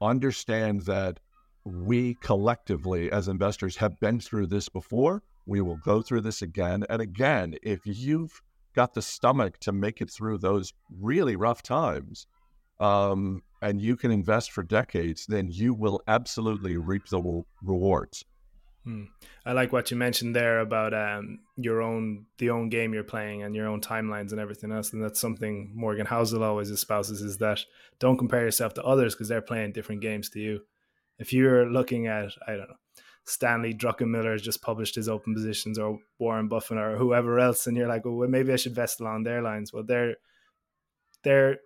Understand 0.00 0.82
that 0.82 1.18
we 1.64 2.14
collectively 2.14 3.10
as 3.10 3.26
investors 3.26 3.76
have 3.76 3.98
been 3.98 4.20
through 4.20 4.46
this 4.46 4.68
before. 4.68 5.24
We 5.44 5.60
will 5.60 5.78
go 5.84 6.02
through 6.02 6.20
this 6.20 6.40
again 6.40 6.84
and 6.88 7.02
again. 7.02 7.56
If 7.64 7.80
you've 7.84 8.40
got 8.76 8.94
the 8.94 9.02
stomach 9.02 9.58
to 9.60 9.72
make 9.72 10.00
it 10.00 10.10
through 10.10 10.38
those 10.38 10.72
really 11.00 11.34
rough 11.34 11.62
times, 11.62 12.28
um, 12.78 13.42
and 13.60 13.80
you 13.80 13.96
can 13.96 14.12
invest 14.12 14.52
for 14.52 14.62
decades, 14.62 15.26
then 15.26 15.48
you 15.50 15.74
will 15.74 16.00
absolutely 16.06 16.76
reap 16.76 17.08
the 17.08 17.42
rewards. 17.62 18.24
Hmm. 18.84 19.04
I 19.46 19.52
like 19.52 19.72
what 19.72 19.90
you 19.90 19.96
mentioned 19.96 20.36
there 20.36 20.60
about 20.60 20.92
um, 20.92 21.40
your 21.56 21.80
own 21.80 22.26
the 22.36 22.50
own 22.50 22.68
game 22.68 22.92
you're 22.92 23.02
playing 23.02 23.42
and 23.42 23.54
your 23.54 23.66
own 23.66 23.80
timelines 23.80 24.30
and 24.30 24.40
everything 24.40 24.72
else, 24.72 24.92
and 24.92 25.02
that's 25.02 25.20
something 25.20 25.72
Morgan 25.74 26.06
Housel 26.06 26.42
always 26.42 26.70
espouses: 26.70 27.22
is 27.22 27.38
that 27.38 27.60
don't 27.98 28.18
compare 28.18 28.42
yourself 28.42 28.74
to 28.74 28.84
others 28.84 29.14
because 29.14 29.28
they're 29.28 29.40
playing 29.40 29.72
different 29.72 30.02
games 30.02 30.28
to 30.30 30.40
you. 30.40 30.60
If 31.18 31.32
you're 31.32 31.66
looking 31.66 32.08
at, 32.08 32.32
I 32.46 32.52
don't 32.52 32.68
know, 32.68 32.76
Stanley 33.24 33.72
Druckenmiller 33.72 34.32
has 34.32 34.42
just 34.42 34.60
published 34.60 34.96
his 34.96 35.08
open 35.08 35.34
positions, 35.34 35.78
or 35.78 35.98
Warren 36.18 36.48
Buffett, 36.48 36.76
or 36.76 36.98
whoever 36.98 37.40
else, 37.40 37.66
and 37.66 37.76
you're 37.76 37.88
like, 37.88 38.02
well, 38.04 38.28
maybe 38.28 38.52
I 38.52 38.56
should 38.56 38.74
vest 38.74 39.00
along 39.00 39.22
their 39.22 39.40
lines. 39.40 39.72
Well, 39.72 39.84
they're 39.84 40.16
they're 41.22 41.56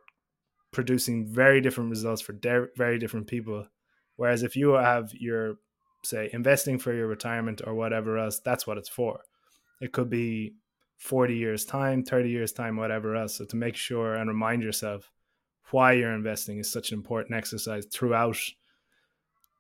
producing 0.71 1.27
very 1.27 1.61
different 1.61 1.91
results 1.91 2.23
for 2.23 2.33
de- 2.33 2.69
very 2.77 3.01
different 3.01 3.27
people. 3.27 3.67
Whereas 4.15 4.45
if 4.45 4.55
you 4.55 4.71
have 4.71 5.13
your 5.15 5.57
say 6.03 6.31
investing 6.33 6.79
for 6.79 6.93
your 6.93 7.07
retirement 7.07 7.61
or 7.67 7.75
whatever 7.75 8.19
else, 8.19 8.41
that's 8.41 8.67
what 8.67 8.79
it's 8.79 8.89
for. 8.89 9.21
It 9.81 9.93
could 9.93 10.11
be 10.11 10.55
40 10.99 11.37
years 11.37 11.65
time, 11.65 12.03
30 12.03 12.29
years 12.29 12.53
time, 12.53 12.77
whatever 12.77 13.17
else. 13.17 13.37
So 13.37 13.45
to 13.47 13.57
make 13.57 13.77
sure 13.77 14.15
and 14.15 14.29
remind 14.29 14.63
yourself 14.63 15.11
why 15.71 15.93
you're 15.93 16.15
investing 16.15 16.59
is 16.59 16.71
such 16.71 16.91
an 16.91 16.99
important 16.99 17.37
exercise 17.37 17.87
throughout 17.87 18.37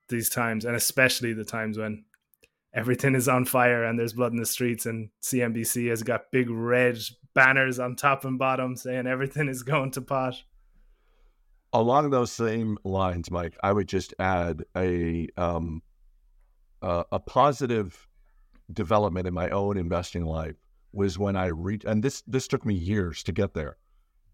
these 0.08 0.30
times 0.30 0.64
and 0.64 0.74
especially 0.74 1.34
the 1.34 1.44
times 1.44 1.76
when 1.76 2.02
everything 2.72 3.14
is 3.14 3.28
on 3.28 3.44
fire 3.44 3.84
and 3.84 3.98
there's 3.98 4.14
blood 4.14 4.32
in 4.32 4.38
the 4.38 4.46
streets 4.46 4.86
and 4.86 5.10
CNBC 5.22 5.90
has 5.90 6.02
got 6.02 6.32
big 6.32 6.48
red 6.48 6.98
banners 7.34 7.78
on 7.78 7.94
top 7.94 8.24
and 8.24 8.38
bottom 8.38 8.74
saying 8.74 9.06
everything 9.06 9.48
is 9.48 9.62
going 9.62 9.90
to 9.90 10.00
pot 10.00 10.42
along 11.72 12.10
those 12.10 12.32
same 12.32 12.78
lines, 12.84 13.30
Mike, 13.30 13.56
I 13.62 13.72
would 13.72 13.88
just 13.88 14.14
add 14.18 14.64
a 14.76 15.28
um, 15.36 15.82
uh, 16.82 17.04
a 17.12 17.18
positive 17.18 18.08
development 18.72 19.26
in 19.26 19.34
my 19.34 19.48
own 19.50 19.76
investing 19.76 20.24
life 20.24 20.56
was 20.92 21.18
when 21.18 21.36
I 21.36 21.46
reached, 21.46 21.84
and 21.84 22.02
this 22.02 22.22
this 22.26 22.48
took 22.48 22.64
me 22.64 22.74
years 22.74 23.22
to 23.24 23.32
get 23.32 23.54
there, 23.54 23.76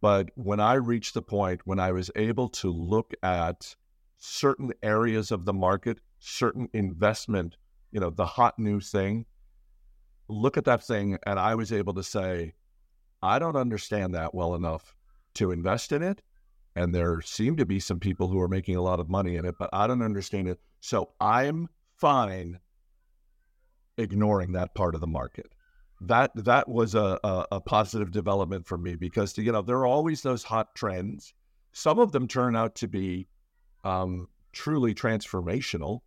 but 0.01 0.31
when 0.35 0.61
I 0.61 0.75
reached 0.75 1.15
the 1.15 1.23
point 1.23 1.61
when 1.65 1.81
I 1.81 1.93
was 1.93 2.11
able 2.17 2.49
to 2.51 2.71
look 2.71 3.13
at 3.23 3.75
certain 4.19 4.73
areas 4.83 5.31
of 5.31 5.45
the 5.45 5.53
market, 5.53 5.99
certain 6.19 6.69
investment, 6.73 7.57
you 7.93 8.01
know, 8.01 8.11
the 8.11 8.27
hot 8.27 8.59
new 8.59 8.81
thing, 8.81 9.27
look 10.29 10.57
at 10.57 10.65
that 10.65 10.83
thing, 10.85 11.19
and 11.27 11.39
I 11.39 11.55
was 11.55 11.73
able 11.73 11.95
to 11.95 12.03
say, 12.03 12.55
I 13.23 13.39
don't 13.39 13.57
understand 13.57 14.15
that 14.15 14.35
well 14.35 14.55
enough 14.55 14.97
to 15.35 15.51
invest 15.51 15.93
in 15.93 16.03
it 16.03 16.23
and 16.77 16.95
there 16.95 17.21
seem 17.21 17.57
to 17.57 17.67
be 17.67 17.79
some 17.79 18.01
people 18.01 18.29
who 18.29 18.41
are 18.41 18.49
making 18.49 18.77
a 18.77 18.83
lot 18.83 19.01
of 19.01 19.09
money 19.09 19.37
in 19.37 19.45
it, 19.45 19.57
but 19.59 19.71
I 19.73 19.87
don't 19.87 20.03
understand 20.03 20.49
it. 20.49 20.59
So 20.81 21.11
I'm 21.21 21.69
fine 21.99 22.61
ignoring 23.97 24.53
that 24.53 24.75
part 24.75 24.95
of 24.95 25.01
the 25.01 25.07
market. 25.07 25.53
That 26.01 26.33
that 26.35 26.69
was 26.69 26.95
a, 26.95 27.19
a, 27.25 27.47
a 27.53 27.61
positive 27.61 28.11
development 28.11 28.67
for 28.67 28.77
me 28.77 28.97
because 28.97 29.37
you 29.39 29.53
know 29.53 29.63
there 29.63 29.79
are 29.79 29.87
always 29.87 30.23
those 30.23 30.43
hot 30.43 30.75
trends. 30.75 31.33
Some 31.73 31.99
of 31.99 32.13
them 32.13 32.29
turn 32.29 32.57
out 32.57 32.75
to 32.77 32.89
be 32.89 33.29
um, 33.85 34.29
truly 34.53 34.95
transformational. 34.95 36.01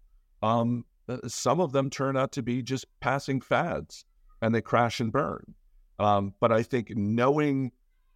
Um, 0.44 0.86
uh, 1.10 1.27
some 1.27 1.60
of 1.60 1.72
them 1.72 1.89
turn 1.89 2.17
out 2.17 2.32
to 2.34 2.44
be 2.44 2.62
just 2.62 2.86
passing 3.00 3.41
fads, 3.41 4.06
and 4.41 4.53
they 4.53 4.62
crash 4.62 5.00
and 5.00 5.12
burn. 5.12 5.56
Um, 6.00 6.34
but 6.39 6.51
I 6.51 6.63
think 6.63 6.91
knowing 6.96 7.72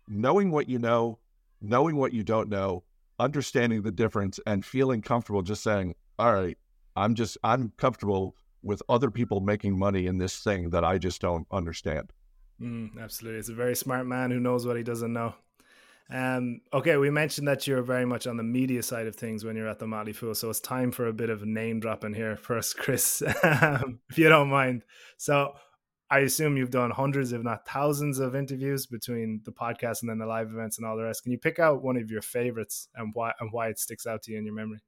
knowing 0.08 0.52
what 0.52 0.70
you 0.70 0.78
know 0.78 1.20
knowing 1.62 1.96
what 1.96 2.14
you 2.14 2.24
don't 2.24 2.50
know, 2.50 2.84
understanding 3.20 3.84
the 3.84 3.92
difference, 3.92 4.40
and 4.46 4.66
feeling 4.66 5.02
comfortable 5.02 5.42
just 5.42 5.64
saying, 5.64 5.96
all 6.18 6.34
right, 6.34 6.58
I'm 6.96 7.16
just, 7.16 7.38
I'm 7.44 7.74
comfortable 7.78 8.36
with 8.64 8.82
other 8.90 9.10
people 9.10 9.40
making 9.42 9.78
money 9.78 10.08
in 10.08 10.18
this 10.18 10.40
thing 10.40 10.70
that 10.70 10.84
I 10.84 10.98
just 10.98 11.22
don't 11.22 11.48
understand. 11.52 12.12
Mm, 12.62 13.02
absolutely. 13.02 13.40
It's 13.40 13.50
a 13.50 13.56
very 13.56 13.76
smart 13.76 14.06
man 14.06 14.32
who 14.32 14.40
knows 14.40 14.68
what 14.68 14.78
he 14.78 14.84
doesn't 14.84 15.14
know. 15.14 15.34
Um, 16.12 16.60
okay, 16.74 16.98
we 16.98 17.10
mentioned 17.10 17.48
that 17.48 17.66
you're 17.66 17.82
very 17.82 18.06
much 18.06 18.28
on 18.28 18.36
the 18.36 18.44
media 18.44 18.84
side 18.84 19.08
of 19.08 19.16
things 19.16 19.46
when 19.46 19.56
you're 19.56 19.70
at 19.70 19.80
the 19.80 19.88
Motley 19.88 20.12
Fool, 20.12 20.36
so 20.36 20.50
it's 20.50 20.60
time 20.60 20.92
for 20.92 21.08
a 21.08 21.14
bit 21.14 21.30
of 21.30 21.46
name 21.46 21.80
dropping 21.80 22.14
here 22.14 22.36
first, 22.36 22.78
Chris, 22.78 23.24
if 23.44 24.18
you 24.18 24.28
don't 24.28 24.50
mind. 24.50 24.84
So, 25.18 25.54
I 26.10 26.20
assume 26.20 26.58
you've 26.58 26.72
done 26.72 26.92
hundreds, 26.92 27.32
if 27.32 27.42
not 27.42 27.66
thousands, 27.66 28.20
of 28.20 28.36
interviews 28.36 28.86
between 28.86 29.42
the 29.46 29.54
podcast 29.54 30.02
and 30.02 30.10
then 30.10 30.18
the 30.18 30.26
live 30.26 30.50
events 30.50 30.78
and 30.78 30.86
all 30.86 30.98
the 30.98 31.04
rest. 31.04 31.24
Can 31.24 31.32
you 31.32 31.38
pick 31.38 31.58
out 31.58 31.82
one 31.82 31.96
of 31.96 32.12
your 32.12 32.22
favorites 32.22 32.90
and 32.96 33.12
why 33.14 33.32
and 33.40 33.50
why 33.54 33.70
it 33.70 33.80
sticks 33.80 34.06
out 34.06 34.22
to 34.24 34.34
you 34.34 34.38
in 34.38 34.46
your 34.46 34.54
memory? 34.54 34.80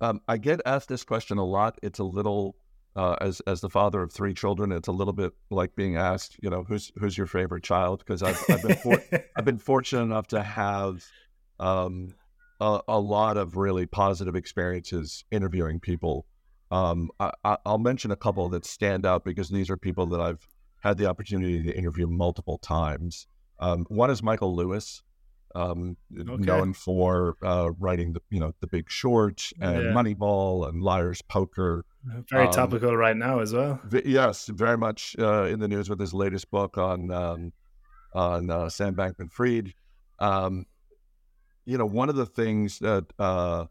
Um, 0.00 0.20
I 0.28 0.36
get 0.36 0.60
asked 0.66 0.88
this 0.88 1.04
question 1.04 1.38
a 1.38 1.44
lot. 1.44 1.78
It's 1.82 1.98
a 1.98 2.04
little, 2.04 2.56
uh, 2.94 3.16
as 3.20 3.40
as 3.46 3.60
the 3.60 3.70
father 3.70 4.02
of 4.02 4.12
three 4.12 4.34
children, 4.34 4.72
it's 4.72 4.88
a 4.88 4.92
little 4.92 5.12
bit 5.12 5.32
like 5.50 5.74
being 5.74 5.96
asked, 5.96 6.36
you 6.42 6.50
know, 6.50 6.64
who's 6.64 6.92
who's 6.98 7.16
your 7.16 7.26
favorite 7.26 7.64
child? 7.64 8.00
Because 8.00 8.22
I've, 8.22 8.42
I've 8.48 8.62
been 8.62 8.76
for, 8.76 9.02
I've 9.36 9.44
been 9.44 9.58
fortunate 9.58 10.02
enough 10.02 10.26
to 10.28 10.42
have 10.42 11.04
um, 11.58 12.14
a, 12.60 12.80
a 12.88 13.00
lot 13.00 13.36
of 13.36 13.56
really 13.56 13.86
positive 13.86 14.36
experiences 14.36 15.24
interviewing 15.30 15.80
people 15.80 16.26
um, 16.70 17.10
I, 17.20 17.58
will 17.64 17.78
mention 17.78 18.10
a 18.10 18.16
couple 18.16 18.48
that 18.50 18.64
stand 18.64 19.06
out 19.06 19.24
because 19.24 19.48
these 19.48 19.70
are 19.70 19.76
people 19.76 20.06
that 20.06 20.20
I've 20.20 20.46
had 20.82 20.98
the 20.98 21.06
opportunity 21.06 21.62
to 21.62 21.76
interview 21.76 22.06
multiple 22.06 22.58
times. 22.58 23.26
Um, 23.60 23.86
one 23.88 24.10
is 24.10 24.22
Michael 24.22 24.54
Lewis, 24.54 25.02
um, 25.54 25.96
okay. 26.18 26.44
known 26.44 26.74
for 26.74 27.36
uh, 27.42 27.70
writing 27.78 28.12
the 28.12 28.20
you 28.30 28.40
know 28.40 28.52
the 28.60 28.66
Big 28.66 28.90
Short 28.90 29.50
and 29.60 29.84
yeah. 29.84 29.90
Moneyball 29.90 30.68
and 30.68 30.82
Liar's 30.82 31.22
Poker. 31.22 31.84
Very 32.30 32.46
um, 32.46 32.52
topical 32.52 32.96
right 32.96 33.16
now 33.16 33.40
as 33.40 33.52
well. 33.52 33.80
yes, 34.04 34.46
very 34.46 34.76
much 34.76 35.16
uh, 35.18 35.44
in 35.44 35.60
the 35.60 35.68
news 35.68 35.88
with 35.88 35.98
his 35.98 36.12
latest 36.14 36.50
book 36.50 36.78
on 36.78 37.10
um, 37.10 37.52
on 38.14 38.50
uh, 38.50 38.68
Sam 38.68 38.94
Bankman-Fried. 38.94 39.74
Um, 40.18 40.66
you 41.64 41.78
know, 41.78 41.86
one 41.86 42.08
of 42.08 42.16
the 42.16 42.26
things 42.26 42.78
that 42.78 43.06
uh, 43.18 43.66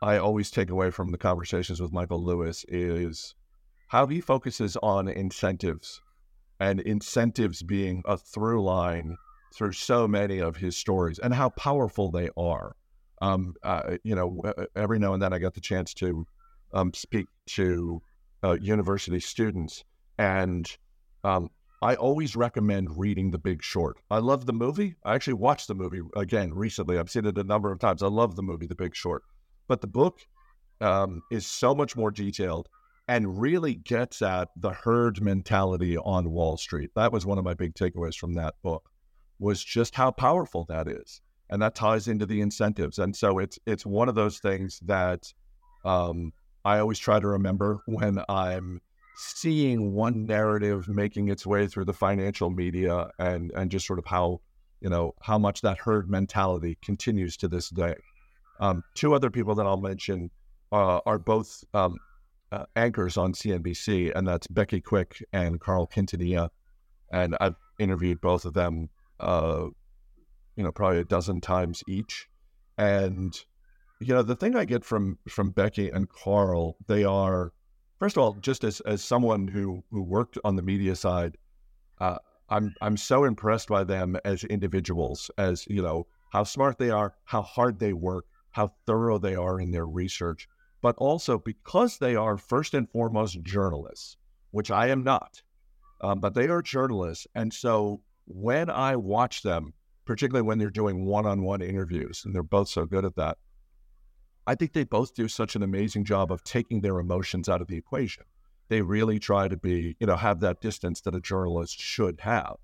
I 0.00 0.18
always 0.18 0.50
take 0.50 0.70
away 0.70 0.90
from 0.90 1.10
the 1.12 1.18
conversations 1.18 1.80
with 1.80 1.92
Michael 1.92 2.22
Lewis 2.22 2.64
is 2.68 3.34
how 3.88 4.06
he 4.06 4.20
focuses 4.20 4.76
on 4.82 5.08
incentives 5.08 6.00
and 6.60 6.80
incentives 6.80 7.62
being 7.62 8.02
a 8.04 8.16
through 8.16 8.62
line 8.62 9.16
through 9.54 9.72
so 9.72 10.06
many 10.06 10.38
of 10.38 10.56
his 10.56 10.76
stories 10.76 11.18
and 11.18 11.34
how 11.34 11.50
powerful 11.50 12.10
they 12.10 12.28
are. 12.36 12.74
Um, 13.20 13.54
uh, 13.62 13.96
you 14.04 14.14
know, 14.14 14.42
every 14.76 14.98
now 14.98 15.12
and 15.12 15.22
then 15.22 15.32
I 15.32 15.38
get 15.38 15.54
the 15.54 15.60
chance 15.60 15.92
to 15.94 16.26
um, 16.72 16.92
speak 16.94 17.26
to 17.48 18.00
uh, 18.44 18.56
university 18.60 19.18
students, 19.18 19.84
and 20.18 20.70
um, 21.24 21.50
I 21.82 21.96
always 21.96 22.36
recommend 22.36 22.96
reading 22.96 23.30
The 23.30 23.38
Big 23.38 23.62
Short. 23.62 23.96
I 24.10 24.18
love 24.18 24.46
the 24.46 24.52
movie. 24.52 24.94
I 25.04 25.14
actually 25.14 25.34
watched 25.34 25.68
the 25.68 25.74
movie 25.74 26.00
again 26.16 26.54
recently. 26.54 26.98
I've 26.98 27.10
seen 27.10 27.26
it 27.26 27.38
a 27.38 27.44
number 27.44 27.72
of 27.72 27.80
times. 27.80 28.02
I 28.02 28.08
love 28.08 28.36
the 28.36 28.42
movie 28.42 28.66
The 28.66 28.74
Big 28.74 28.94
Short. 28.94 29.22
But 29.66 29.80
the 29.80 29.86
book 29.86 30.20
um, 30.80 31.22
is 31.30 31.46
so 31.46 31.74
much 31.74 31.96
more 31.96 32.10
detailed 32.10 32.68
and 33.08 33.40
really 33.40 33.74
gets 33.74 34.22
at 34.22 34.48
the 34.56 34.70
herd 34.70 35.22
mentality 35.22 35.96
on 35.96 36.30
Wall 36.30 36.56
Street. 36.56 36.90
That 36.94 37.12
was 37.12 37.24
one 37.24 37.38
of 37.38 37.44
my 37.44 37.54
big 37.54 37.74
takeaways 37.74 38.16
from 38.16 38.34
that 38.34 38.54
book 38.62 38.87
was 39.38 39.62
just 39.62 39.94
how 39.94 40.10
powerful 40.10 40.64
that 40.68 40.88
is. 40.88 41.20
And 41.50 41.62
that 41.62 41.74
ties 41.74 42.08
into 42.08 42.26
the 42.26 42.40
incentives. 42.40 42.98
And 42.98 43.16
so 43.16 43.38
it's 43.38 43.58
it's 43.66 43.86
one 43.86 44.08
of 44.08 44.14
those 44.14 44.38
things 44.38 44.80
that 44.84 45.32
um, 45.84 46.32
I 46.64 46.78
always 46.78 46.98
try 46.98 47.18
to 47.18 47.26
remember 47.26 47.78
when 47.86 48.18
I'm 48.28 48.80
seeing 49.16 49.94
one 49.94 50.26
narrative 50.26 50.88
making 50.88 51.28
its 51.28 51.46
way 51.46 51.66
through 51.66 51.86
the 51.86 51.92
financial 51.92 52.50
media 52.50 53.08
and 53.18 53.50
and 53.56 53.70
just 53.70 53.86
sort 53.86 53.98
of 53.98 54.06
how 54.06 54.40
you 54.80 54.90
know 54.90 55.14
how 55.22 55.38
much 55.38 55.62
that 55.62 55.78
herd 55.78 56.10
mentality 56.10 56.76
continues 56.82 57.36
to 57.38 57.48
this 57.48 57.70
day. 57.70 57.94
Um, 58.60 58.82
two 58.94 59.14
other 59.14 59.30
people 59.30 59.54
that 59.54 59.66
I'll 59.66 59.80
mention 59.80 60.30
uh, 60.72 61.00
are 61.06 61.18
both 61.18 61.64
um, 61.74 61.96
uh, 62.52 62.64
anchors 62.76 63.16
on 63.16 63.32
CNBC, 63.32 64.12
and 64.14 64.26
that's 64.26 64.46
Becky 64.46 64.80
Quick 64.80 65.22
and 65.32 65.60
Carl 65.60 65.86
Quintanilla. 65.86 66.50
And 67.12 67.36
I've 67.40 67.56
interviewed 67.78 68.20
both 68.20 68.44
of 68.44 68.54
them, 68.54 68.88
uh, 69.20 69.66
you 70.56 70.64
know, 70.64 70.72
probably 70.72 70.98
a 70.98 71.04
dozen 71.04 71.40
times 71.40 71.82
each. 71.88 72.28
And 72.76 73.34
you 74.00 74.14
know, 74.14 74.22
the 74.22 74.36
thing 74.36 74.56
I 74.56 74.64
get 74.64 74.84
from 74.84 75.18
from 75.28 75.50
Becky 75.50 75.88
and 75.90 76.08
Carl, 76.08 76.76
they 76.86 77.04
are, 77.04 77.52
first 77.98 78.16
of 78.16 78.22
all, 78.22 78.34
just 78.34 78.64
as 78.64 78.80
as 78.80 79.02
someone 79.02 79.48
who 79.48 79.82
who 79.90 80.02
worked 80.02 80.38
on 80.44 80.56
the 80.56 80.62
media 80.62 80.94
side, 80.94 81.36
uh, 82.00 82.18
I'm 82.48 82.74
I'm 82.80 82.96
so 82.96 83.24
impressed 83.24 83.68
by 83.68 83.84
them 83.84 84.16
as 84.24 84.44
individuals, 84.44 85.30
as 85.36 85.66
you 85.68 85.82
know, 85.82 86.06
how 86.30 86.44
smart 86.44 86.78
they 86.78 86.90
are, 86.90 87.14
how 87.24 87.42
hard 87.42 87.78
they 87.78 87.92
work, 87.92 88.26
how 88.50 88.72
thorough 88.86 89.18
they 89.18 89.34
are 89.34 89.60
in 89.60 89.70
their 89.70 89.86
research, 89.86 90.48
but 90.80 90.96
also 90.98 91.38
because 91.38 91.98
they 91.98 92.14
are 92.14 92.36
first 92.36 92.74
and 92.74 92.88
foremost 92.90 93.42
journalists, 93.42 94.16
which 94.50 94.70
I 94.70 94.88
am 94.88 95.02
not, 95.02 95.42
um, 96.00 96.20
but 96.20 96.34
they 96.34 96.48
are 96.48 96.62
journalists. 96.62 97.26
And 97.34 97.52
so 97.52 98.02
when 98.28 98.68
I 98.68 98.94
watch 98.96 99.42
them, 99.42 99.72
particularly 100.04 100.46
when 100.46 100.58
they're 100.58 100.70
doing 100.70 101.04
one 101.04 101.26
on 101.26 101.42
one 101.42 101.62
interviews, 101.62 102.22
and 102.24 102.34
they're 102.34 102.42
both 102.42 102.68
so 102.68 102.84
good 102.84 103.04
at 103.04 103.16
that, 103.16 103.38
I 104.46 104.54
think 104.54 104.72
they 104.72 104.84
both 104.84 105.14
do 105.14 105.28
such 105.28 105.56
an 105.56 105.62
amazing 105.62 106.04
job 106.04 106.30
of 106.30 106.44
taking 106.44 106.80
their 106.80 106.98
emotions 106.98 107.48
out 107.48 107.60
of 107.60 107.68
the 107.68 107.76
equation. 107.76 108.24
They 108.68 108.82
really 108.82 109.18
try 109.18 109.48
to 109.48 109.56
be, 109.56 109.96
you 109.98 110.06
know, 110.06 110.16
have 110.16 110.40
that 110.40 110.60
distance 110.60 111.00
that 111.02 111.14
a 111.14 111.20
journalist 111.20 111.80
should 111.80 112.20
have. 112.20 112.56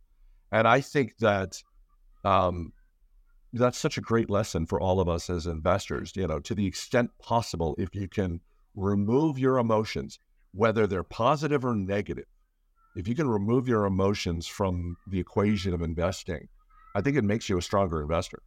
And 0.53 0.69
I 0.69 0.81
think 0.81 1.17
that 1.19 1.63
um, 2.25 2.73
that's 3.53 3.79
such 3.79 3.99
a 3.99 4.03
great 4.03 4.31
lesson 4.31 4.67
for 4.67 4.81
all 4.81 5.01
of 5.01 5.09
us 5.09 5.31
as 5.31 5.47
investors. 5.47 6.13
You 6.15 6.27
know, 6.27 6.41
to 6.41 6.55
the 6.55 6.67
extent 6.67 7.11
possible, 7.19 7.75
if 7.79 7.95
you 7.95 8.09
can 8.09 8.41
remove 8.75 9.39
your 9.39 9.59
emotions, 9.59 10.19
whether 10.53 10.87
they're 10.87 11.03
positive 11.03 11.65
or 11.65 11.75
negative, 11.75 12.27
if 12.95 13.09
you 13.09 13.15
can 13.15 13.29
remove 13.29 13.69
your 13.69 13.87
emotions 13.87 14.47
from 14.47 14.97
the 15.07 15.19
equation 15.19 15.75
of 15.75 15.83
investing, 15.83 16.49
I 16.95 17.01
think 17.01 17.17
it 17.17 17.25
makes 17.25 17.49
you 17.49 17.59
a 17.59 17.63
stronger 17.63 18.01
investor. 18.03 18.41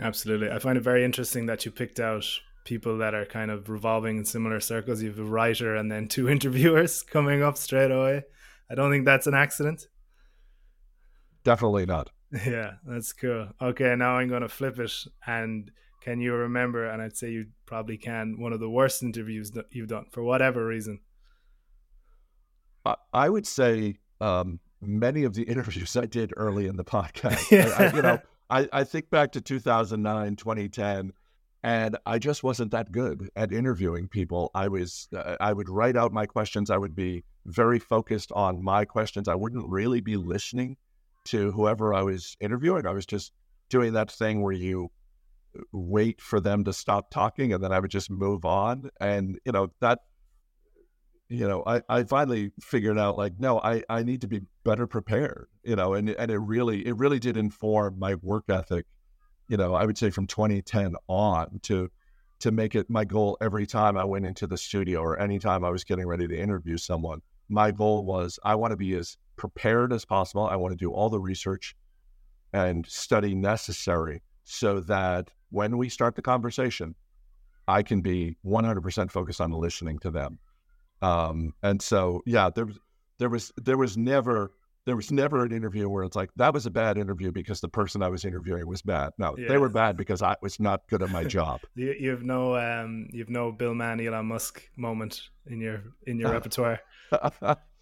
Absolutely. 0.00 0.50
I 0.50 0.58
find 0.58 0.78
it 0.78 0.82
very 0.82 1.04
interesting 1.04 1.46
that 1.46 1.64
you 1.64 1.70
picked 1.70 1.98
out 1.98 2.24
people 2.64 2.98
that 2.98 3.14
are 3.14 3.26
kind 3.26 3.50
of 3.50 3.68
revolving 3.68 4.18
in 4.18 4.24
similar 4.24 4.60
circles. 4.60 5.02
You 5.02 5.10
have 5.10 5.18
a 5.18 5.24
writer 5.24 5.74
and 5.74 5.90
then 5.90 6.08
two 6.08 6.28
interviewers 6.36 7.02
coming 7.02 7.42
up 7.42 7.56
straight 7.56 7.90
away. 7.90 8.22
I 8.70 8.74
don't 8.74 8.90
think 8.90 9.04
that's 9.04 9.26
an 9.26 9.34
accident. 9.34 9.86
Definitely 11.42 11.86
not. 11.86 12.10
Yeah, 12.44 12.72
that's 12.84 13.12
cool. 13.12 13.50
Okay, 13.62 13.94
now 13.94 14.16
I'm 14.16 14.28
going 14.28 14.42
to 14.42 14.48
flip 14.48 14.80
it. 14.80 14.92
And 15.24 15.70
can 16.00 16.20
you 16.20 16.34
remember, 16.34 16.88
and 16.88 17.00
I'd 17.00 17.16
say 17.16 17.30
you 17.30 17.46
probably 17.64 17.96
can, 17.96 18.40
one 18.40 18.52
of 18.52 18.58
the 18.58 18.68
worst 18.68 19.04
interviews 19.04 19.52
that 19.52 19.66
you've 19.70 19.86
done 19.86 20.06
for 20.10 20.24
whatever 20.24 20.66
reason? 20.66 20.98
I 23.12 23.28
would 23.28 23.46
say 23.46 23.96
um, 24.20 24.60
many 24.80 25.24
of 25.24 25.34
the 25.34 25.42
interviews 25.44 25.96
I 25.96 26.06
did 26.06 26.32
early 26.36 26.66
in 26.66 26.76
the 26.76 26.84
podcast. 26.84 27.52
I, 27.52 27.84
I, 27.84 27.96
you 27.96 28.02
know, 28.02 28.18
I, 28.50 28.68
I 28.72 28.84
think 28.84 29.10
back 29.10 29.32
to 29.32 29.40
2009, 29.40 30.36
2010, 30.36 31.12
and 31.62 31.96
I 32.04 32.18
just 32.18 32.42
wasn't 32.42 32.72
that 32.72 32.92
good 32.92 33.30
at 33.36 33.52
interviewing 33.52 34.08
people. 34.08 34.50
I 34.54 34.68
was, 34.68 35.08
uh, 35.16 35.36
I 35.40 35.52
would 35.52 35.68
write 35.68 35.96
out 35.96 36.12
my 36.12 36.26
questions. 36.26 36.70
I 36.70 36.76
would 36.76 36.94
be 36.94 37.24
very 37.46 37.78
focused 37.78 38.30
on 38.32 38.62
my 38.62 38.84
questions. 38.84 39.28
I 39.28 39.34
wouldn't 39.34 39.68
really 39.68 40.02
be 40.02 40.16
listening 40.16 40.76
to 41.26 41.52
whoever 41.52 41.94
I 41.94 42.02
was 42.02 42.36
interviewing. 42.38 42.86
I 42.86 42.92
was 42.92 43.06
just 43.06 43.32
doing 43.70 43.94
that 43.94 44.10
thing 44.10 44.42
where 44.42 44.52
you 44.52 44.90
wait 45.72 46.20
for 46.20 46.40
them 46.40 46.64
to 46.64 46.72
stop 46.72 47.10
talking 47.10 47.52
and 47.52 47.62
then 47.62 47.72
I 47.72 47.80
would 47.80 47.90
just 47.90 48.10
move 48.10 48.44
on. 48.44 48.90
And, 49.00 49.38
you 49.44 49.52
know, 49.52 49.70
that 49.80 50.00
you 51.28 51.48
know, 51.48 51.62
I, 51.66 51.82
I 51.88 52.04
finally 52.04 52.52
figured 52.60 52.98
out 52.98 53.16
like, 53.16 53.34
no, 53.38 53.58
I, 53.60 53.82
I 53.88 54.02
need 54.02 54.20
to 54.22 54.28
be 54.28 54.42
better 54.64 54.86
prepared, 54.86 55.48
you 55.62 55.76
know, 55.76 55.94
and, 55.94 56.10
and 56.10 56.30
it 56.30 56.38
really, 56.38 56.86
it 56.86 56.96
really 56.96 57.18
did 57.18 57.36
inform 57.36 57.98
my 57.98 58.16
work 58.16 58.44
ethic, 58.48 58.86
you 59.48 59.56
know, 59.56 59.74
I 59.74 59.84
would 59.86 59.96
say 59.96 60.10
from 60.10 60.26
2010 60.26 60.94
on 61.08 61.60
to, 61.62 61.90
to 62.40 62.50
make 62.50 62.74
it 62.74 62.90
my 62.90 63.04
goal 63.04 63.38
every 63.40 63.66
time 63.66 63.96
I 63.96 64.04
went 64.04 64.26
into 64.26 64.46
the 64.46 64.58
studio 64.58 65.00
or 65.00 65.18
anytime 65.18 65.64
I 65.64 65.70
was 65.70 65.84
getting 65.84 66.06
ready 66.06 66.28
to 66.28 66.38
interview 66.38 66.76
someone. 66.76 67.22
My 67.48 67.70
goal 67.70 68.04
was 68.04 68.38
I 68.44 68.54
want 68.54 68.72
to 68.72 68.76
be 68.76 68.94
as 68.94 69.16
prepared 69.36 69.92
as 69.92 70.04
possible. 70.04 70.46
I 70.46 70.56
want 70.56 70.72
to 70.72 70.76
do 70.76 70.92
all 70.92 71.08
the 71.08 71.20
research 71.20 71.74
and 72.52 72.86
study 72.86 73.34
necessary 73.34 74.22
so 74.44 74.80
that 74.80 75.30
when 75.50 75.78
we 75.78 75.88
start 75.88 76.16
the 76.16 76.22
conversation, 76.22 76.94
I 77.66 77.82
can 77.82 78.02
be 78.02 78.36
100% 78.44 79.10
focused 79.10 79.40
on 79.40 79.52
listening 79.52 79.98
to 80.00 80.10
them 80.10 80.38
um, 81.04 81.54
and 81.62 81.82
so, 81.82 82.22
yeah, 82.24 82.50
there 82.50 82.64
was 82.64 82.78
there 83.18 83.28
was 83.28 83.52
there 83.62 83.76
was 83.76 83.96
never 83.96 84.52
there 84.86 84.96
was 84.96 85.12
never 85.12 85.44
an 85.44 85.52
interview 85.52 85.88
where 85.88 86.04
it's 86.04 86.16
like 86.16 86.30
that 86.36 86.54
was 86.54 86.66
a 86.66 86.70
bad 86.70 86.96
interview 86.96 87.30
because 87.30 87.60
the 87.60 87.68
person 87.68 88.02
I 88.02 88.08
was 88.08 88.24
interviewing 88.24 88.66
was 88.66 88.80
bad. 88.80 89.12
No, 89.18 89.34
yeah. 89.36 89.48
they 89.48 89.58
were 89.58 89.68
bad 89.68 89.96
because 89.96 90.22
I 90.22 90.36
was 90.40 90.58
not 90.58 90.88
good 90.88 91.02
at 91.02 91.10
my 91.10 91.24
job. 91.24 91.60
you, 91.74 91.94
you 91.98 92.10
have 92.10 92.22
no 92.22 92.56
um, 92.56 93.08
you 93.12 93.20
have 93.20 93.28
no 93.28 93.52
Bill 93.52 93.74
Mann, 93.74 94.00
Elon 94.00 94.26
Musk 94.26 94.62
moment 94.76 95.20
in 95.46 95.60
your 95.60 95.82
in 96.06 96.18
your 96.18 96.32
repertoire. 96.32 96.80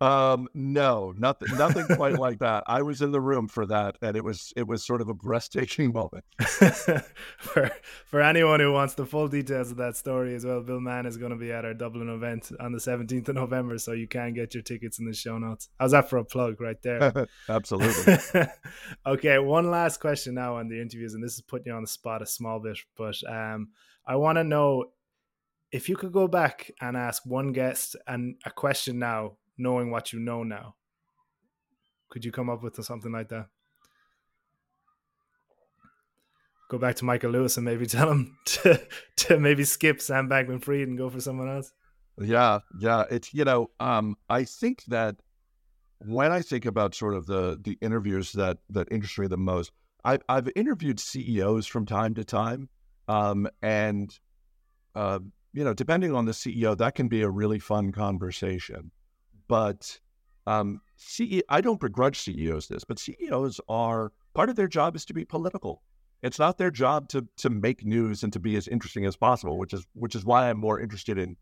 Um, 0.00 0.48
no, 0.54 1.12
nothing, 1.18 1.56
nothing 1.58 1.84
quite 1.96 2.18
like 2.18 2.38
that. 2.38 2.64
I 2.66 2.80
was 2.82 3.02
in 3.02 3.12
the 3.12 3.20
room 3.20 3.48
for 3.48 3.66
that, 3.66 3.98
and 4.00 4.16
it 4.16 4.24
was 4.24 4.52
it 4.56 4.66
was 4.66 4.84
sort 4.84 5.02
of 5.02 5.08
a 5.08 5.14
breathtaking 5.14 5.92
moment. 5.94 6.24
for 6.40 7.70
for 8.06 8.20
anyone 8.22 8.60
who 8.60 8.72
wants 8.72 8.94
the 8.94 9.04
full 9.04 9.28
details 9.28 9.70
of 9.70 9.76
that 9.76 9.96
story 9.96 10.34
as 10.34 10.46
well, 10.46 10.62
Bill 10.62 10.80
Mann 10.80 11.04
is 11.04 11.18
going 11.18 11.32
to 11.32 11.36
be 11.36 11.52
at 11.52 11.64
our 11.64 11.74
Dublin 11.74 12.08
event 12.08 12.50
on 12.58 12.72
the 12.72 12.80
seventeenth 12.80 13.28
of 13.28 13.34
November, 13.34 13.76
so 13.76 13.92
you 13.92 14.08
can 14.08 14.32
get 14.32 14.54
your 14.54 14.62
tickets 14.62 14.98
in 14.98 15.04
the 15.04 15.12
show 15.12 15.36
notes. 15.36 15.68
How's 15.78 15.92
that 15.92 16.08
for 16.08 16.16
a 16.16 16.24
plug 16.24 16.60
right 16.60 16.80
there? 16.82 17.26
Absolutely. 17.48 18.16
okay, 19.06 19.38
one 19.38 19.70
last 19.70 20.00
question 20.00 20.34
now 20.34 20.56
on 20.56 20.68
the 20.68 20.80
interviews, 20.80 21.12
and 21.12 21.22
this 21.22 21.34
is 21.34 21.42
putting 21.42 21.66
you 21.66 21.74
on 21.74 21.82
the 21.82 21.88
spot 21.88 22.22
a 22.22 22.26
small 22.26 22.58
bit, 22.58 22.78
but 22.96 23.16
um, 23.28 23.68
I 24.06 24.16
want 24.16 24.38
to 24.38 24.44
know 24.44 24.86
if 25.72 25.88
you 25.88 25.96
could 25.96 26.12
go 26.12 26.26
back 26.26 26.70
and 26.80 26.96
ask 26.96 27.24
one 27.24 27.52
guest 27.52 27.96
and 28.06 28.36
a 28.44 28.50
question 28.50 28.98
now 28.98 29.36
knowing 29.60 29.90
what 29.90 30.12
you 30.12 30.18
know 30.18 30.42
now. 30.42 30.74
Could 32.08 32.24
you 32.24 32.32
come 32.32 32.50
up 32.50 32.62
with 32.62 32.82
something 32.84 33.12
like 33.12 33.28
that? 33.28 33.46
Go 36.68 36.78
back 36.78 36.96
to 36.96 37.04
Michael 37.04 37.30
Lewis 37.30 37.56
and 37.56 37.64
maybe 37.64 37.86
tell 37.86 38.10
him 38.10 38.36
to 38.46 38.80
to 39.16 39.38
maybe 39.38 39.64
skip 39.64 40.00
Sam 40.00 40.28
Bankman 40.28 40.62
Fried 40.62 40.88
and 40.88 40.98
go 40.98 41.10
for 41.10 41.20
someone 41.20 41.48
else. 41.48 41.72
Yeah, 42.18 42.60
yeah. 42.80 43.04
It's 43.10 43.32
you 43.32 43.44
know, 43.44 43.70
um, 43.80 44.16
I 44.28 44.44
think 44.44 44.84
that 44.88 45.16
when 45.98 46.32
I 46.32 46.42
think 46.42 46.66
about 46.66 46.94
sort 46.94 47.14
of 47.14 47.26
the 47.26 47.58
the 47.62 47.78
interviews 47.80 48.32
that 48.32 48.58
that 48.70 48.88
interest 48.90 49.18
me 49.18 49.26
the 49.26 49.36
most, 49.36 49.72
I've 50.04 50.22
I've 50.28 50.48
interviewed 50.56 51.00
CEOs 51.00 51.66
from 51.66 51.86
time 51.86 52.14
to 52.14 52.24
time, 52.24 52.68
um, 53.08 53.48
and 53.62 54.16
uh, 54.94 55.20
you 55.52 55.64
know, 55.64 55.74
depending 55.74 56.14
on 56.14 56.24
the 56.24 56.32
CEO, 56.32 56.76
that 56.76 56.94
can 56.94 57.08
be 57.08 57.22
a 57.22 57.30
really 57.30 57.58
fun 57.58 57.92
conversation. 57.92 58.90
But 59.50 59.98
um, 60.46 60.80
CE, 60.96 61.42
I 61.48 61.60
don't 61.60 61.80
begrudge 61.80 62.20
CEOs 62.20 62.68
this, 62.68 62.84
but 62.84 63.00
CEOs 63.00 63.60
are 63.68 64.12
part 64.32 64.48
of 64.48 64.54
their 64.54 64.68
job 64.68 64.94
is 64.94 65.04
to 65.06 65.12
be 65.12 65.24
political. 65.24 65.82
It's 66.22 66.38
not 66.38 66.56
their 66.56 66.70
job 66.70 67.08
to 67.08 67.26
to 67.38 67.50
make 67.50 67.84
news 67.84 68.22
and 68.22 68.32
to 68.32 68.38
be 68.38 68.54
as 68.54 68.68
interesting 68.68 69.06
as 69.06 69.16
possible, 69.16 69.58
which 69.58 69.72
is 69.72 69.84
which 69.94 70.14
is 70.14 70.24
why 70.24 70.48
I'm 70.48 70.60
more 70.60 70.78
interested 70.78 71.18
in. 71.18 71.36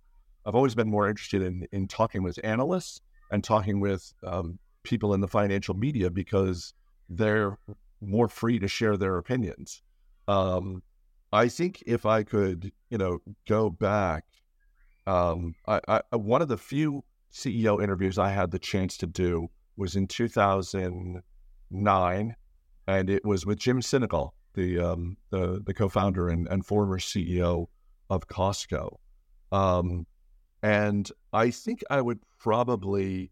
I've 0.47 0.55
always 0.55 0.75
been 0.75 0.89
more 0.89 1.07
interested 1.07 1.43
in 1.43 1.69
in 1.71 1.87
talking 1.87 2.23
with 2.23 2.39
analysts 2.43 3.03
and 3.31 3.45
talking 3.45 3.79
with 3.79 4.11
um, 4.25 4.59
people 4.85 5.13
in 5.13 5.21
the 5.21 5.29
financial 5.29 5.75
media 5.75 6.09
because 6.11 6.73
they're 7.11 7.59
more 8.01 8.29
free 8.29 8.59
to 8.59 8.69
share 8.69 8.97
their 8.97 9.19
opinions. 9.19 9.83
Um, 10.29 10.83
I 11.31 11.49
think 11.49 11.83
if 11.87 12.07
I 12.07 12.23
could, 12.23 12.73
you 12.89 12.97
know, 12.97 13.19
go 13.47 13.69
back, 13.69 14.25
um, 15.07 15.57
I, 15.67 15.81
I, 15.89 16.17
one 16.17 16.41
of 16.41 16.49
the 16.49 16.57
few 16.57 17.05
CEO 17.33 17.83
interviews 17.83 18.19
I 18.19 18.31
had 18.31 18.51
the 18.51 18.59
chance 18.59 18.97
to 18.99 19.07
do 19.07 19.49
was 19.77 19.97
in 19.97 20.07
2009, 20.07 22.37
and 22.87 23.11
it 23.11 23.25
was 23.25 23.47
with 23.47 23.59
Jim 23.59 23.81
Sinegal, 23.81 24.33
the 24.55 24.79
um, 24.79 25.17
the, 25.31 25.63
the 25.65 25.75
co-founder 25.75 26.29
and, 26.29 26.47
and 26.49 26.67
former 26.67 26.99
CEO 26.99 27.67
of 28.11 28.29
Costco. 28.29 28.97
Um, 29.53 30.07
and 30.63 31.11
I 31.33 31.51
think 31.51 31.83
I 31.91 32.01
would 32.01 32.21
probably 32.39 33.31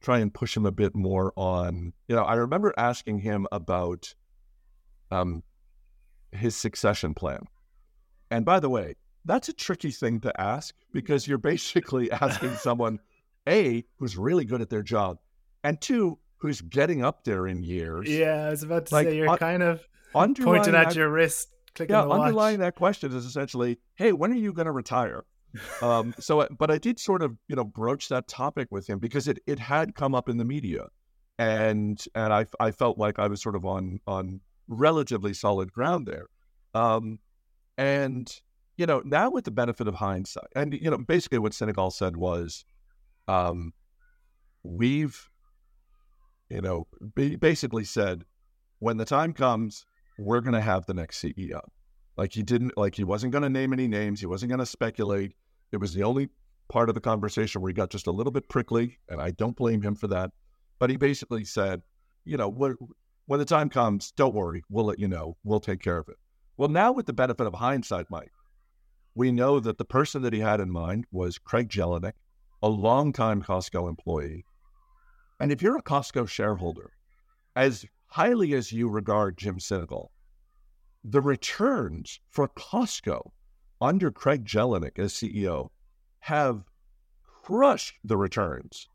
try 0.00 0.18
and 0.18 0.32
push 0.32 0.56
him 0.56 0.66
a 0.66 0.72
bit 0.72 0.94
more 0.94 1.32
on. 1.36 1.92
You 2.08 2.16
know, 2.16 2.24
I 2.24 2.34
remember 2.34 2.74
asking 2.76 3.20
him 3.20 3.46
about 3.52 4.14
um, 5.10 5.42
his 6.32 6.56
succession 6.56 7.14
plan. 7.14 7.40
And 8.30 8.44
by 8.44 8.60
the 8.60 8.68
way, 8.68 8.94
that's 9.24 9.48
a 9.48 9.52
tricky 9.52 9.90
thing 9.90 10.20
to 10.20 10.40
ask 10.40 10.74
because 10.92 11.26
you're 11.26 11.38
basically 11.38 12.10
asking 12.12 12.54
someone 12.54 12.98
a, 13.48 13.84
who's 13.96 14.16
really 14.16 14.44
good 14.44 14.60
at 14.60 14.70
their 14.70 14.82
job, 14.82 15.18
and 15.64 15.80
two, 15.80 16.18
who's 16.38 16.60
getting 16.60 17.04
up 17.04 17.24
there 17.24 17.46
in 17.46 17.62
years. 17.62 18.08
Yeah, 18.08 18.46
I 18.46 18.50
was 18.50 18.62
about 18.62 18.86
to 18.86 18.94
like, 18.94 19.08
say 19.08 19.16
you're 19.16 19.28
un- 19.28 19.38
kind 19.38 19.62
of 19.62 19.86
pointing 20.12 20.74
at 20.74 20.88
that, 20.88 20.96
your 20.96 21.10
wrist, 21.10 21.48
clicking 21.74 21.94
yeah, 21.94 22.02
underlying 22.02 22.60
that 22.60 22.74
question 22.74 23.14
is 23.14 23.24
essentially, 23.24 23.78
hey, 23.96 24.12
when 24.12 24.32
are 24.32 24.36
you 24.36 24.52
going 24.52 24.66
to 24.66 24.72
retire? 24.72 25.24
um, 25.82 26.14
so, 26.18 26.40
uh, 26.40 26.48
but 26.58 26.70
I 26.70 26.78
did 26.78 26.98
sort 26.98 27.22
of, 27.22 27.36
you 27.48 27.56
know, 27.56 27.64
broach 27.64 28.08
that 28.08 28.28
topic 28.28 28.68
with 28.70 28.88
him 28.88 28.98
because 28.98 29.28
it 29.28 29.38
it 29.46 29.58
had 29.58 29.94
come 29.94 30.14
up 30.14 30.28
in 30.28 30.36
the 30.36 30.44
media, 30.44 30.86
and 31.38 32.02
and 32.14 32.32
I 32.32 32.46
I 32.60 32.70
felt 32.70 32.98
like 32.98 33.18
I 33.18 33.28
was 33.28 33.42
sort 33.42 33.56
of 33.56 33.64
on 33.64 34.00
on 34.06 34.40
relatively 34.68 35.34
solid 35.34 35.72
ground 35.72 36.06
there, 36.06 36.26
um, 36.74 37.20
and 37.78 38.32
you 38.76 38.86
know 38.86 39.02
now 39.04 39.30
with 39.30 39.44
the 39.44 39.50
benefit 39.50 39.88
of 39.88 39.94
hindsight, 39.94 40.48
and 40.54 40.74
you 40.74 40.90
know 40.90 40.98
basically 40.98 41.38
what 41.38 41.52
Sinegal 41.52 41.92
said 41.92 42.16
was, 42.16 42.64
um, 43.28 43.72
we've, 44.62 45.28
you 46.48 46.60
know, 46.60 46.86
basically 47.14 47.84
said 47.84 48.24
when 48.78 48.96
the 48.96 49.04
time 49.04 49.32
comes, 49.32 49.84
we're 50.18 50.40
going 50.40 50.54
to 50.54 50.60
have 50.60 50.86
the 50.86 50.94
next 50.94 51.22
CEO. 51.22 51.60
Like 52.16 52.32
he 52.32 52.42
didn't 52.42 52.76
like 52.78 52.94
he 52.94 53.04
wasn't 53.04 53.32
going 53.32 53.42
to 53.42 53.50
name 53.50 53.72
any 53.72 53.88
names. 53.88 54.20
He 54.20 54.26
wasn't 54.26 54.50
going 54.50 54.60
to 54.60 54.66
speculate. 54.66 55.34
It 55.72 55.78
was 55.78 55.92
the 55.92 56.02
only 56.02 56.30
part 56.68 56.88
of 56.88 56.94
the 56.94 57.00
conversation 57.00 57.60
where 57.60 57.68
he 57.68 57.74
got 57.74 57.90
just 57.90 58.06
a 58.06 58.12
little 58.12 58.32
bit 58.32 58.48
prickly, 58.48 58.98
and 59.08 59.20
I 59.20 59.32
don't 59.32 59.56
blame 59.56 59.82
him 59.82 59.94
for 59.94 60.06
that. 60.08 60.30
But 60.78 60.90
he 60.90 60.96
basically 60.96 61.44
said, 61.44 61.82
you 62.24 62.36
know, 62.36 62.48
when, 62.48 62.76
when 63.26 63.38
the 63.38 63.44
time 63.44 63.68
comes, 63.68 64.12
don't 64.12 64.34
worry, 64.34 64.62
we'll 64.70 64.86
let 64.86 64.98
you 64.98 65.08
know. 65.08 65.36
We'll 65.44 65.60
take 65.60 65.80
care 65.80 65.98
of 65.98 66.08
it. 66.08 66.16
Well, 66.56 66.68
now 66.68 66.92
with 66.92 67.06
the 67.06 67.12
benefit 67.12 67.46
of 67.46 67.54
hindsight, 67.54 68.06
Mike, 68.10 68.32
we 69.14 69.30
know 69.30 69.60
that 69.60 69.78
the 69.78 69.84
person 69.84 70.22
that 70.22 70.32
he 70.32 70.40
had 70.40 70.60
in 70.60 70.70
mind 70.70 71.06
was 71.10 71.38
Craig 71.38 71.68
Jelinek, 71.68 72.12
a 72.62 72.68
longtime 72.68 73.42
Costco 73.42 73.88
employee. 73.88 74.44
And 75.40 75.52
if 75.52 75.62
you're 75.62 75.76
a 75.76 75.82
Costco 75.82 76.28
shareholder, 76.28 76.90
as 77.54 77.84
highly 78.06 78.54
as 78.54 78.72
you 78.72 78.88
regard 78.88 79.36
Jim 79.36 79.58
Sinegal, 79.58 80.08
the 81.04 81.20
returns 81.20 82.20
for 82.30 82.48
Costco 82.48 83.30
under 83.80 84.10
Craig 84.10 84.44
Jelinek 84.44 84.98
as 84.98 85.12
CEO 85.12 85.68
have 86.20 86.64
crushed 87.42 87.94
the 88.02 88.16
returns 88.16 88.88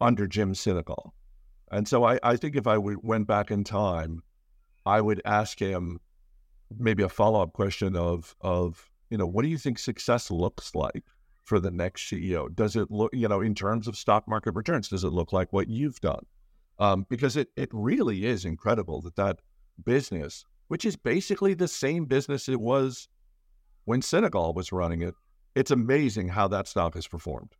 under 0.00 0.26
Jim 0.26 0.52
Sinegal. 0.52 1.12
And 1.70 1.86
so 1.86 2.04
I, 2.04 2.18
I 2.22 2.36
think 2.36 2.56
if 2.56 2.66
I 2.66 2.78
went 2.78 3.26
back 3.26 3.50
in 3.50 3.64
time, 3.64 4.22
I 4.84 5.00
would 5.00 5.22
ask 5.24 5.58
him 5.58 6.00
maybe 6.78 7.02
a 7.02 7.08
follow 7.08 7.42
up 7.42 7.52
question 7.52 7.96
of 7.96 8.34
of 8.40 8.90
you 9.10 9.18
know 9.18 9.26
what 9.26 9.42
do 9.42 9.48
you 9.48 9.58
think 9.58 9.78
success 9.78 10.30
looks 10.30 10.74
like 10.74 11.04
for 11.44 11.60
the 11.60 11.70
next 11.70 12.10
CEO? 12.10 12.54
Does 12.54 12.76
it 12.76 12.90
look 12.90 13.10
you 13.12 13.28
know 13.28 13.40
in 13.40 13.54
terms 13.54 13.88
of 13.88 13.96
stock 13.96 14.28
market 14.28 14.54
returns? 14.54 14.88
Does 14.88 15.04
it 15.04 15.12
look 15.12 15.32
like 15.32 15.52
what 15.52 15.68
you've 15.68 16.00
done? 16.00 16.26
Um, 16.78 17.06
because 17.08 17.36
it 17.36 17.48
it 17.56 17.68
really 17.72 18.24
is 18.24 18.44
incredible 18.44 19.02
that 19.02 19.16
that 19.16 19.40
business, 19.84 20.44
which 20.68 20.84
is 20.84 20.96
basically 20.96 21.54
the 21.54 21.68
same 21.68 22.04
business 22.04 22.48
it 22.48 22.60
was 22.60 23.08
when 23.84 24.00
Sinegal 24.00 24.54
was 24.54 24.72
running 24.72 25.02
it, 25.02 25.14
it's 25.54 25.70
amazing 25.70 26.28
how 26.28 26.48
that 26.48 26.68
stock 26.68 26.94
has 26.94 27.08
performed. 27.08 27.54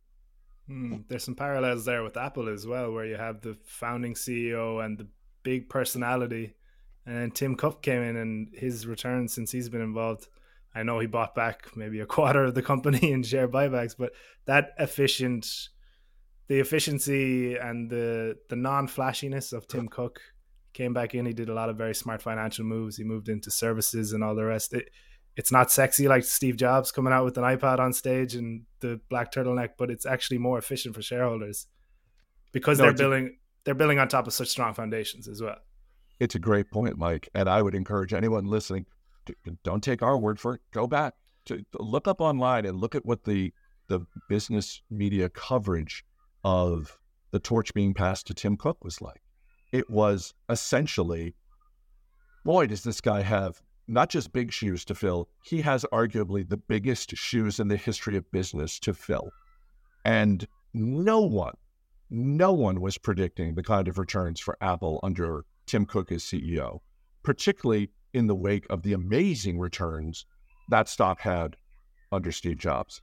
Hmm, 0.67 0.97
there's 1.07 1.23
some 1.23 1.35
parallels 1.35 1.85
there 1.85 2.03
with 2.03 2.17
Apple 2.17 2.47
as 2.47 2.65
well, 2.65 2.91
where 2.91 3.05
you 3.05 3.17
have 3.17 3.41
the 3.41 3.57
founding 3.65 4.13
CEO 4.13 4.83
and 4.83 4.97
the 4.97 5.07
big 5.43 5.69
personality, 5.69 6.53
and 7.05 7.17
then 7.17 7.31
Tim 7.31 7.55
Cook 7.55 7.81
came 7.81 8.01
in 8.01 8.15
and 8.15 8.49
his 8.53 8.87
return 8.87 9.27
since 9.27 9.51
he's 9.51 9.69
been 9.69 9.81
involved. 9.81 10.27
I 10.73 10.83
know 10.83 10.99
he 10.99 11.07
bought 11.07 11.35
back 11.35 11.75
maybe 11.75 11.99
a 11.99 12.05
quarter 12.17 12.45
of 12.45 12.55
the 12.55 12.61
company 12.61 13.11
in 13.11 13.23
share 13.23 13.47
buybacks, 13.47 13.95
but 13.97 14.13
that 14.45 14.71
efficient, 14.79 15.47
the 16.47 16.59
efficiency 16.59 17.55
and 17.55 17.89
the 17.89 18.37
the 18.49 18.55
non 18.55 18.87
flashiness 18.87 19.53
of 19.53 19.67
Tim 19.67 19.87
Cook 19.87 20.21
came 20.73 20.93
back 20.93 21.15
in. 21.15 21.25
He 21.25 21.33
did 21.33 21.49
a 21.49 21.53
lot 21.53 21.69
of 21.69 21.77
very 21.77 21.95
smart 21.95 22.21
financial 22.21 22.65
moves. 22.65 22.97
He 22.97 23.03
moved 23.03 23.29
into 23.29 23.51
services 23.51 24.13
and 24.13 24.23
all 24.23 24.35
the 24.35 24.45
rest. 24.45 24.73
It, 24.73 24.89
it's 25.37 25.51
not 25.51 25.71
sexy 25.71 26.07
like 26.07 26.23
Steve 26.23 26.57
Jobs 26.57 26.91
coming 26.91 27.13
out 27.13 27.23
with 27.23 27.37
an 27.37 27.43
iPad 27.43 27.79
on 27.79 27.93
stage 27.93 28.35
and 28.35 28.63
the 28.79 28.99
black 29.09 29.31
turtleneck, 29.31 29.71
but 29.77 29.89
it's 29.89 30.05
actually 30.05 30.37
more 30.37 30.57
efficient 30.57 30.93
for 30.93 31.01
shareholders 31.01 31.67
because 32.51 32.79
no, 32.79 32.85
they're 32.85 32.93
building 32.93 33.37
they're 33.63 33.75
building 33.75 33.99
on 33.99 34.07
top 34.07 34.27
of 34.27 34.33
such 34.33 34.49
strong 34.49 34.73
foundations 34.73 35.27
as 35.27 35.41
well. 35.41 35.57
It's 36.19 36.35
a 36.35 36.39
great 36.39 36.69
point, 36.69 36.97
Mike, 36.97 37.29
and 37.33 37.49
I 37.49 37.61
would 37.61 37.75
encourage 37.75 38.13
anyone 38.13 38.45
listening 38.45 38.85
don't 39.63 39.83
take 39.83 40.01
our 40.01 40.17
word 40.17 40.39
for 40.39 40.55
it. 40.55 40.61
Go 40.71 40.87
back 40.87 41.13
to 41.45 41.63
look 41.79 42.07
up 42.07 42.21
online 42.21 42.65
and 42.65 42.79
look 42.79 42.95
at 42.95 43.05
what 43.05 43.23
the 43.23 43.53
the 43.87 44.05
business 44.29 44.81
media 44.89 45.27
coverage 45.29 46.05
of 46.43 46.97
the 47.31 47.39
torch 47.39 47.73
being 47.73 47.93
passed 47.93 48.27
to 48.27 48.33
Tim 48.33 48.55
Cook 48.55 48.83
was 48.83 49.01
like. 49.01 49.21
It 49.71 49.89
was 49.89 50.33
essentially, 50.49 51.35
boy, 52.45 52.67
does 52.67 52.83
this 52.83 53.01
guy 53.01 53.21
have 53.21 53.61
not 53.87 54.09
just 54.09 54.31
big 54.31 54.51
shoes 54.51 54.85
to 54.85 54.95
fill, 54.95 55.27
he 55.43 55.61
has 55.61 55.85
arguably 55.91 56.47
the 56.47 56.57
biggest 56.57 57.15
shoes 57.17 57.59
in 57.59 57.67
the 57.67 57.77
history 57.77 58.15
of 58.15 58.31
business 58.31 58.79
to 58.79 58.93
fill. 58.93 59.31
And 60.05 60.47
no 60.73 61.19
one, 61.19 61.55
no 62.09 62.53
one 62.53 62.79
was 62.79 62.97
predicting 62.97 63.55
the 63.55 63.63
kind 63.63 63.87
of 63.87 63.97
returns 63.97 64.39
for 64.39 64.57
Apple 64.61 64.99
under 65.03 65.45
Tim 65.65 65.85
Cook 65.85 66.11
as 66.11 66.23
CEO, 66.23 66.79
particularly 67.23 67.89
in 68.13 68.27
the 68.27 68.35
wake 68.35 68.65
of 68.69 68.83
the 68.83 68.93
amazing 68.93 69.59
returns 69.59 70.25
that 70.69 70.89
stock 70.89 71.21
had 71.21 71.55
under 72.11 72.31
Steve 72.31 72.57
Jobs. 72.57 73.01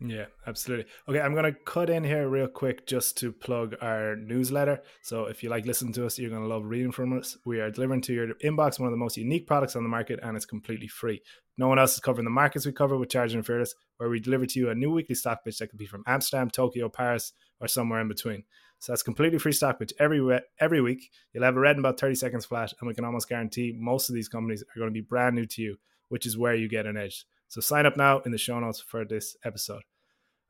Yeah, 0.00 0.26
absolutely. 0.46 0.86
Okay, 1.08 1.20
I'm 1.20 1.34
going 1.34 1.50
to 1.50 1.58
cut 1.64 1.88
in 1.88 2.04
here 2.04 2.28
real 2.28 2.48
quick 2.48 2.86
just 2.86 3.16
to 3.18 3.32
plug 3.32 3.74
our 3.80 4.16
newsletter. 4.16 4.82
So 5.02 5.26
if 5.26 5.42
you 5.42 5.48
like 5.48 5.66
listening 5.66 5.92
to 5.94 6.04
us, 6.04 6.18
you're 6.18 6.30
going 6.30 6.42
to 6.42 6.48
love 6.48 6.64
reading 6.64 6.92
from 6.92 7.16
us. 7.18 7.38
We 7.46 7.60
are 7.60 7.70
delivering 7.70 8.02
to 8.02 8.12
your 8.12 8.34
inbox 8.44 8.78
one 8.78 8.88
of 8.88 8.92
the 8.92 8.98
most 8.98 9.16
unique 9.16 9.46
products 9.46 9.76
on 9.76 9.82
the 9.82 9.88
market, 9.88 10.20
and 10.22 10.36
it's 10.36 10.46
completely 10.46 10.88
free. 10.88 11.22
No 11.56 11.68
one 11.68 11.78
else 11.78 11.94
is 11.94 12.00
covering 12.00 12.24
the 12.24 12.30
markets 12.30 12.66
we 12.66 12.72
cover 12.72 12.98
with 12.98 13.08
Charging 13.08 13.38
and 13.38 13.46
Fearless, 13.46 13.74
where 13.96 14.10
we 14.10 14.20
deliver 14.20 14.46
to 14.46 14.58
you 14.58 14.68
a 14.68 14.74
new 14.74 14.90
weekly 14.90 15.14
stock 15.14 15.44
pitch 15.44 15.58
that 15.58 15.68
could 15.68 15.78
be 15.78 15.86
from 15.86 16.02
Amsterdam, 16.06 16.50
Tokyo, 16.50 16.88
Paris, 16.88 17.32
or 17.60 17.68
somewhere 17.68 18.00
in 18.00 18.08
between. 18.08 18.44
So 18.78 18.92
that's 18.92 19.02
completely 19.02 19.38
free 19.38 19.52
stock 19.52 19.78
pitch 19.78 19.92
every 19.98 20.40
every 20.60 20.80
week. 20.80 21.10
You'll 21.32 21.44
have 21.44 21.56
it 21.56 21.60
read 21.60 21.76
in 21.76 21.80
about 21.80 21.98
30 21.98 22.16
seconds 22.16 22.44
flat, 22.44 22.72
and 22.80 22.88
we 22.88 22.94
can 22.94 23.04
almost 23.04 23.28
guarantee 23.28 23.74
most 23.78 24.08
of 24.08 24.14
these 24.14 24.28
companies 24.28 24.62
are 24.62 24.78
going 24.78 24.90
to 24.90 24.94
be 24.94 25.00
brand 25.00 25.36
new 25.36 25.46
to 25.46 25.62
you, 25.62 25.76
which 26.08 26.26
is 26.26 26.36
where 26.36 26.54
you 26.54 26.68
get 26.68 26.86
an 26.86 26.96
edge. 26.96 27.24
So 27.48 27.60
sign 27.60 27.86
up 27.86 27.96
now 27.96 28.20
in 28.20 28.32
the 28.32 28.38
show 28.38 28.58
notes 28.60 28.80
for 28.80 29.04
this 29.04 29.36
episode. 29.44 29.82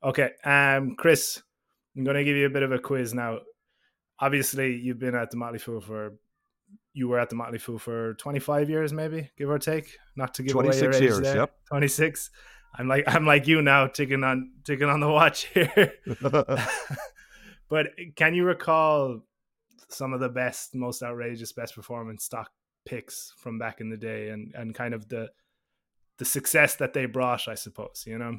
Okay, 0.02 0.30
um, 0.44 0.96
Chris, 0.96 1.42
I'm 1.96 2.04
going 2.04 2.16
to 2.16 2.24
give 2.24 2.37
you 2.37 2.46
a 2.46 2.50
bit 2.50 2.62
of 2.62 2.72
a 2.72 2.78
quiz 2.78 3.14
now. 3.14 3.38
Obviously, 4.18 4.76
you've 4.76 4.98
been 4.98 5.14
at 5.14 5.30
the 5.30 5.37
Motley 5.37 5.58
Fool 5.58 5.80
for 5.80 6.14
you 6.92 7.08
were 7.08 7.18
at 7.18 7.28
the 7.28 7.37
Motley 7.37 7.58
Fool 7.58 7.78
for 7.78 8.14
25 8.14 8.70
years, 8.70 8.92
maybe 8.92 9.30
give 9.37 9.50
or 9.50 9.58
take. 9.58 9.96
Not 10.16 10.34
to 10.34 10.42
give 10.42 10.52
26 10.52 10.80
away 10.80 10.87
your 10.87 10.94
age 10.94 11.02
years, 11.02 11.20
there. 11.20 11.37
Yep. 11.37 11.54
26. 11.68 12.30
I'm 12.76 12.88
like 12.88 13.04
I'm 13.06 13.26
like 13.26 13.46
you 13.46 13.62
now, 13.62 13.87
ticking 13.87 14.24
on 14.24 14.52
ticking 14.64 14.88
on 14.88 15.00
the 15.00 15.08
watch 15.08 15.44
here. 15.46 15.94
but 17.74 17.88
can 18.14 18.34
you 18.34 18.44
recall 18.44 19.18
some 19.88 20.12
of 20.12 20.20
the 20.20 20.28
best, 20.28 20.76
most 20.76 21.02
outrageous, 21.02 21.50
best 21.50 21.74
performance 21.74 22.22
stock 22.22 22.52
picks 22.87 23.32
from 23.37 23.58
back 23.58 23.80
in 23.80 23.90
the 23.90 23.96
day, 23.96 24.28
and 24.28 24.54
and 24.54 24.76
kind 24.76 24.94
of 24.94 25.08
the 25.08 25.28
the 26.18 26.24
success 26.24 26.76
that 26.76 26.92
they 26.92 27.06
brought, 27.06 27.48
I 27.48 27.56
suppose. 27.56 28.04
You 28.06 28.18
know. 28.18 28.38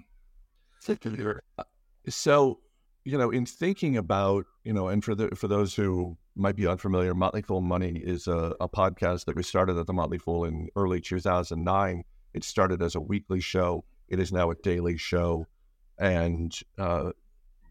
Uh, 1.59 1.63
so, 2.07 2.59
you 3.03 3.17
know, 3.17 3.29
in 3.29 3.45
thinking 3.45 3.97
about, 3.97 4.45
you 4.63 4.71
know, 4.71 4.87
and 4.87 5.03
for 5.03 5.15
the 5.15 5.27
for 5.35 5.49
those 5.49 5.75
who 5.75 6.17
might 6.37 6.55
be 6.55 6.65
unfamiliar, 6.65 7.13
Motley 7.13 7.41
Fool 7.41 7.59
Money 7.59 8.01
is 8.01 8.27
a, 8.27 8.55
a 8.61 8.69
podcast 8.69 9.25
that 9.25 9.35
we 9.35 9.43
started 9.43 9.77
at 9.77 9.85
the 9.85 9.93
Motley 9.93 10.17
Fool 10.17 10.45
in 10.45 10.69
early 10.77 11.01
2009. 11.01 12.05
It 12.33 12.43
started 12.45 12.81
as 12.81 12.95
a 12.95 13.01
weekly 13.01 13.41
show. 13.41 13.83
It 14.07 14.21
is 14.21 14.31
now 14.31 14.49
a 14.49 14.55
daily 14.55 14.95
show, 14.95 15.45
and 15.99 16.57
uh, 16.77 17.11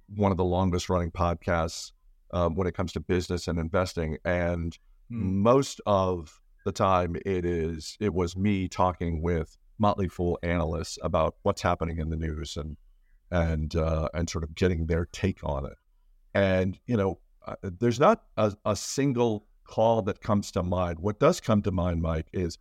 one 0.08 0.30
of 0.30 0.36
the 0.36 0.44
longest 0.44 0.88
running 0.88 1.10
podcasts 1.10 1.92
uh, 2.32 2.48
when 2.48 2.66
it 2.66 2.74
comes 2.74 2.92
to 2.92 3.00
business 3.00 3.48
and 3.48 3.58
investing. 3.58 4.18
And 4.24 4.76
mm. 5.10 5.20
most 5.20 5.80
of 5.86 6.40
the 6.64 6.72
time, 6.72 7.16
it 7.24 7.44
is 7.44 7.96
it 8.00 8.12
was 8.12 8.36
me 8.36 8.68
talking 8.68 9.22
with 9.22 9.56
Motley 9.78 10.08
Fool 10.08 10.38
analysts 10.42 10.98
about 11.02 11.36
what's 11.42 11.62
happening 11.62 11.98
in 11.98 12.10
the 12.10 12.16
news 12.16 12.56
and 12.56 12.76
and 13.30 13.74
uh, 13.76 14.08
and 14.14 14.28
sort 14.28 14.44
of 14.44 14.54
getting 14.54 14.86
their 14.86 15.06
take 15.06 15.40
on 15.42 15.66
it. 15.66 15.76
And 16.34 16.78
you 16.86 16.96
know, 16.96 17.20
uh, 17.46 17.56
there's 17.62 18.00
not 18.00 18.22
a, 18.36 18.54
a, 18.64 18.76
single 18.76 19.46
call 19.64 20.02
that 20.02 20.20
comes 20.20 20.50
to 20.52 20.62
mind. 20.62 20.98
What 20.98 21.20
does 21.20 21.40
come 21.40 21.62
to 21.62 21.72
mind, 21.72 22.02
Mike, 22.02 22.28
is 22.32 22.58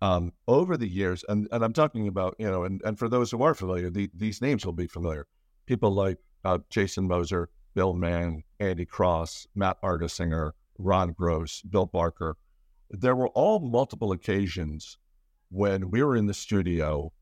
um, 0.00 0.32
over 0.48 0.76
the 0.76 0.88
years, 0.88 1.24
and, 1.28 1.48
and 1.52 1.64
I'm 1.64 1.72
talking 1.72 2.08
about 2.08 2.36
you 2.38 2.50
know, 2.50 2.64
and, 2.64 2.80
and 2.84 2.98
for 2.98 3.08
those 3.08 3.30
who 3.30 3.42
are 3.42 3.54
familiar, 3.54 3.90
the, 3.90 4.10
these 4.14 4.40
names 4.40 4.64
will 4.64 4.72
be 4.72 4.86
familiar. 4.86 5.26
People 5.66 5.92
like 5.92 6.18
uh, 6.44 6.58
Jason 6.70 7.06
Moser, 7.06 7.48
Bill 7.74 7.94
Mann, 7.94 8.42
Andy 8.60 8.84
Cross, 8.84 9.46
Matt 9.54 9.80
Argersinger, 9.82 10.52
Ron 10.78 11.12
Gross, 11.12 11.62
Bill 11.62 11.86
Barker. 11.86 12.36
There 12.90 13.16
were 13.16 13.28
all 13.28 13.60
multiple 13.60 14.12
occasions 14.12 14.98
when 15.50 15.90
we 15.90 16.02
were 16.02 16.16
in 16.16 16.26
the 16.26 16.34
studio 16.34 17.12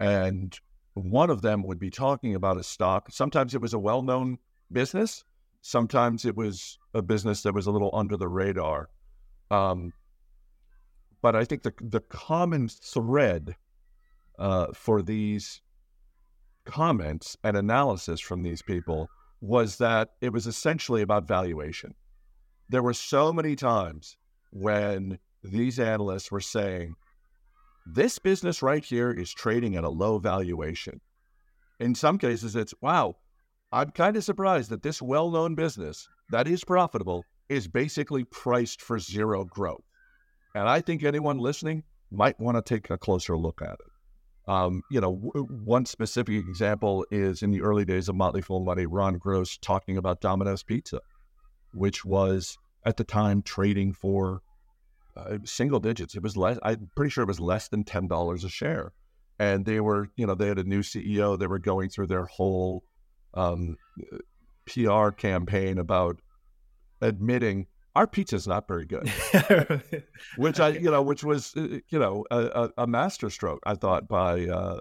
and 0.00 0.58
one 0.94 1.30
of 1.30 1.42
them 1.42 1.62
would 1.62 1.78
be 1.78 1.90
talking 1.90 2.34
about 2.34 2.58
a 2.58 2.62
stock. 2.62 3.08
Sometimes 3.10 3.54
it 3.54 3.60
was 3.60 3.72
a 3.72 3.78
well 3.78 4.02
known 4.02 4.38
business, 4.70 5.24
sometimes 5.62 6.24
it 6.24 6.36
was 6.36 6.78
a 6.92 7.02
business 7.02 7.42
that 7.42 7.54
was 7.54 7.66
a 7.66 7.70
little 7.70 7.90
under 7.94 8.16
the 8.16 8.28
radar. 8.28 8.90
Um, 9.50 9.92
but 11.22 11.36
I 11.36 11.44
think 11.44 11.62
the, 11.62 11.72
the 11.80 12.00
common 12.00 12.68
thread 12.68 13.54
uh, 14.38 14.66
for 14.74 15.02
these 15.02 15.60
comments 16.64 17.36
and 17.42 17.56
analysis 17.56 18.20
from 18.20 18.42
these 18.42 18.62
people 18.62 19.08
was 19.40 19.78
that 19.78 20.10
it 20.20 20.32
was 20.32 20.46
essentially 20.46 21.02
about 21.02 21.26
valuation. 21.26 21.94
There 22.68 22.82
were 22.82 22.94
so 22.94 23.32
many 23.32 23.56
times 23.56 24.16
when 24.52 25.18
these 25.42 25.80
analysts 25.80 26.30
were 26.30 26.40
saying, 26.40 26.94
this 27.84 28.18
business 28.18 28.62
right 28.62 28.84
here 28.84 29.10
is 29.10 29.32
trading 29.32 29.74
at 29.74 29.84
a 29.84 29.88
low 29.88 30.18
valuation. 30.18 31.00
In 31.80 31.96
some 31.96 32.16
cases, 32.16 32.54
it's 32.54 32.74
wow, 32.80 33.16
I'm 33.72 33.90
kind 33.90 34.16
of 34.16 34.22
surprised 34.22 34.70
that 34.70 34.82
this 34.82 35.02
well 35.02 35.30
known 35.30 35.54
business 35.56 36.08
that 36.30 36.46
is 36.46 36.62
profitable 36.62 37.24
is 37.48 37.66
basically 37.66 38.24
priced 38.24 38.80
for 38.80 38.98
zero 38.98 39.44
growth. 39.44 39.84
And 40.54 40.68
I 40.68 40.80
think 40.80 41.02
anyone 41.02 41.38
listening 41.38 41.82
might 42.10 42.38
want 42.38 42.56
to 42.56 42.62
take 42.62 42.90
a 42.90 42.98
closer 42.98 43.36
look 43.36 43.60
at 43.62 43.72
it. 43.72 43.91
Um, 44.48 44.82
you 44.90 45.00
know, 45.00 45.14
w- 45.14 45.46
one 45.64 45.86
specific 45.86 46.34
example 46.34 47.06
is 47.10 47.42
in 47.42 47.50
the 47.52 47.62
early 47.62 47.84
days 47.84 48.08
of 48.08 48.16
Motley 48.16 48.42
Fool 48.42 48.60
Money, 48.60 48.86
Ron 48.86 49.18
Gross 49.18 49.56
talking 49.56 49.96
about 49.96 50.20
Domino's 50.20 50.62
Pizza, 50.62 51.00
which 51.72 52.04
was 52.04 52.58
at 52.84 52.96
the 52.96 53.04
time 53.04 53.42
trading 53.42 53.92
for 53.92 54.42
uh, 55.16 55.38
single 55.44 55.78
digits. 55.78 56.16
It 56.16 56.22
was 56.22 56.36
less. 56.36 56.58
I'm 56.62 56.90
pretty 56.96 57.10
sure 57.10 57.22
it 57.22 57.28
was 57.28 57.40
less 57.40 57.68
than 57.68 57.84
ten 57.84 58.08
dollars 58.08 58.42
a 58.44 58.48
share, 58.48 58.92
and 59.38 59.64
they 59.64 59.80
were, 59.80 60.08
you 60.16 60.26
know, 60.26 60.34
they 60.34 60.48
had 60.48 60.58
a 60.58 60.64
new 60.64 60.80
CEO. 60.80 61.38
They 61.38 61.46
were 61.46 61.58
going 61.58 61.90
through 61.90 62.08
their 62.08 62.24
whole 62.24 62.82
um, 63.34 63.76
PR 64.66 65.10
campaign 65.10 65.78
about 65.78 66.20
admitting 67.00 67.66
our 67.94 68.06
pizza 68.06 68.36
is 68.36 68.46
not 68.46 68.66
very 68.66 68.86
good, 68.86 69.08
which 70.36 70.60
I, 70.60 70.68
you 70.70 70.90
know, 70.90 71.02
which 71.02 71.24
was, 71.24 71.54
uh, 71.56 71.78
you 71.88 71.98
know, 71.98 72.24
a, 72.30 72.70
a 72.78 72.86
masterstroke 72.86 73.60
I 73.64 73.74
thought 73.74 74.08
by 74.08 74.46
uh, 74.46 74.78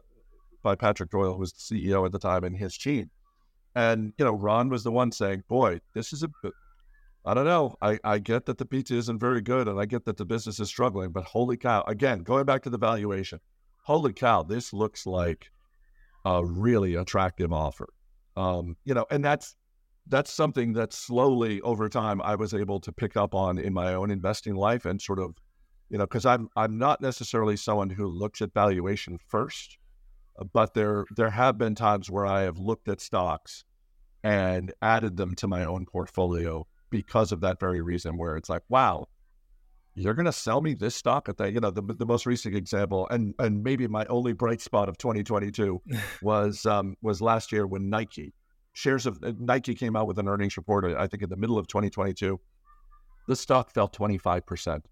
by 0.63 0.75
Patrick 0.75 1.09
Doyle, 1.09 1.33
who 1.33 1.39
was 1.39 1.53
the 1.53 1.75
CEO 1.75 2.05
at 2.05 2.11
the 2.11 2.19
time, 2.19 2.43
and 2.43 2.55
his 2.55 2.77
team. 2.77 3.09
And 3.75 4.13
you 4.17 4.25
know, 4.25 4.33
Ron 4.33 4.69
was 4.69 4.83
the 4.83 4.91
one 4.91 5.11
saying, 5.11 5.43
"Boy, 5.47 5.81
this 5.93 6.13
is 6.13 6.23
a 6.23 6.29
I 7.23 7.33
don't 7.33 7.45
know. 7.45 7.75
I, 7.81 7.99
I 8.03 8.17
get 8.17 8.45
that 8.47 8.57
the 8.57 8.65
pizza 8.65 8.95
isn't 8.95 9.19
very 9.19 9.41
good 9.41 9.67
and 9.67 9.79
I 9.79 9.85
get 9.85 10.05
that 10.05 10.17
the 10.17 10.25
business 10.25 10.59
is 10.59 10.69
struggling, 10.69 11.11
but 11.11 11.23
holy 11.23 11.55
cow, 11.55 11.83
again, 11.85 12.23
going 12.23 12.45
back 12.45 12.63
to 12.63 12.69
the 12.71 12.79
valuation, 12.79 13.39
holy 13.83 14.13
cow, 14.13 14.41
this 14.41 14.73
looks 14.73 15.05
like 15.05 15.51
a 16.25 16.43
really 16.43 16.95
attractive 16.95 17.53
offer. 17.53 17.89
Um, 18.35 18.75
you 18.85 18.95
know, 18.95 19.05
and 19.11 19.23
that's 19.23 19.55
that's 20.07 20.31
something 20.31 20.73
that 20.73 20.93
slowly 20.93 21.61
over 21.61 21.87
time 21.89 22.21
I 22.21 22.35
was 22.35 22.53
able 22.53 22.79
to 22.81 22.91
pick 22.91 23.15
up 23.15 23.33
on 23.33 23.57
in 23.57 23.73
my 23.73 23.93
own 23.93 24.11
investing 24.11 24.55
life 24.55 24.85
and 24.85 25.01
sort 25.01 25.19
of, 25.19 25.35
you 25.89 25.97
know, 25.97 26.05
because 26.05 26.25
I'm 26.25 26.49
I'm 26.55 26.77
not 26.77 27.01
necessarily 27.01 27.57
someone 27.57 27.89
who 27.89 28.07
looks 28.07 28.41
at 28.41 28.53
valuation 28.53 29.17
first, 29.27 29.77
but 30.53 30.73
there 30.73 31.05
there 31.15 31.29
have 31.29 31.57
been 31.57 31.75
times 31.75 32.09
where 32.09 32.25
I 32.25 32.41
have 32.41 32.57
looked 32.57 32.87
at 32.87 33.01
stocks 33.01 33.63
and 34.23 34.73
added 34.81 35.17
them 35.17 35.35
to 35.35 35.47
my 35.47 35.65
own 35.65 35.85
portfolio 35.85 36.67
because 36.89 37.31
of 37.31 37.41
that 37.41 37.59
very 37.59 37.81
reason, 37.81 38.17
where 38.17 38.35
it's 38.35 38.49
like, 38.49 38.63
wow, 38.69 39.07
you're 39.95 40.13
going 40.13 40.25
to 40.25 40.31
sell 40.31 40.61
me 40.61 40.73
this 40.73 40.95
stock 40.95 41.27
at 41.27 41.37
that, 41.37 41.53
you 41.53 41.59
know, 41.59 41.71
the, 41.71 41.81
the 41.81 42.05
most 42.05 42.25
recent 42.25 42.55
example, 42.55 43.07
and 43.09 43.33
and 43.39 43.63
maybe 43.63 43.87
my 43.87 44.05
only 44.05 44.33
bright 44.33 44.61
spot 44.61 44.89
of 44.89 44.97
2022 44.97 45.81
was 46.21 46.65
um, 46.65 46.95
was 47.01 47.21
last 47.21 47.51
year 47.51 47.67
when 47.67 47.89
Nike 47.89 48.33
shares 48.73 49.05
of 49.05 49.21
uh, 49.23 49.33
Nike 49.39 49.75
came 49.75 49.95
out 49.95 50.07
with 50.07 50.19
an 50.19 50.27
earnings 50.27 50.57
report. 50.57 50.85
I 50.85 51.07
think 51.07 51.23
in 51.23 51.29
the 51.29 51.37
middle 51.37 51.57
of 51.57 51.67
2022, 51.67 52.39
the 53.27 53.35
stock 53.35 53.71
fell 53.71 53.87
25 53.87 54.45
percent, 54.45 54.85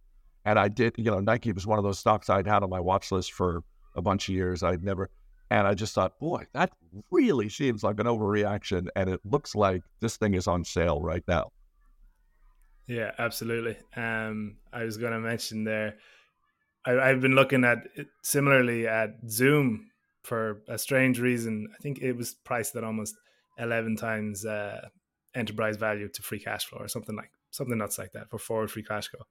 and 0.46 0.58
I 0.58 0.68
did, 0.68 0.96
you 0.98 1.12
know, 1.12 1.20
Nike 1.20 1.52
was 1.52 1.68
one 1.68 1.78
of 1.78 1.84
those 1.84 2.00
stocks 2.00 2.30
I'd 2.30 2.48
had 2.48 2.64
on 2.64 2.70
my 2.70 2.80
watch 2.80 3.12
list 3.12 3.34
for 3.34 3.64
a 3.96 4.02
bunch 4.02 4.30
of 4.30 4.36
years. 4.36 4.64
I'd 4.64 4.84
never. 4.84 5.10
And 5.52 5.68
I 5.68 5.74
just 5.74 5.96
thought, 5.96 6.20
boy, 6.20 6.46
that 6.54 6.72
really 7.10 7.50
seems 7.50 7.84
like 7.84 8.00
an 8.00 8.06
overreaction. 8.06 8.88
And 8.96 9.10
it 9.10 9.20
looks 9.24 9.56
like 9.56 9.82
this 10.00 10.18
thing 10.18 10.36
is 10.36 10.48
on 10.48 10.64
sale 10.64 11.02
right 11.02 11.24
now. 11.28 11.52
Yeah, 12.88 13.12
absolutely. 13.18 13.78
Um, 13.96 14.58
I 14.72 14.84
was 14.84 14.98
going 14.98 15.14
to 15.14 15.20
mention 15.20 15.64
there. 15.64 15.98
I, 16.86 17.08
have 17.08 17.22
been 17.22 17.36
looking 17.36 17.64
at 17.64 17.88
similarly 18.24 18.88
at 18.88 19.16
Zoom 19.28 19.90
for 20.24 20.62
a 20.68 20.78
strange 20.78 21.20
reason. 21.20 21.68
I 21.78 21.82
think 21.82 22.00
it 22.00 22.14
was 22.14 22.34
priced 22.34 22.76
at 22.76 22.84
almost 22.84 23.16
eleven 23.60 23.96
times 23.96 24.46
uh, 24.46 24.88
enterprise 25.36 25.78
value 25.78 26.10
to 26.10 26.22
free 26.22 26.40
cash 26.40 26.66
flow, 26.66 26.80
or 26.80 26.88
something 26.88 27.16
like 27.16 27.32
something 27.52 27.78
nuts 27.78 27.98
like 27.98 28.12
that 28.14 28.30
for 28.30 28.40
forward 28.40 28.72
free 28.72 28.84
cash 28.84 29.10
flow. 29.10 29.26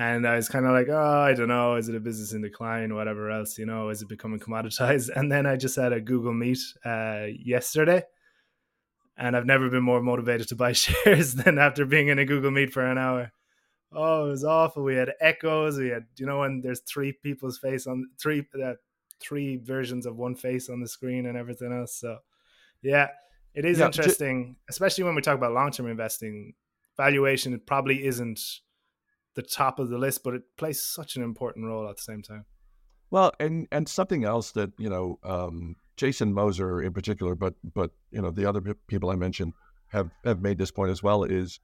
And 0.00 0.28
I 0.28 0.36
was 0.36 0.48
kind 0.48 0.64
of 0.64 0.70
like, 0.72 0.88
oh, 0.88 1.20
I 1.22 1.34
don't 1.34 1.48
know, 1.48 1.74
is 1.74 1.88
it 1.88 1.96
a 1.96 2.00
business 2.00 2.32
in 2.32 2.40
decline, 2.40 2.94
whatever 2.94 3.30
else, 3.30 3.58
you 3.58 3.66
know, 3.66 3.88
is 3.88 4.00
it 4.00 4.08
becoming 4.08 4.38
commoditized? 4.38 5.10
And 5.16 5.30
then 5.30 5.44
I 5.44 5.56
just 5.56 5.74
had 5.74 5.92
a 5.92 6.00
Google 6.00 6.32
Meet 6.32 6.58
uh, 6.84 7.26
yesterday 7.36 8.04
and 9.18 9.36
I've 9.36 9.46
never 9.46 9.68
been 9.68 9.82
more 9.82 10.00
motivated 10.00 10.48
to 10.48 10.56
buy 10.56 10.72
shares 10.72 11.34
than 11.34 11.58
after 11.58 11.84
being 11.84 12.08
in 12.08 12.18
a 12.18 12.24
Google 12.24 12.52
Meet 12.52 12.72
for 12.72 12.86
an 12.86 12.96
hour. 12.96 13.32
Oh, 13.92 14.26
it 14.26 14.30
was 14.30 14.44
awful. 14.44 14.84
We 14.84 14.94
had 14.94 15.12
echoes. 15.20 15.78
We 15.78 15.88
had, 15.88 16.04
you 16.16 16.26
know, 16.26 16.40
when 16.40 16.60
there's 16.60 16.80
three 16.80 17.12
people's 17.12 17.58
face 17.58 17.86
on 17.86 18.06
three, 18.20 18.46
uh, 18.62 18.74
three 19.18 19.56
versions 19.56 20.06
of 20.06 20.16
one 20.16 20.36
face 20.36 20.68
on 20.68 20.80
the 20.80 20.88
screen 20.88 21.26
and 21.26 21.36
everything 21.36 21.72
else. 21.72 21.96
So, 21.98 22.18
yeah, 22.82 23.08
it 23.58 23.64
is 23.64 23.80
yeah, 23.80 23.86
interesting, 23.86 24.54
especially 24.70 25.02
when 25.02 25.16
we 25.16 25.20
talk 25.20 25.34
about 25.34 25.52
long 25.52 25.72
term 25.72 25.88
investing. 25.88 26.54
Valuation 26.96 27.52
it 27.52 27.66
probably 27.66 28.06
isn't 28.06 28.40
the 29.34 29.42
top 29.42 29.80
of 29.80 29.88
the 29.88 29.98
list, 29.98 30.22
but 30.22 30.34
it 30.34 30.42
plays 30.56 30.80
such 30.80 31.16
an 31.16 31.24
important 31.24 31.66
role 31.66 31.88
at 31.88 31.96
the 31.96 32.02
same 32.02 32.22
time. 32.22 32.44
Well, 33.10 33.32
and 33.40 33.66
and 33.72 33.88
something 33.88 34.24
else 34.24 34.52
that 34.52 34.70
you 34.78 34.88
know 34.88 35.18
um, 35.24 35.74
Jason 35.96 36.32
Moser 36.32 36.80
in 36.80 36.92
particular, 36.92 37.34
but 37.34 37.54
but 37.74 37.90
you 38.12 38.22
know 38.22 38.30
the 38.30 38.46
other 38.46 38.60
people 38.86 39.10
I 39.10 39.16
mentioned 39.16 39.54
have 39.88 40.10
have 40.24 40.40
made 40.40 40.58
this 40.58 40.70
point 40.70 40.92
as 40.92 41.02
well. 41.02 41.24
Is 41.24 41.58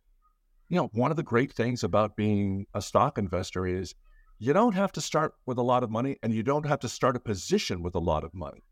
you 0.69 0.77
know 0.77 0.91
one 0.95 1.13
of 1.13 1.17
the 1.17 1.23
great 1.23 1.53
things 1.53 1.85
about 1.85 2.17
being 2.17 2.67
a 2.75 2.83
stock 2.83 3.19
investor 3.19 3.69
is 3.69 3.95
you 4.41 4.53
don't 4.53 4.75
have 4.75 4.91
to 4.93 5.01
start 5.01 5.35
with 5.47 5.59
a 5.59 5.63
lot 5.63 5.85
of 5.85 5.91
money, 5.93 6.17
and 6.25 6.35
you 6.35 6.43
don't 6.43 6.67
have 6.67 6.81
to 6.81 6.89
start 6.89 7.15
a 7.15 7.21
position 7.21 7.85
with 7.85 7.95
a 7.95 8.01
lot 8.01 8.25
of 8.25 8.35
money. 8.35 8.65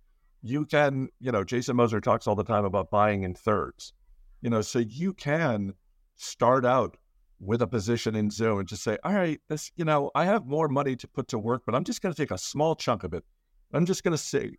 You 0.43 0.67
can, 0.67 1.09
you 1.21 1.33
know, 1.33 1.45
Jason 1.45 1.77
Moser 1.77 2.01
talks 2.01 2.27
all 2.27 2.35
the 2.35 2.45
time 2.45 2.65
about 2.65 2.91
buying 2.91 3.23
in 3.23 3.35
thirds. 3.35 3.93
You 4.41 4.51
know, 4.51 4.61
so 4.61 4.81
you 4.81 5.15
can 5.15 5.75
start 6.17 6.65
out 6.65 6.97
with 7.39 7.63
a 7.63 7.67
position 7.67 8.15
in 8.15 8.31
Zoom 8.31 8.59
and 8.59 8.69
just 8.69 8.83
say, 8.83 8.99
all 9.05 9.13
right, 9.13 9.41
this, 9.49 9.71
you 9.77 9.85
know, 9.85 10.11
I 10.15 10.25
have 10.25 10.47
more 10.47 10.69
money 10.69 10.97
to 10.97 11.09
put 11.09 11.29
to 11.29 11.39
work, 11.39 11.63
but 11.65 11.75
I'm 11.75 11.85
just 11.85 12.03
going 12.03 12.15
to 12.15 12.21
take 12.21 12.31
a 12.31 12.39
small 12.39 12.75
chunk 12.75 13.05
of 13.05 13.15
it. 13.15 13.25
I'm 13.73 13.87
just 13.87 14.05
going 14.05 14.13
to 14.13 14.19
say, 14.19 14.53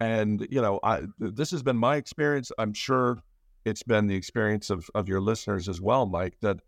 and 0.00 0.46
you 0.50 0.60
know, 0.60 0.78
I 0.82 1.02
this 1.18 1.50
has 1.50 1.62
been 1.62 1.76
my 1.76 1.96
experience. 1.96 2.52
I'm 2.58 2.72
sure 2.72 3.18
it's 3.64 3.82
been 3.82 4.06
the 4.06 4.14
experience 4.14 4.70
of 4.70 4.88
of 4.94 5.08
your 5.08 5.20
listeners 5.20 5.68
as 5.68 5.80
well, 5.80 6.06
Mike. 6.06 6.36
That 6.40 6.60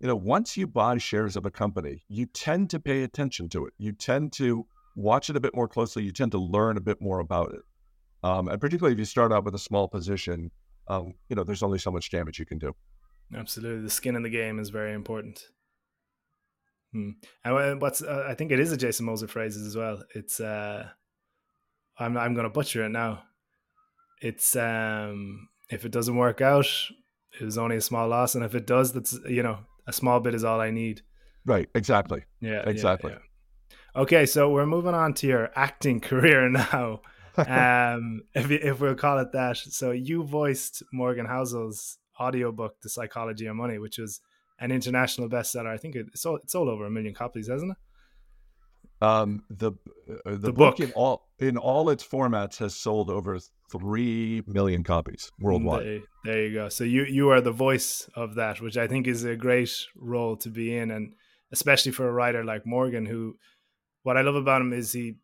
you 0.00 0.06
know, 0.06 0.16
once 0.16 0.56
you 0.56 0.66
buy 0.66 0.98
shares 0.98 1.36
of 1.36 1.46
a 1.46 1.50
company, 1.50 2.04
you 2.08 2.26
tend 2.26 2.70
to 2.70 2.80
pay 2.80 3.02
attention 3.02 3.48
to 3.50 3.66
it. 3.66 3.74
You 3.78 3.92
tend 3.92 4.32
to 4.34 4.66
watch 4.94 5.30
it 5.30 5.36
a 5.36 5.40
bit 5.40 5.54
more 5.54 5.68
closely. 5.68 6.04
You 6.04 6.12
tend 6.12 6.32
to 6.32 6.38
learn 6.38 6.76
a 6.76 6.80
bit 6.80 7.00
more 7.00 7.18
about 7.18 7.52
it. 7.52 7.62
Um, 8.22 8.48
and 8.48 8.60
particularly 8.60 8.94
if 8.94 8.98
you 8.98 9.04
start 9.04 9.32
out 9.32 9.44
with 9.44 9.54
a 9.54 9.58
small 9.58 9.88
position, 9.88 10.50
um, 10.88 11.14
you 11.28 11.36
know, 11.36 11.44
there's 11.44 11.62
only 11.62 11.78
so 11.78 11.90
much 11.90 12.10
damage 12.10 12.38
you 12.38 12.46
can 12.46 12.58
do. 12.58 12.74
Absolutely, 13.34 13.82
the 13.82 13.90
skin 13.90 14.16
in 14.16 14.22
the 14.22 14.30
game 14.30 14.58
is 14.58 14.70
very 14.70 14.92
important. 14.92 15.42
Hmm. 16.92 17.10
And 17.44 17.80
what's 17.80 18.02
uh, 18.02 18.24
I 18.28 18.34
think 18.34 18.52
it 18.52 18.60
is 18.60 18.72
a 18.72 18.76
Jason 18.76 19.06
Moser 19.06 19.26
phrase 19.26 19.56
as 19.56 19.76
well. 19.76 20.02
It's 20.14 20.38
uh, 20.40 20.88
I'm 21.98 22.16
I'm 22.16 22.34
going 22.34 22.44
to 22.44 22.50
butcher 22.50 22.84
it 22.84 22.90
now. 22.90 23.22
It's 24.22 24.54
um 24.56 25.48
if 25.68 25.84
it 25.84 25.92
doesn't 25.92 26.16
work 26.16 26.40
out, 26.40 26.68
it 27.40 27.44
was 27.44 27.58
only 27.58 27.76
a 27.76 27.80
small 27.80 28.08
loss, 28.08 28.34
and 28.34 28.44
if 28.44 28.54
it 28.54 28.66
does, 28.66 28.92
that's 28.92 29.18
you 29.28 29.42
know 29.42 29.58
a 29.86 29.92
small 29.92 30.20
bit 30.20 30.34
is 30.34 30.44
all 30.44 30.60
I 30.60 30.70
need. 30.70 31.02
Right. 31.44 31.68
Exactly. 31.74 32.24
Yeah. 32.40 32.62
Exactly. 32.68 33.12
Yeah, 33.12 33.18
yeah. 33.18 34.02
Okay, 34.02 34.26
so 34.26 34.50
we're 34.50 34.66
moving 34.66 34.94
on 34.94 35.14
to 35.14 35.26
your 35.26 35.50
acting 35.56 36.00
career 36.10 36.48
now. 36.48 37.00
Um, 37.38 38.22
if 38.34 38.50
if 38.50 38.80
we'll 38.80 38.94
call 38.94 39.18
it 39.18 39.32
that. 39.32 39.56
So 39.56 39.90
you 39.90 40.24
voiced 40.24 40.82
Morgan 40.92 41.26
Housel's 41.26 41.98
audiobook, 42.18 42.80
The 42.80 42.88
Psychology 42.88 43.46
of 43.46 43.56
Money, 43.56 43.78
which 43.78 43.98
was 43.98 44.20
an 44.58 44.72
international 44.72 45.28
bestseller. 45.28 45.68
I 45.68 45.76
think 45.76 45.96
it 45.96 46.06
sold, 46.14 46.40
it 46.42 46.50
sold 46.50 46.68
over 46.68 46.86
a 46.86 46.90
million 46.90 47.14
copies, 47.14 47.48
hasn't 47.48 47.72
it? 47.72 47.76
Um, 49.02 49.44
the 49.50 49.72
uh, 49.72 50.14
the, 50.24 50.36
the 50.36 50.52
book, 50.52 50.78
book, 50.78 50.80
in 50.80 50.92
all 50.92 51.28
in 51.38 51.56
all 51.58 51.90
its 51.90 52.04
formats 52.04 52.56
has 52.58 52.74
sold 52.74 53.10
over 53.10 53.38
three 53.70 54.42
million 54.46 54.82
copies 54.82 55.30
worldwide. 55.38 55.84
There, 55.84 56.00
there, 56.24 56.46
you 56.46 56.54
go. 56.54 56.68
So 56.70 56.84
you 56.84 57.04
you 57.04 57.28
are 57.30 57.42
the 57.42 57.52
voice 57.52 58.08
of 58.14 58.36
that, 58.36 58.60
which 58.62 58.78
I 58.78 58.86
think 58.86 59.06
is 59.06 59.24
a 59.24 59.36
great 59.36 59.70
role 59.94 60.36
to 60.38 60.48
be 60.48 60.74
in, 60.74 60.90
and 60.90 61.14
especially 61.52 61.92
for 61.92 62.08
a 62.08 62.12
writer 62.12 62.42
like 62.42 62.64
Morgan, 62.64 63.04
who 63.04 63.36
what 64.02 64.16
I 64.16 64.22
love 64.22 64.36
about 64.36 64.62
him 64.62 64.72
is 64.72 64.92
he 64.92 65.16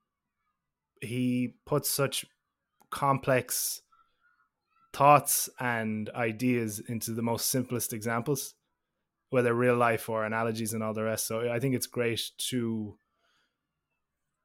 he 1.03 1.55
puts 1.67 1.88
such 1.88 2.25
complex 2.91 3.83
thoughts 4.93 5.49
and 5.59 6.11
ideas 6.11 6.81
into 6.81 7.13
the 7.13 7.23
most 7.23 7.48
simplest 7.48 7.92
examples, 7.92 8.55
whether 9.31 9.55
real 9.55 9.77
life 9.77 10.09
or 10.09 10.25
analogies 10.25 10.75
and 10.75 10.83
all 10.83 10.94
the 10.94 11.03
rest. 11.03 11.27
So 11.27 11.50
I 11.50 11.59
think 11.59 11.75
it's 11.75 11.87
great 11.87 12.31
to 12.50 12.98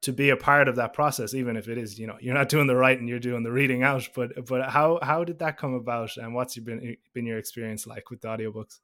to 0.02 0.14
be 0.14 0.30
a 0.30 0.38
part 0.38 0.68
of 0.68 0.76
that 0.76 0.94
process 0.94 1.34
even 1.34 1.58
if 1.58 1.68
it 1.68 1.78
is 1.78 1.98
you 1.98 2.06
know 2.06 2.18
you're 2.22 2.34
not 2.34 2.50
doing 2.50 2.68
the 2.68 2.76
writing 2.76 3.08
you're 3.08 3.20
doing 3.20 3.44
the 3.44 3.52
reading 3.52 3.82
out 3.84 4.08
but 4.16 4.46
but 4.46 4.70
how 4.70 5.00
how 5.02 5.24
did 5.24 5.40
that 5.40 5.58
come 5.58 5.74
about 5.74 6.16
and 6.18 6.36
what's 6.36 6.58
been 6.60 6.96
been 7.14 7.26
your 7.26 7.40
experience 7.40 7.88
like 7.88 8.10
with 8.10 8.22
the 8.22 8.28
audiobooks 8.28 8.80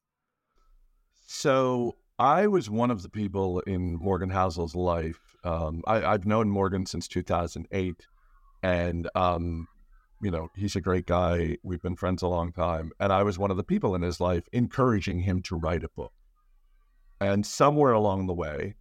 so 1.28 1.95
i 2.17 2.47
was 2.47 2.67
one 2.67 2.89
of 2.89 3.03
the 3.03 3.09
people 3.09 3.59
in 3.61 3.95
morgan 4.01 4.30
housel's 4.30 4.76
life 4.76 5.32
um, 5.43 5.81
I, 5.85 6.11
have 6.11 6.25
known 6.25 6.49
morgan 6.49 6.85
since 6.85 7.07
2008 7.07 8.07
and 8.61 9.09
um, 9.15 9.67
you 10.21 10.31
know 10.31 10.49
he's 10.55 10.75
a 10.75 10.81
great 10.81 11.05
guy 11.05 11.57
we've 11.63 11.81
been 11.81 11.95
friends 11.95 12.21
a 12.21 12.27
long 12.27 12.51
time 12.51 12.91
and 12.99 13.11
i 13.11 13.23
was 13.23 13.37
one 13.37 13.51
of 13.51 13.57
the 13.57 13.63
people 13.63 13.95
in 13.95 14.01
his 14.01 14.19
life 14.19 14.43
encouraging 14.51 15.19
him 15.19 15.41
to 15.43 15.55
write 15.55 15.83
a 15.83 15.89
book 15.89 16.13
and 17.19 17.45
somewhere 17.45 17.93
along 17.93 18.27
the 18.27 18.33
way 18.33 18.75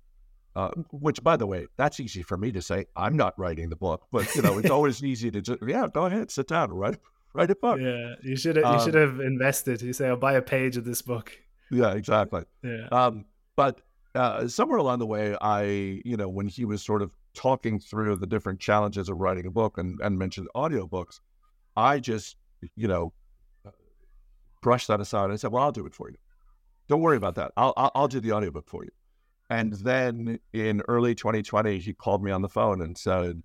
Uh, 0.54 0.70
which, 0.90 1.22
by 1.22 1.34
the 1.34 1.46
way, 1.46 1.66
that's 1.78 1.98
easy 1.98 2.22
for 2.22 2.36
me 2.36 2.52
to 2.52 2.60
say. 2.60 2.84
I'm 2.94 3.16
not 3.16 3.38
writing 3.38 3.70
the 3.70 3.76
book, 3.76 4.06
but 4.12 4.34
you 4.34 4.42
know, 4.42 4.58
it's 4.58 4.68
always 4.78 5.02
easy 5.02 5.30
to 5.30 5.40
just 5.40 5.60
yeah, 5.66 5.88
go 5.92 6.04
ahead, 6.04 6.30
sit 6.30 6.48
down, 6.48 6.72
write 6.72 6.98
write 7.32 7.50
a 7.50 7.54
book. 7.54 7.80
Yeah, 7.80 8.14
you 8.22 8.36
should 8.36 8.56
have, 8.56 8.74
you 8.74 8.84
should 8.84 8.96
um, 8.96 9.00
have 9.00 9.20
invested. 9.20 9.80
You 9.80 9.94
say, 9.94 10.08
I'll 10.08 10.16
buy 10.16 10.34
a 10.34 10.42
page 10.42 10.76
of 10.76 10.84
this 10.84 11.00
book. 11.00 11.32
Yeah, 11.70 11.92
exactly. 11.92 12.44
Yeah. 12.62 12.86
Um, 12.92 13.24
but 13.56 13.80
uh, 14.14 14.46
somewhere 14.46 14.78
along 14.78 14.98
the 14.98 15.06
way, 15.06 15.36
I, 15.40 16.00
you 16.04 16.16
know, 16.16 16.28
when 16.28 16.46
he 16.46 16.64
was 16.64 16.82
sort 16.82 17.02
of 17.02 17.16
talking 17.34 17.78
through 17.78 18.16
the 18.16 18.26
different 18.26 18.60
challenges 18.60 19.08
of 19.08 19.18
writing 19.18 19.46
a 19.46 19.50
book 19.50 19.78
and, 19.78 19.98
and 20.02 20.18
mentioned 20.18 20.48
audiobooks, 20.54 21.20
I 21.76 21.98
just, 21.98 22.36
you 22.76 22.88
know, 22.88 23.12
brushed 24.62 24.88
that 24.88 25.00
aside. 25.00 25.30
And 25.30 25.40
said, 25.40 25.52
well, 25.52 25.64
I'll 25.64 25.72
do 25.72 25.86
it 25.86 25.94
for 25.94 26.10
you. 26.10 26.16
Don't 26.88 27.00
worry 27.00 27.16
about 27.16 27.36
that. 27.36 27.52
I'll, 27.56 27.72
I'll, 27.76 27.90
I'll 27.94 28.08
do 28.08 28.20
the 28.20 28.32
audiobook 28.32 28.68
for 28.68 28.84
you. 28.84 28.90
And 29.48 29.72
then 29.74 30.38
in 30.52 30.82
early 30.88 31.14
2020, 31.14 31.78
he 31.78 31.92
called 31.92 32.22
me 32.22 32.30
on 32.30 32.42
the 32.42 32.48
phone 32.48 32.80
and 32.80 32.96
said, 32.96 33.42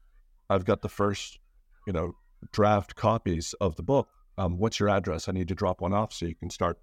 I've 0.49 0.65
got 0.65 0.81
the 0.81 0.89
first, 0.89 1.39
you 1.85 1.93
know, 1.93 2.13
draft 2.51 2.95
copies 2.95 3.53
of 3.59 3.75
the 3.75 3.83
book. 3.83 4.09
Um, 4.37 4.57
what's 4.57 4.79
your 4.79 4.89
address? 4.89 5.27
I 5.27 5.31
need 5.31 5.47
to 5.47 5.55
drop 5.55 5.81
one 5.81 5.93
off 5.93 6.13
so 6.13 6.25
you 6.25 6.35
can 6.35 6.49
start 6.49 6.79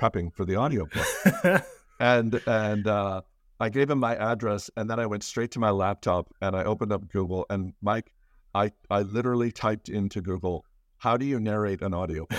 prepping 0.00 0.32
for 0.32 0.44
the 0.44 0.56
audiobook. 0.56 1.64
and 2.00 2.40
and 2.46 2.86
uh, 2.86 3.22
I 3.60 3.68
gave 3.68 3.90
him 3.90 3.98
my 3.98 4.16
address, 4.16 4.70
and 4.76 4.88
then 4.88 5.00
I 5.00 5.06
went 5.06 5.24
straight 5.24 5.50
to 5.52 5.58
my 5.58 5.70
laptop 5.70 6.32
and 6.40 6.54
I 6.56 6.64
opened 6.64 6.92
up 6.92 7.08
Google. 7.08 7.46
And 7.50 7.74
Mike, 7.82 8.12
I 8.54 8.72
I 8.90 9.02
literally 9.02 9.50
typed 9.50 9.88
into 9.88 10.20
Google, 10.20 10.64
"How 10.98 11.16
do 11.16 11.26
you 11.26 11.40
narrate 11.40 11.82
an 11.82 11.94
audiobook?" 11.94 12.38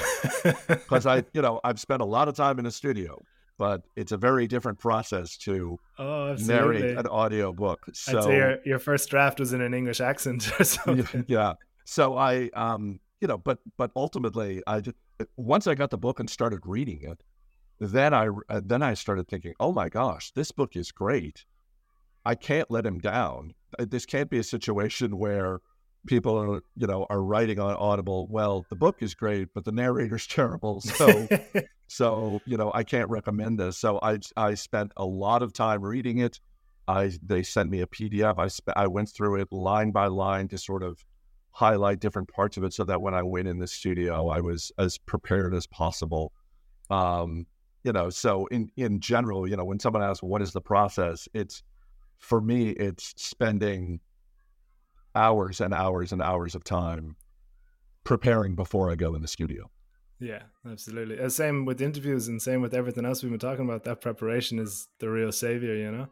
Because 0.68 1.06
I, 1.06 1.26
you 1.34 1.42
know, 1.42 1.60
I've 1.64 1.80
spent 1.80 2.02
a 2.02 2.06
lot 2.06 2.28
of 2.28 2.36
time 2.36 2.60
in 2.60 2.66
a 2.66 2.72
studio, 2.72 3.22
but 3.58 3.84
it's 3.96 4.12
a 4.12 4.18
very 4.18 4.48
different 4.48 4.80
process 4.80 5.38
to 5.38 5.78
oh, 5.98 6.36
narrate 6.40 6.98
an 6.98 7.08
audiobook. 7.08 7.86
So 7.94 8.18
I'd 8.18 8.24
say 8.24 8.36
your, 8.38 8.58
your 8.66 8.80
first 8.80 9.10
draft 9.10 9.40
was 9.40 9.54
in 9.54 9.62
an 9.62 9.74
English 9.74 10.00
accent 10.00 10.50
or 10.60 10.64
something. 10.64 11.26
Yeah. 11.28 11.54
So 11.86 12.18
I, 12.18 12.50
um, 12.54 13.00
you 13.20 13.28
know, 13.28 13.38
but 13.38 13.60
but 13.78 13.92
ultimately, 13.96 14.64
I 14.66 14.80
just 14.80 14.96
once 15.36 15.68
I 15.68 15.76
got 15.76 15.90
the 15.90 15.98
book 15.98 16.20
and 16.22 16.30
started 16.30 16.62
reading 16.64 17.02
it, 17.02 17.22
then 17.80 18.14
I 18.14 18.30
uh, 18.50 18.62
then 18.64 18.82
I 18.82 18.94
started 18.94 19.28
thinking, 19.28 19.54
oh 19.60 19.72
my 19.72 19.90
gosh, 19.90 20.32
this 20.32 20.52
book 20.52 20.76
is 20.76 20.92
great. 20.92 21.46
I 22.26 22.36
can't 22.36 22.70
let 22.70 22.86
him 22.86 23.00
down. 23.00 23.54
Uh, 23.78 23.86
this 23.90 24.06
can't 24.06 24.30
be 24.30 24.40
a 24.40 24.44
situation 24.44 25.18
where 25.18 25.62
people 26.08 26.38
are 26.38 26.62
you 26.76 26.88
know 26.88 27.06
are 27.10 27.22
writing 27.22 27.60
on 27.60 27.76
Audible. 27.76 28.28
Well, 28.30 28.66
the 28.70 28.76
book 28.76 28.98
is 29.02 29.16
great, 29.16 29.50
but 29.54 29.66
the 29.66 29.72
narrator's 29.72 30.28
terrible. 30.38 30.82
So 30.82 31.28
so 31.88 32.42
you 32.46 32.58
know 32.58 32.72
I 32.74 32.84
can't 32.84 33.10
recommend 33.10 33.60
this. 33.60 33.78
So 33.78 34.00
I 34.02 34.20
I 34.36 34.54
spent 34.56 34.92
a 34.98 35.06
lot 35.06 35.42
of 35.42 35.54
time 35.54 35.82
reading 35.82 36.20
it. 36.20 36.40
I 36.88 37.12
they 37.24 37.44
sent 37.44 37.70
me 37.70 37.82
a 37.82 37.88
PDF. 37.88 38.38
I 38.38 38.48
sp- 38.52 38.76
I 38.76 38.88
went 38.88 39.10
through 39.10 39.40
it 39.42 39.52
line 39.52 39.92
by 39.92 40.08
line 40.08 40.48
to 40.50 40.58
sort 40.58 40.84
of 40.84 41.04
highlight 41.52 42.00
different 42.00 42.30
parts 42.30 42.58
of 42.58 42.64
it 42.64 42.74
so 42.74 42.84
that 42.84 43.02
when 43.02 43.14
I 43.14 43.24
went 43.24 43.48
in 43.48 43.60
the 43.60 43.68
studio, 43.68 44.30
I 44.30 44.40
was 44.40 44.72
as 44.78 44.98
prepared 44.98 45.54
as 45.54 45.68
possible. 45.68 46.32
Um, 46.90 47.46
you 47.84 47.92
know 47.92 48.10
so 48.10 48.46
in 48.48 48.70
in 48.76 49.00
general 49.00 49.48
you 49.48 49.56
know 49.56 49.66
when 49.66 49.80
someone 49.80 50.04
asks 50.04 50.24
what 50.24 50.42
is 50.42 50.52
the 50.52 50.62
process? 50.62 51.28
it's 51.34 51.64
for 52.18 52.42
me 52.42 52.70
it's 52.72 53.14
spending 53.18 54.00
hours 55.16 55.62
and 55.62 55.74
hours 55.74 56.12
and 56.12 56.22
hours 56.22 56.56
of 56.56 56.64
time 56.64 57.16
preparing 58.04 58.56
before 58.56 58.92
i 58.92 58.96
go 58.96 59.16
in 59.16 59.22
the 59.22 59.28
studio. 59.28 59.70
Yeah 60.20 60.44
absolutely. 60.70 61.20
Uh, 61.20 61.30
same 61.30 61.66
with 61.66 61.82
interviews 61.82 62.28
and 62.28 62.42
same 62.42 62.62
with 62.62 62.74
everything 62.74 63.06
else 63.06 63.24
we've 63.24 63.32
been 63.32 63.40
talking 63.40 63.64
about. 63.64 63.86
That 63.86 64.02
preparation 64.02 64.60
is 64.60 64.88
the 65.00 65.10
real 65.10 65.32
savior 65.32 65.76
you 65.76 65.92
know? 65.92 66.08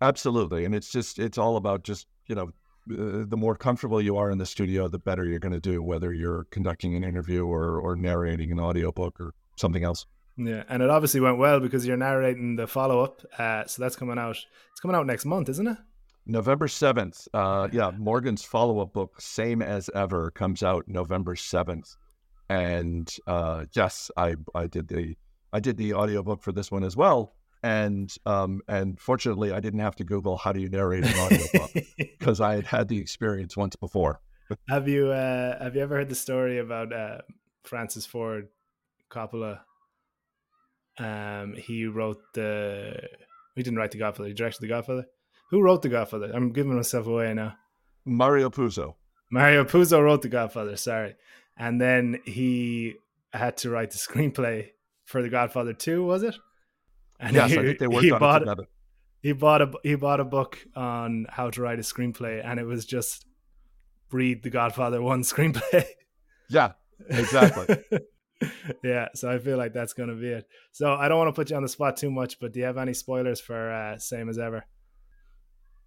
Absolutely 0.00 0.64
and 0.64 0.74
it's 0.74 0.90
just 0.90 1.18
it's 1.18 1.38
all 1.38 1.56
about 1.56 1.84
just 1.84 2.06
you 2.26 2.34
know 2.34 2.50
uh, 2.90 3.24
the 3.28 3.36
more 3.36 3.54
comfortable 3.54 4.02
you 4.02 4.16
are 4.16 4.32
in 4.32 4.38
the 4.38 4.46
studio 4.46 4.88
the 4.88 4.98
better 4.98 5.24
you're 5.24 5.38
going 5.38 5.52
to 5.52 5.60
do 5.60 5.80
whether 5.80 6.12
you're 6.12 6.46
conducting 6.50 6.96
an 6.96 7.04
interview 7.04 7.46
or 7.46 7.78
or 7.78 7.94
narrating 7.94 8.50
an 8.50 8.58
audiobook 8.58 9.20
or 9.20 9.34
something 9.56 9.84
else 9.84 10.04
yeah, 10.36 10.64
and 10.68 10.82
it 10.82 10.90
obviously 10.90 11.20
went 11.20 11.38
well 11.38 11.60
because 11.60 11.86
you're 11.86 11.96
narrating 11.96 12.56
the 12.56 12.66
follow 12.66 13.00
up. 13.00 13.22
Uh, 13.38 13.64
so 13.66 13.82
that's 13.82 13.96
coming 13.96 14.18
out. 14.18 14.36
It's 14.70 14.80
coming 14.80 14.96
out 14.96 15.06
next 15.06 15.24
month, 15.24 15.48
isn't 15.48 15.66
it? 15.66 15.78
November 16.26 16.68
seventh. 16.68 17.26
Uh, 17.34 17.68
yeah, 17.72 17.90
Morgan's 17.90 18.44
follow 18.44 18.80
up 18.80 18.92
book, 18.92 19.20
same 19.20 19.60
as 19.60 19.90
ever, 19.94 20.30
comes 20.30 20.62
out 20.62 20.84
November 20.86 21.36
seventh. 21.36 21.96
And 22.48 23.12
uh, 23.26 23.66
yes, 23.74 24.10
I 24.16 24.36
I 24.54 24.66
did 24.66 24.88
the 24.88 25.16
I 25.52 25.60
did 25.60 25.76
the 25.76 25.94
audiobook 25.94 26.42
for 26.42 26.52
this 26.52 26.70
one 26.70 26.84
as 26.84 26.96
well. 26.96 27.34
And 27.62 28.12
um, 28.26 28.60
and 28.68 28.98
fortunately, 28.98 29.52
I 29.52 29.60
didn't 29.60 29.80
have 29.80 29.96
to 29.96 30.04
Google 30.04 30.36
how 30.36 30.52
do 30.52 30.60
you 30.60 30.68
narrate 30.68 31.04
an 31.04 31.14
audiobook 31.14 31.70
because 31.96 32.40
I 32.40 32.54
had 32.54 32.66
had 32.66 32.88
the 32.88 32.98
experience 32.98 33.56
once 33.56 33.76
before. 33.76 34.20
have 34.68 34.88
you 34.88 35.10
uh, 35.10 35.62
have 35.62 35.76
you 35.76 35.82
ever 35.82 35.96
heard 35.96 36.08
the 36.08 36.14
story 36.14 36.58
about 36.58 36.92
uh, 36.92 37.18
Francis 37.64 38.06
Ford 38.06 38.48
Coppola 39.10 39.60
um, 40.98 41.54
he 41.54 41.86
wrote 41.86 42.20
the. 42.34 43.08
He 43.54 43.62
didn't 43.62 43.78
write 43.78 43.90
The 43.90 43.98
Godfather. 43.98 44.28
He 44.28 44.34
directed 44.34 44.62
The 44.62 44.68
Godfather. 44.68 45.06
Who 45.50 45.62
wrote 45.62 45.82
The 45.82 45.88
Godfather? 45.88 46.30
I'm 46.32 46.52
giving 46.52 46.74
myself 46.74 47.06
away 47.06 47.34
now. 47.34 47.56
Mario 48.04 48.50
Puzo. 48.50 48.94
Mario 49.30 49.64
Puzo 49.64 50.02
wrote 50.02 50.22
The 50.22 50.28
Godfather. 50.28 50.76
Sorry, 50.76 51.14
and 51.56 51.80
then 51.80 52.18
he 52.24 52.94
had 53.32 53.56
to 53.58 53.70
write 53.70 53.90
the 53.90 53.98
screenplay 53.98 54.70
for 55.04 55.22
The 55.22 55.28
Godfather 55.28 55.72
Two. 55.72 56.04
Was 56.04 56.22
it? 56.22 56.36
And 57.20 57.34
yes, 57.34 57.50
he, 57.50 57.58
I 57.58 57.62
think 57.62 57.78
they 57.78 57.86
worked 57.86 58.10
on 58.10 58.36
it 58.36 58.38
together. 58.40 58.64
He 59.20 59.32
bought 59.32 59.62
a 59.62 59.70
he 59.82 59.94
bought 59.94 60.20
a 60.20 60.24
book 60.24 60.58
on 60.74 61.26
how 61.30 61.50
to 61.50 61.62
write 61.62 61.78
a 61.78 61.82
screenplay, 61.82 62.44
and 62.44 62.58
it 62.58 62.64
was 62.64 62.84
just 62.84 63.24
read 64.10 64.42
The 64.42 64.50
Godfather 64.50 65.00
One 65.00 65.22
screenplay. 65.22 65.84
Yeah, 66.50 66.72
exactly. 67.08 67.78
yeah, 68.84 69.08
so 69.14 69.30
I 69.30 69.38
feel 69.38 69.56
like 69.56 69.72
that's 69.72 69.94
to 69.94 70.06
be 70.14 70.28
it. 70.28 70.46
So 70.72 70.92
I 70.92 71.08
don't 71.08 71.18
want 71.18 71.28
to 71.28 71.32
put 71.32 71.50
you 71.50 71.56
on 71.56 71.62
the 71.62 71.68
spot 71.68 71.96
too 71.96 72.10
much, 72.10 72.38
but 72.40 72.52
do 72.52 72.60
you 72.60 72.66
have 72.66 72.78
any 72.78 72.94
spoilers 72.94 73.40
for 73.40 73.70
uh, 73.70 73.98
Same 73.98 74.28
as 74.28 74.38
Ever? 74.38 74.64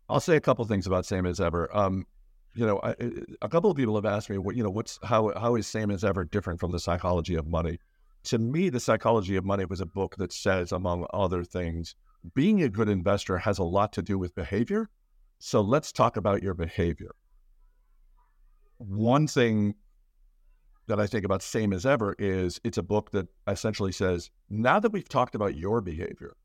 I'll 0.09 0.19
say 0.19 0.35
a 0.35 0.41
couple 0.41 0.63
things 0.65 0.87
about 0.87 1.05
Same 1.05 1.25
as 1.25 1.39
Ever. 1.41 1.75
Um, 1.75 2.05
you 2.53 2.65
know, 2.65 2.79
I, 2.83 2.95
a 3.41 3.49
couple 3.49 3.69
of 3.69 3.77
people 3.77 3.95
have 3.95 4.05
asked 4.05 4.29
me, 4.29 4.37
what 4.37 4.55
you 4.55 4.63
know, 4.63 4.69
what's 4.69 4.99
how 5.03 5.33
how 5.37 5.55
is 5.55 5.67
Same 5.67 5.91
as 5.91 6.03
Ever 6.03 6.23
different 6.23 6.59
from 6.59 6.71
the 6.71 6.79
Psychology 6.79 7.35
of 7.35 7.47
Money? 7.47 7.79
To 8.25 8.37
me, 8.37 8.69
the 8.69 8.79
Psychology 8.79 9.35
of 9.35 9.45
Money 9.45 9.65
was 9.65 9.81
a 9.81 9.85
book 9.85 10.15
that 10.17 10.31
says, 10.31 10.71
among 10.71 11.05
other 11.13 11.43
things, 11.43 11.95
being 12.33 12.63
a 12.63 12.69
good 12.69 12.89
investor 12.89 13.37
has 13.39 13.59
a 13.59 13.63
lot 13.63 13.93
to 13.93 14.01
do 14.01 14.17
with 14.17 14.33
behavior. 14.33 14.89
So 15.39 15.61
let's 15.61 15.91
talk 15.91 16.17
about 16.17 16.41
your 16.41 16.53
behavior. 16.53 17.11
One 18.77 19.27
thing 19.27 19.75
that 20.87 20.99
I 20.99 21.07
think 21.07 21.25
about 21.25 21.41
same 21.41 21.73
as 21.73 21.85
ever 21.85 22.15
is 22.19 22.59
it's 22.63 22.77
a 22.77 22.83
book 22.83 23.11
that 23.11 23.27
essentially 23.47 23.91
says, 23.91 24.29
now 24.49 24.79
that 24.79 24.91
we've 24.91 25.09
talked 25.09 25.35
about 25.35 25.57
your 25.57 25.81
behavior, 25.81 26.35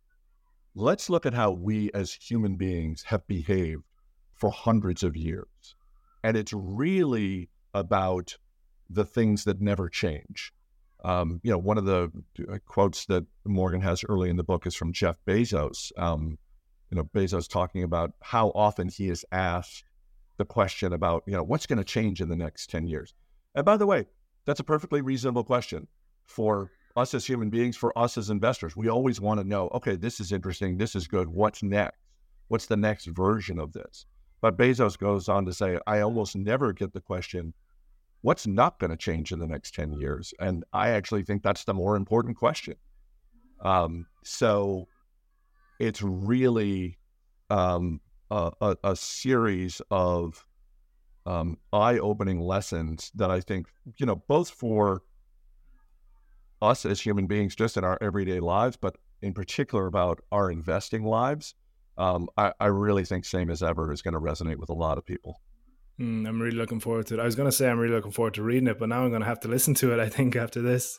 let's 0.75 1.11
look 1.11 1.27
at 1.27 1.35
how 1.35 1.51
we 1.51 1.91
as 1.93 2.13
human 2.13 2.57
beings 2.57 3.05
have 3.05 3.27
behaved 3.27 3.83
for 4.35 4.51
hundreds 4.51 5.03
of 5.03 5.17
years. 5.17 5.75
And 6.23 6.37
it's 6.37 6.53
really 6.53 7.51
about 7.75 8.37
the 8.89 9.05
things 9.05 9.45
that 9.45 9.61
never 9.61 9.89
change. 9.89 10.53
Um, 11.05 11.41
you 11.43 11.51
know, 11.51 11.59
one 11.59 11.79
of 11.79 11.85
the 11.85 12.11
uh, 12.51 12.59
quotes 12.67 13.07
that 13.07 13.25
Morgan 13.45 13.81
has 13.81 14.05
early 14.09 14.29
in 14.29 14.37
the 14.37 14.45
book 14.45 14.67
is 14.67 14.75
from 14.75 14.93
Jeff 14.93 15.17
Bezos. 15.27 15.93
Um, 15.99 16.39
you 16.91 16.97
know, 16.97 17.05
Bezos 17.05 17.49
talking 17.49 17.85
about 17.85 18.13
how 18.21 18.49
often 18.55 18.89
he 18.89 19.09
is 19.09 19.25
asked 19.33 19.85
the 20.37 20.45
question 20.45 20.93
about, 20.93 21.23
you 21.27 21.33
know, 21.33 21.43
what's 21.43 21.67
going 21.67 21.79
to 21.79 21.85
change 21.85 22.21
in 22.21 22.29
the 22.29 22.37
next 22.37 22.69
10 22.71 22.87
years. 22.87 23.15
And 23.55 23.65
by 23.65 23.77
the 23.77 23.87
way, 23.87 24.07
that's 24.51 24.59
a 24.59 24.65
perfectly 24.65 25.01
reasonable 25.01 25.45
question 25.45 25.87
for 26.27 26.73
us 26.97 27.15
as 27.15 27.25
human 27.25 27.51
beings, 27.51 27.77
for 27.77 27.97
us 27.97 28.19
as 28.19 28.31
investors. 28.31 28.75
We 28.75 28.89
always 28.89 29.21
want 29.21 29.39
to 29.39 29.47
know, 29.47 29.69
okay, 29.75 29.95
this 29.95 30.19
is 30.19 30.33
interesting. 30.33 30.77
This 30.77 30.97
is 30.97 31.07
good. 31.07 31.29
What's 31.29 31.63
next? 31.63 31.97
What's 32.49 32.67
the 32.67 32.77
next 32.77 33.07
version 33.07 33.61
of 33.61 33.73
this? 33.73 34.07
But 34.41 34.59
Bezos 34.59 34.99
goes 34.99 35.29
on 35.29 35.47
to 35.47 35.53
say, 35.53 35.79
I 35.87 36.01
almost 36.01 36.35
never 36.35 36.73
get 36.73 36.93
the 36.93 37.01
question, 37.01 37.55
what's 38.23 38.45
not 38.45 38.81
going 38.81 38.91
to 38.91 38.97
change 38.97 39.31
in 39.31 39.39
the 39.39 39.47
next 39.47 39.73
10 39.73 39.93
years? 39.93 40.35
And 40.41 40.65
I 40.73 40.89
actually 40.89 41.23
think 41.23 41.45
that's 41.45 41.63
the 41.63 41.73
more 41.73 41.95
important 41.95 42.37
question. 42.37 42.75
Um, 43.61 44.05
so 44.25 44.89
it's 45.79 46.03
really 46.03 46.99
um, 47.51 48.01
a, 48.33 48.51
a, 48.61 48.77
a 48.83 48.97
series 48.97 49.81
of 49.93 50.45
um, 51.27 51.59
eye-opening 51.73 52.41
lessons 52.41 53.11
that 53.15 53.31
I 53.31 53.41
think 53.41 53.67
you 53.99 54.07
know 54.07 54.17
both 54.29 54.51
for 54.51 55.03
us 56.63 56.85
as 56.85 57.01
human 57.01 57.27
beings, 57.27 57.55
just 57.55 57.77
in 57.77 57.85
our 57.85 57.99
everyday 58.01 58.41
lives, 58.41 58.77
but 58.77 58.97
in 59.23 59.33
particular 59.35 59.87
about 59.87 60.21
our 60.31 60.51
investing 60.51 61.05
lives. 61.05 61.55
Um, 61.99 62.29
I, 62.37 62.53
I, 62.59 62.67
really 62.67 63.05
think 63.05 63.25
same 63.25 63.51
as 63.51 63.63
ever 63.63 63.93
is 63.93 64.01
going 64.01 64.15
to 64.15 64.21
resonate 64.21 64.57
with 64.57 64.71
a 64.71 64.75
lot 64.75 64.97
of 64.97 65.05
people. 65.05 65.41
Mm, 66.01 66.27
I'm 66.27 66.41
really 66.41 66.57
looking 66.57 66.81
forward 66.81 67.07
to 67.09 67.15
it. 67.15 67.21
I 67.21 67.25
was 67.25 67.35
going 67.35 67.49
to 67.49 67.53
say 67.55 67.69
I'm 67.69 67.79
really 67.79 67.95
looking 67.95 68.13
forward 68.13 68.35
to 68.35 68.43
reading 68.43 68.69
it, 68.69 68.79
but 68.79 68.89
now 68.89 69.03
I'm 69.03 69.11
going 69.11 69.21
to 69.21 69.27
have 69.27 69.41
to 69.41 69.49
listen 69.49 69.75
to 69.75 69.93
it. 69.93 70.01
I 70.01 70.09
think 70.09 70.35
after 70.35 70.63
this. 70.63 70.99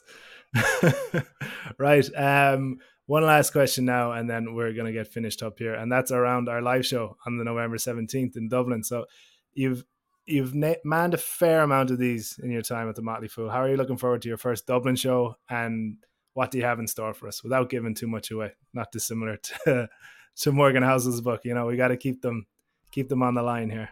right. 1.79 2.07
Um, 2.15 2.77
one 3.07 3.23
last 3.23 3.51
question 3.51 3.85
now, 3.85 4.11
and 4.11 4.29
then 4.29 4.53
we're 4.53 4.73
going 4.73 4.85
to 4.85 4.91
get 4.93 5.07
finished 5.07 5.41
up 5.41 5.57
here, 5.57 5.73
and 5.73 5.91
that's 5.91 6.11
around 6.11 6.49
our 6.49 6.61
live 6.61 6.85
show 6.85 7.17
on 7.25 7.37
the 7.37 7.43
November 7.43 7.77
seventeenth 7.77 8.37
in 8.37 8.47
Dublin. 8.47 8.83
So 8.83 9.05
you've 9.53 9.83
you've 10.31 10.55
manned 10.55 11.13
a 11.13 11.17
fair 11.17 11.61
amount 11.61 11.91
of 11.91 11.97
these 11.97 12.39
in 12.41 12.51
your 12.51 12.61
time 12.61 12.89
at 12.89 12.95
the 12.95 13.01
Motley 13.01 13.27
Fool. 13.27 13.49
How 13.49 13.61
are 13.61 13.69
you 13.69 13.77
looking 13.77 13.97
forward 13.97 14.21
to 14.23 14.27
your 14.27 14.37
first 14.37 14.65
Dublin 14.65 14.95
show, 14.95 15.35
and 15.49 15.97
what 16.33 16.51
do 16.51 16.57
you 16.57 16.63
have 16.63 16.79
in 16.79 16.87
store 16.87 17.13
for 17.13 17.27
us? 17.27 17.43
Without 17.43 17.69
giving 17.69 17.93
too 17.93 18.07
much 18.07 18.31
away, 18.31 18.53
not 18.73 18.91
dissimilar 18.91 19.37
to 19.37 19.89
to 20.37 20.51
Morgan 20.51 20.83
Housel's 20.83 21.21
book. 21.21 21.41
You 21.43 21.53
know, 21.53 21.65
we 21.65 21.75
got 21.75 21.89
to 21.89 21.97
keep 21.97 22.21
them 22.21 22.45
keep 22.91 23.09
them 23.09 23.23
on 23.23 23.35
the 23.35 23.43
line 23.43 23.69
here. 23.69 23.89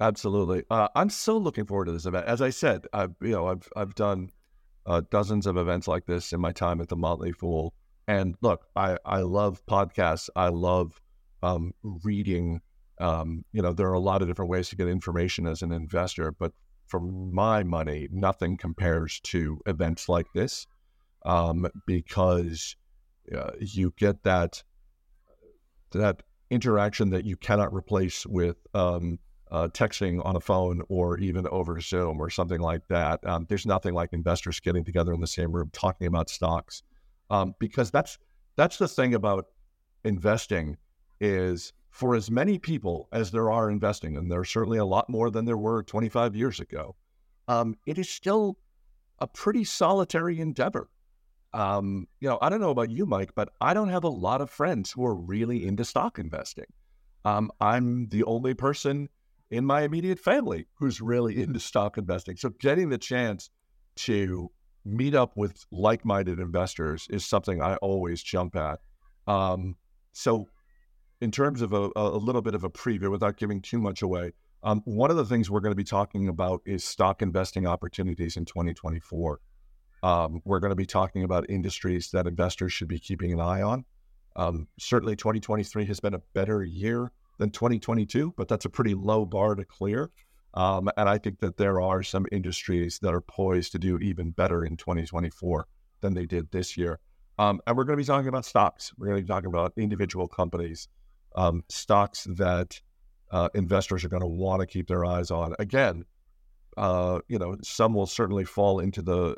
Absolutely, 0.00 0.64
uh, 0.70 0.88
I'm 0.94 1.10
so 1.10 1.36
looking 1.38 1.66
forward 1.66 1.86
to 1.86 1.92
this 1.92 2.06
event. 2.06 2.26
As 2.26 2.42
I 2.42 2.50
said, 2.50 2.86
I've 2.92 3.14
you 3.20 3.32
know 3.32 3.46
I've 3.46 3.68
I've 3.76 3.94
done 3.94 4.30
uh, 4.86 5.02
dozens 5.10 5.46
of 5.46 5.56
events 5.56 5.88
like 5.88 6.06
this 6.06 6.32
in 6.32 6.40
my 6.40 6.52
time 6.52 6.80
at 6.80 6.88
the 6.88 6.96
Motley 6.96 7.32
Fool, 7.32 7.74
and 8.08 8.36
look, 8.40 8.66
I 8.74 8.98
I 9.04 9.20
love 9.20 9.64
podcasts. 9.66 10.28
I 10.34 10.48
love 10.48 11.00
um, 11.42 11.72
reading 11.82 12.60
um, 12.98 13.44
you 13.52 13.62
know, 13.62 13.72
there 13.72 13.88
are 13.88 13.94
a 13.94 14.00
lot 14.00 14.22
of 14.22 14.28
different 14.28 14.50
ways 14.50 14.68
to 14.70 14.76
get 14.76 14.88
information 14.88 15.46
as 15.46 15.62
an 15.62 15.72
investor, 15.72 16.32
but 16.32 16.52
for 16.86 17.00
my 17.00 17.62
money, 17.62 18.08
nothing 18.10 18.56
compares 18.56 19.20
to 19.20 19.60
events 19.66 20.08
like 20.08 20.26
this 20.34 20.66
um, 21.24 21.66
because 21.86 22.76
uh, 23.36 23.50
you 23.60 23.92
get 23.96 24.22
that 24.22 24.62
that 25.92 26.22
interaction 26.50 27.10
that 27.10 27.24
you 27.24 27.36
cannot 27.36 27.72
replace 27.72 28.24
with 28.26 28.56
um, 28.74 29.18
uh, 29.50 29.68
texting 29.68 30.24
on 30.24 30.36
a 30.36 30.40
phone 30.40 30.82
or 30.88 31.18
even 31.18 31.46
over 31.48 31.80
Zoom 31.80 32.20
or 32.20 32.30
something 32.30 32.60
like 32.60 32.86
that. 32.88 33.24
Um, 33.26 33.46
there's 33.48 33.66
nothing 33.66 33.94
like 33.94 34.12
investors 34.12 34.60
getting 34.60 34.84
together 34.84 35.12
in 35.12 35.20
the 35.20 35.26
same 35.26 35.52
room 35.52 35.70
talking 35.72 36.06
about 36.06 36.28
stocks 36.28 36.82
um, 37.30 37.54
because 37.58 37.90
that's 37.90 38.18
that's 38.56 38.78
the 38.78 38.88
thing 38.88 39.14
about 39.14 39.46
investing 40.04 40.76
is 41.20 41.72
for 41.96 42.14
as 42.14 42.30
many 42.30 42.58
people 42.58 43.08
as 43.10 43.30
there 43.30 43.50
are 43.50 43.70
investing, 43.70 44.18
and 44.18 44.30
there's 44.30 44.50
certainly 44.50 44.76
a 44.76 44.84
lot 44.84 45.08
more 45.08 45.30
than 45.30 45.46
there 45.46 45.56
were 45.56 45.82
25 45.82 46.36
years 46.36 46.60
ago, 46.60 46.94
um, 47.48 47.74
it 47.86 47.96
is 47.96 48.10
still 48.10 48.58
a 49.20 49.26
pretty 49.26 49.64
solitary 49.64 50.38
endeavor. 50.38 50.90
Um, 51.54 52.06
you 52.20 52.28
know, 52.28 52.36
I 52.42 52.50
don't 52.50 52.60
know 52.60 52.68
about 52.68 52.90
you, 52.90 53.06
Mike, 53.06 53.30
but 53.34 53.48
I 53.62 53.72
don't 53.72 53.88
have 53.88 54.04
a 54.04 54.10
lot 54.10 54.42
of 54.42 54.50
friends 54.50 54.92
who 54.92 55.06
are 55.06 55.14
really 55.14 55.66
into 55.66 55.86
stock 55.86 56.18
investing. 56.18 56.66
Um, 57.24 57.50
I'm 57.62 58.08
the 58.08 58.24
only 58.24 58.52
person 58.52 59.08
in 59.50 59.64
my 59.64 59.80
immediate 59.80 60.18
family 60.18 60.66
who's 60.74 61.00
really 61.00 61.42
into 61.42 61.60
stock 61.60 61.96
investing. 61.96 62.36
So 62.36 62.50
getting 62.60 62.90
the 62.90 62.98
chance 62.98 63.48
to 64.04 64.50
meet 64.84 65.14
up 65.14 65.34
with 65.34 65.64
like-minded 65.70 66.40
investors 66.40 67.06
is 67.08 67.24
something 67.24 67.62
I 67.62 67.76
always 67.76 68.22
jump 68.22 68.54
at. 68.54 68.80
Um, 69.26 69.76
so 70.12 70.46
in 71.20 71.30
terms 71.30 71.62
of 71.62 71.72
a, 71.72 71.90
a 71.96 72.18
little 72.18 72.42
bit 72.42 72.54
of 72.54 72.64
a 72.64 72.70
preview 72.70 73.10
without 73.10 73.36
giving 73.36 73.62
too 73.62 73.78
much 73.78 74.02
away, 74.02 74.32
um, 74.62 74.82
one 74.84 75.10
of 75.10 75.16
the 75.16 75.24
things 75.24 75.50
we're 75.50 75.60
going 75.60 75.72
to 75.72 75.76
be 75.76 75.84
talking 75.84 76.28
about 76.28 76.60
is 76.66 76.84
stock 76.84 77.22
investing 77.22 77.66
opportunities 77.66 78.36
in 78.36 78.44
2024. 78.44 79.40
Um, 80.02 80.42
we're 80.44 80.60
going 80.60 80.70
to 80.70 80.76
be 80.76 80.86
talking 80.86 81.24
about 81.24 81.48
industries 81.48 82.10
that 82.10 82.26
investors 82.26 82.72
should 82.72 82.88
be 82.88 82.98
keeping 82.98 83.32
an 83.32 83.40
eye 83.40 83.62
on. 83.62 83.84
Um, 84.34 84.68
certainly, 84.78 85.16
2023 85.16 85.86
has 85.86 86.00
been 86.00 86.14
a 86.14 86.22
better 86.34 86.62
year 86.62 87.12
than 87.38 87.50
2022, 87.50 88.34
but 88.36 88.48
that's 88.48 88.64
a 88.64 88.70
pretty 88.70 88.94
low 88.94 89.24
bar 89.24 89.54
to 89.54 89.64
clear. 89.64 90.10
Um, 90.54 90.90
and 90.96 91.08
I 91.08 91.18
think 91.18 91.40
that 91.40 91.56
there 91.56 91.80
are 91.80 92.02
some 92.02 92.26
industries 92.32 92.98
that 93.00 93.14
are 93.14 93.20
poised 93.20 93.72
to 93.72 93.78
do 93.78 93.98
even 93.98 94.30
better 94.30 94.64
in 94.64 94.76
2024 94.76 95.66
than 96.00 96.14
they 96.14 96.26
did 96.26 96.50
this 96.50 96.76
year. 96.76 96.98
Um, 97.38 97.60
and 97.66 97.76
we're 97.76 97.84
going 97.84 97.98
to 97.98 98.02
be 98.02 98.06
talking 98.06 98.28
about 98.28 98.46
stocks. 98.46 98.92
We're 98.96 99.08
going 99.08 99.18
to 99.18 99.22
be 99.22 99.28
talking 99.28 99.48
about 99.48 99.74
individual 99.76 100.26
companies 100.26 100.88
um, 101.36 101.62
stocks 101.68 102.24
that 102.30 102.80
uh, 103.30 103.48
investors 103.54 104.04
are 104.04 104.08
going 104.08 104.22
to 104.22 104.26
want 104.26 104.60
to 104.60 104.66
keep 104.66 104.88
their 104.88 105.04
eyes 105.04 105.30
on. 105.30 105.54
Again, 105.58 106.04
uh, 106.76 107.20
you 107.28 107.38
know, 107.38 107.56
some 107.62 107.94
will 107.94 108.06
certainly 108.06 108.44
fall 108.44 108.80
into 108.80 109.02
the 109.02 109.36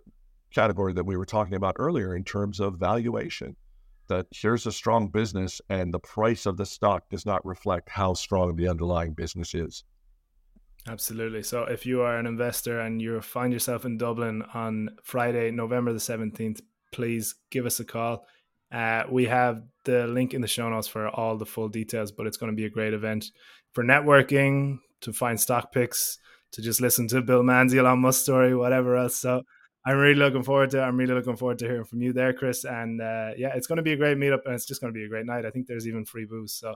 category 0.53 0.93
that 0.93 1.07
we 1.07 1.17
were 1.17 1.27
talking 1.27 1.55
about 1.55 1.77
earlier 1.79 2.15
in 2.15 2.25
terms 2.25 2.61
of 2.61 2.79
valuation. 2.79 3.57
That 4.09 4.27
here's 4.31 4.67
a 4.67 4.73
strong 4.73 5.09
business, 5.09 5.61
and 5.69 5.93
the 5.93 5.99
price 5.99 6.47
of 6.47 6.57
the 6.57 6.65
stock 6.65 7.11
does 7.11 7.27
not 7.27 7.45
reflect 7.45 7.91
how 7.91 8.15
strong 8.15 8.57
the 8.57 8.69
underlying 8.69 9.13
business 9.13 9.55
is. 9.55 9.85
Absolutely. 10.89 11.43
So, 11.43 11.65
if 11.65 11.85
you 11.85 12.01
are 12.01 12.17
an 12.17 12.27
investor 12.27 12.81
and 12.81 13.03
you 13.03 13.21
find 13.21 13.53
yourself 13.53 13.85
in 13.85 13.99
Dublin 13.99 14.43
on 14.55 14.97
Friday, 15.03 15.51
November 15.51 15.93
the 15.93 15.99
17th, 15.99 16.63
please 16.91 17.35
give 17.51 17.67
us 17.67 17.81
a 17.81 17.85
call 17.85 18.25
uh, 18.73 19.05
we 19.11 19.27
have 19.27 19.63
the 19.85 20.07
link 20.07 20.35
in 20.35 20.41
the 20.41 20.49
show 20.49 20.69
notes 20.69 20.89
for 20.89 21.09
all 21.09 21.37
the 21.37 21.47
full 21.47 21.69
details, 21.69 22.13
but 22.13 22.27
it's 22.27 22.37
going 22.37 22.53
to 22.53 22.57
be 22.57 22.67
a 22.67 22.71
great 22.71 22.95
event 22.95 23.31
for 23.73 23.85
networking, 23.85 24.79
to 25.01 25.13
find 25.13 25.41
stock 25.41 25.73
picks, 25.73 26.19
to 26.53 26.63
just 26.63 26.81
listen 26.81 27.09
to 27.09 27.23
Bill 27.23 27.43
Manzi, 27.43 27.79
Elon 27.79 28.01
Musk 28.01 28.23
story, 28.23 28.55
whatever 28.55 28.97
else. 28.97 29.17
So 29.17 29.43
I'm 29.85 29.97
really 29.97 30.19
looking 30.19 30.43
forward 30.43 30.71
to. 30.71 30.83
I'm 30.83 30.97
really 30.97 31.15
looking 31.15 31.37
forward 31.37 31.59
to 31.61 31.67
hearing 31.67 31.85
from 31.85 32.03
you 32.03 32.13
there, 32.13 32.33
Chris. 32.33 32.65
And 32.65 33.01
uh, 33.01 33.31
yeah, 33.37 33.53
it's 33.55 33.67
going 33.67 33.77
to 33.77 33.83
be 33.83 33.93
a 33.93 33.97
great 33.97 34.19
meetup 34.19 34.45
and 34.45 34.55
it's 34.55 34.67
just 34.67 34.81
going 34.81 34.93
to 34.93 34.99
be 34.99 35.05
a 35.05 35.09
great 35.09 35.27
night. 35.27 35.47
I 35.47 35.51
think 35.51 35.67
there's 35.67 35.87
even 35.87 36.05
free 36.05 36.25
booze. 36.25 36.53
So 36.53 36.75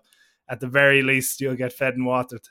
at 0.49 0.61
the 0.61 0.69
very 0.69 1.03
least, 1.03 1.41
you'll 1.41 1.57
get 1.57 1.73
fed 1.73 1.95
and 1.95 2.07
watered. 2.07 2.49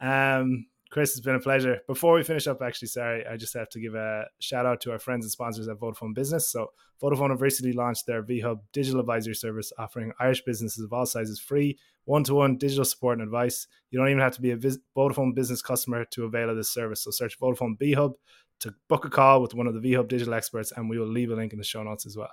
Um, 0.00 0.66
Chris, 0.90 1.10
it's 1.10 1.20
been 1.20 1.34
a 1.34 1.40
pleasure. 1.40 1.80
Before 1.86 2.14
we 2.14 2.22
finish 2.22 2.46
up, 2.46 2.62
actually, 2.62 2.88
sorry, 2.88 3.26
I 3.26 3.36
just 3.36 3.54
have 3.54 3.68
to 3.70 3.80
give 3.80 3.94
a 3.94 4.26
shout 4.38 4.66
out 4.66 4.80
to 4.82 4.92
our 4.92 4.98
friends 4.98 5.24
and 5.24 5.32
sponsors 5.32 5.68
at 5.68 5.78
Vodafone 5.78 6.14
Business. 6.14 6.48
So, 6.48 6.70
Vodafone 7.02 7.30
have 7.30 7.42
recently 7.42 7.72
launched 7.72 8.06
their 8.06 8.22
VHub 8.22 8.60
digital 8.72 9.00
advisory 9.00 9.34
service, 9.34 9.72
offering 9.78 10.12
Irish 10.20 10.42
businesses 10.42 10.84
of 10.84 10.92
all 10.92 11.04
sizes 11.04 11.40
free 11.40 11.78
one 12.04 12.22
to 12.22 12.34
one 12.34 12.56
digital 12.56 12.84
support 12.84 13.18
and 13.18 13.26
advice. 13.26 13.66
You 13.90 13.98
don't 13.98 14.08
even 14.08 14.20
have 14.20 14.36
to 14.36 14.40
be 14.40 14.52
a 14.52 14.56
Vodafone 14.96 15.34
business 15.34 15.60
customer 15.60 16.04
to 16.12 16.24
avail 16.24 16.50
of 16.50 16.56
this 16.56 16.70
service. 16.70 17.02
So, 17.02 17.10
search 17.10 17.38
Vodafone 17.38 17.76
VHub 17.78 18.14
to 18.60 18.74
book 18.88 19.04
a 19.04 19.10
call 19.10 19.42
with 19.42 19.54
one 19.54 19.66
of 19.66 19.74
the 19.74 19.80
VHub 19.80 20.08
digital 20.08 20.34
experts, 20.34 20.72
and 20.72 20.88
we 20.88 20.98
will 20.98 21.08
leave 21.08 21.30
a 21.30 21.34
link 21.34 21.52
in 21.52 21.58
the 21.58 21.64
show 21.64 21.82
notes 21.82 22.06
as 22.06 22.16
well. 22.16 22.30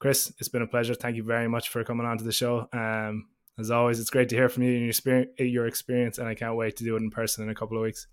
Chris, 0.00 0.32
it's 0.38 0.48
been 0.48 0.62
a 0.62 0.66
pleasure. 0.66 0.94
Thank 0.94 1.16
you 1.16 1.22
very 1.22 1.48
much 1.48 1.68
for 1.68 1.84
coming 1.84 2.06
on 2.06 2.18
to 2.18 2.24
the 2.24 2.32
show. 2.32 2.68
Um, 2.72 3.28
as 3.58 3.70
always, 3.70 4.00
it's 4.00 4.10
great 4.10 4.28
to 4.30 4.36
hear 4.36 4.48
from 4.48 4.62
you 4.62 4.74
and 4.74 4.82
your 5.38 5.66
experience, 5.66 6.18
and 6.18 6.28
I 6.28 6.34
can't 6.34 6.56
wait 6.56 6.76
to 6.76 6.84
do 6.84 6.96
it 6.96 7.02
in 7.02 7.10
person 7.10 7.44
in 7.44 7.50
a 7.50 7.54
couple 7.54 7.76
of 7.76 7.82
weeks. 7.82 8.06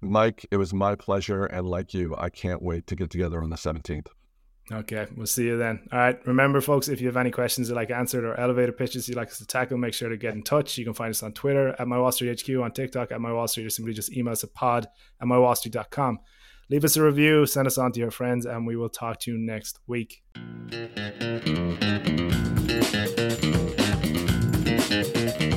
Mike, 0.00 0.46
it 0.50 0.56
was 0.56 0.72
my 0.72 0.94
pleasure, 0.94 1.44
and 1.44 1.66
like 1.66 1.94
you, 1.94 2.14
I 2.16 2.30
can't 2.30 2.62
wait 2.62 2.86
to 2.88 2.96
get 2.96 3.10
together 3.10 3.42
on 3.42 3.50
the 3.50 3.56
17th. 3.56 4.08
Okay, 4.72 5.06
we'll 5.16 5.26
see 5.26 5.44
you 5.44 5.56
then. 5.56 5.86
All 5.92 5.98
right, 5.98 6.26
remember, 6.26 6.60
folks, 6.60 6.88
if 6.88 7.00
you 7.00 7.06
have 7.06 7.16
any 7.16 7.30
questions 7.30 7.68
you'd 7.68 7.76
like 7.76 7.90
answered 7.90 8.24
or 8.24 8.38
elevator 8.38 8.72
pitches 8.72 9.08
you'd 9.08 9.16
like 9.16 9.28
us 9.28 9.38
to 9.38 9.46
tackle, 9.46 9.78
make 9.78 9.94
sure 9.94 10.08
to 10.08 10.16
get 10.16 10.34
in 10.34 10.42
touch. 10.42 10.76
You 10.76 10.84
can 10.84 10.92
find 10.92 11.10
us 11.10 11.22
on 11.22 11.32
Twitter 11.32 11.74
at 11.78 11.86
My 11.86 11.98
Wall 11.98 12.10
Street 12.10 12.40
HQ, 12.40 12.48
on 12.60 12.72
TikTok 12.72 13.12
at 13.12 13.20
My 13.20 13.32
Wall 13.32 13.46
Street, 13.46 13.66
or 13.66 13.70
simply 13.70 13.94
just 13.94 14.12
email 14.16 14.32
us 14.32 14.42
at 14.42 14.52
pod 14.54 14.88
at 15.20 15.28
MyWallStreet.com. 15.28 16.18
Leave 16.68 16.84
us 16.84 16.96
a 16.96 17.02
review, 17.02 17.46
send 17.46 17.68
us 17.68 17.78
on 17.78 17.92
to 17.92 18.00
your 18.00 18.10
friends, 18.10 18.44
and 18.44 18.66
we 18.66 18.74
will 18.76 18.88
talk 18.88 19.20
to 19.20 19.30
you 19.30 19.38
next 19.38 19.78
week. 19.86 20.24
Thank 25.02 25.40
you. 25.42 25.55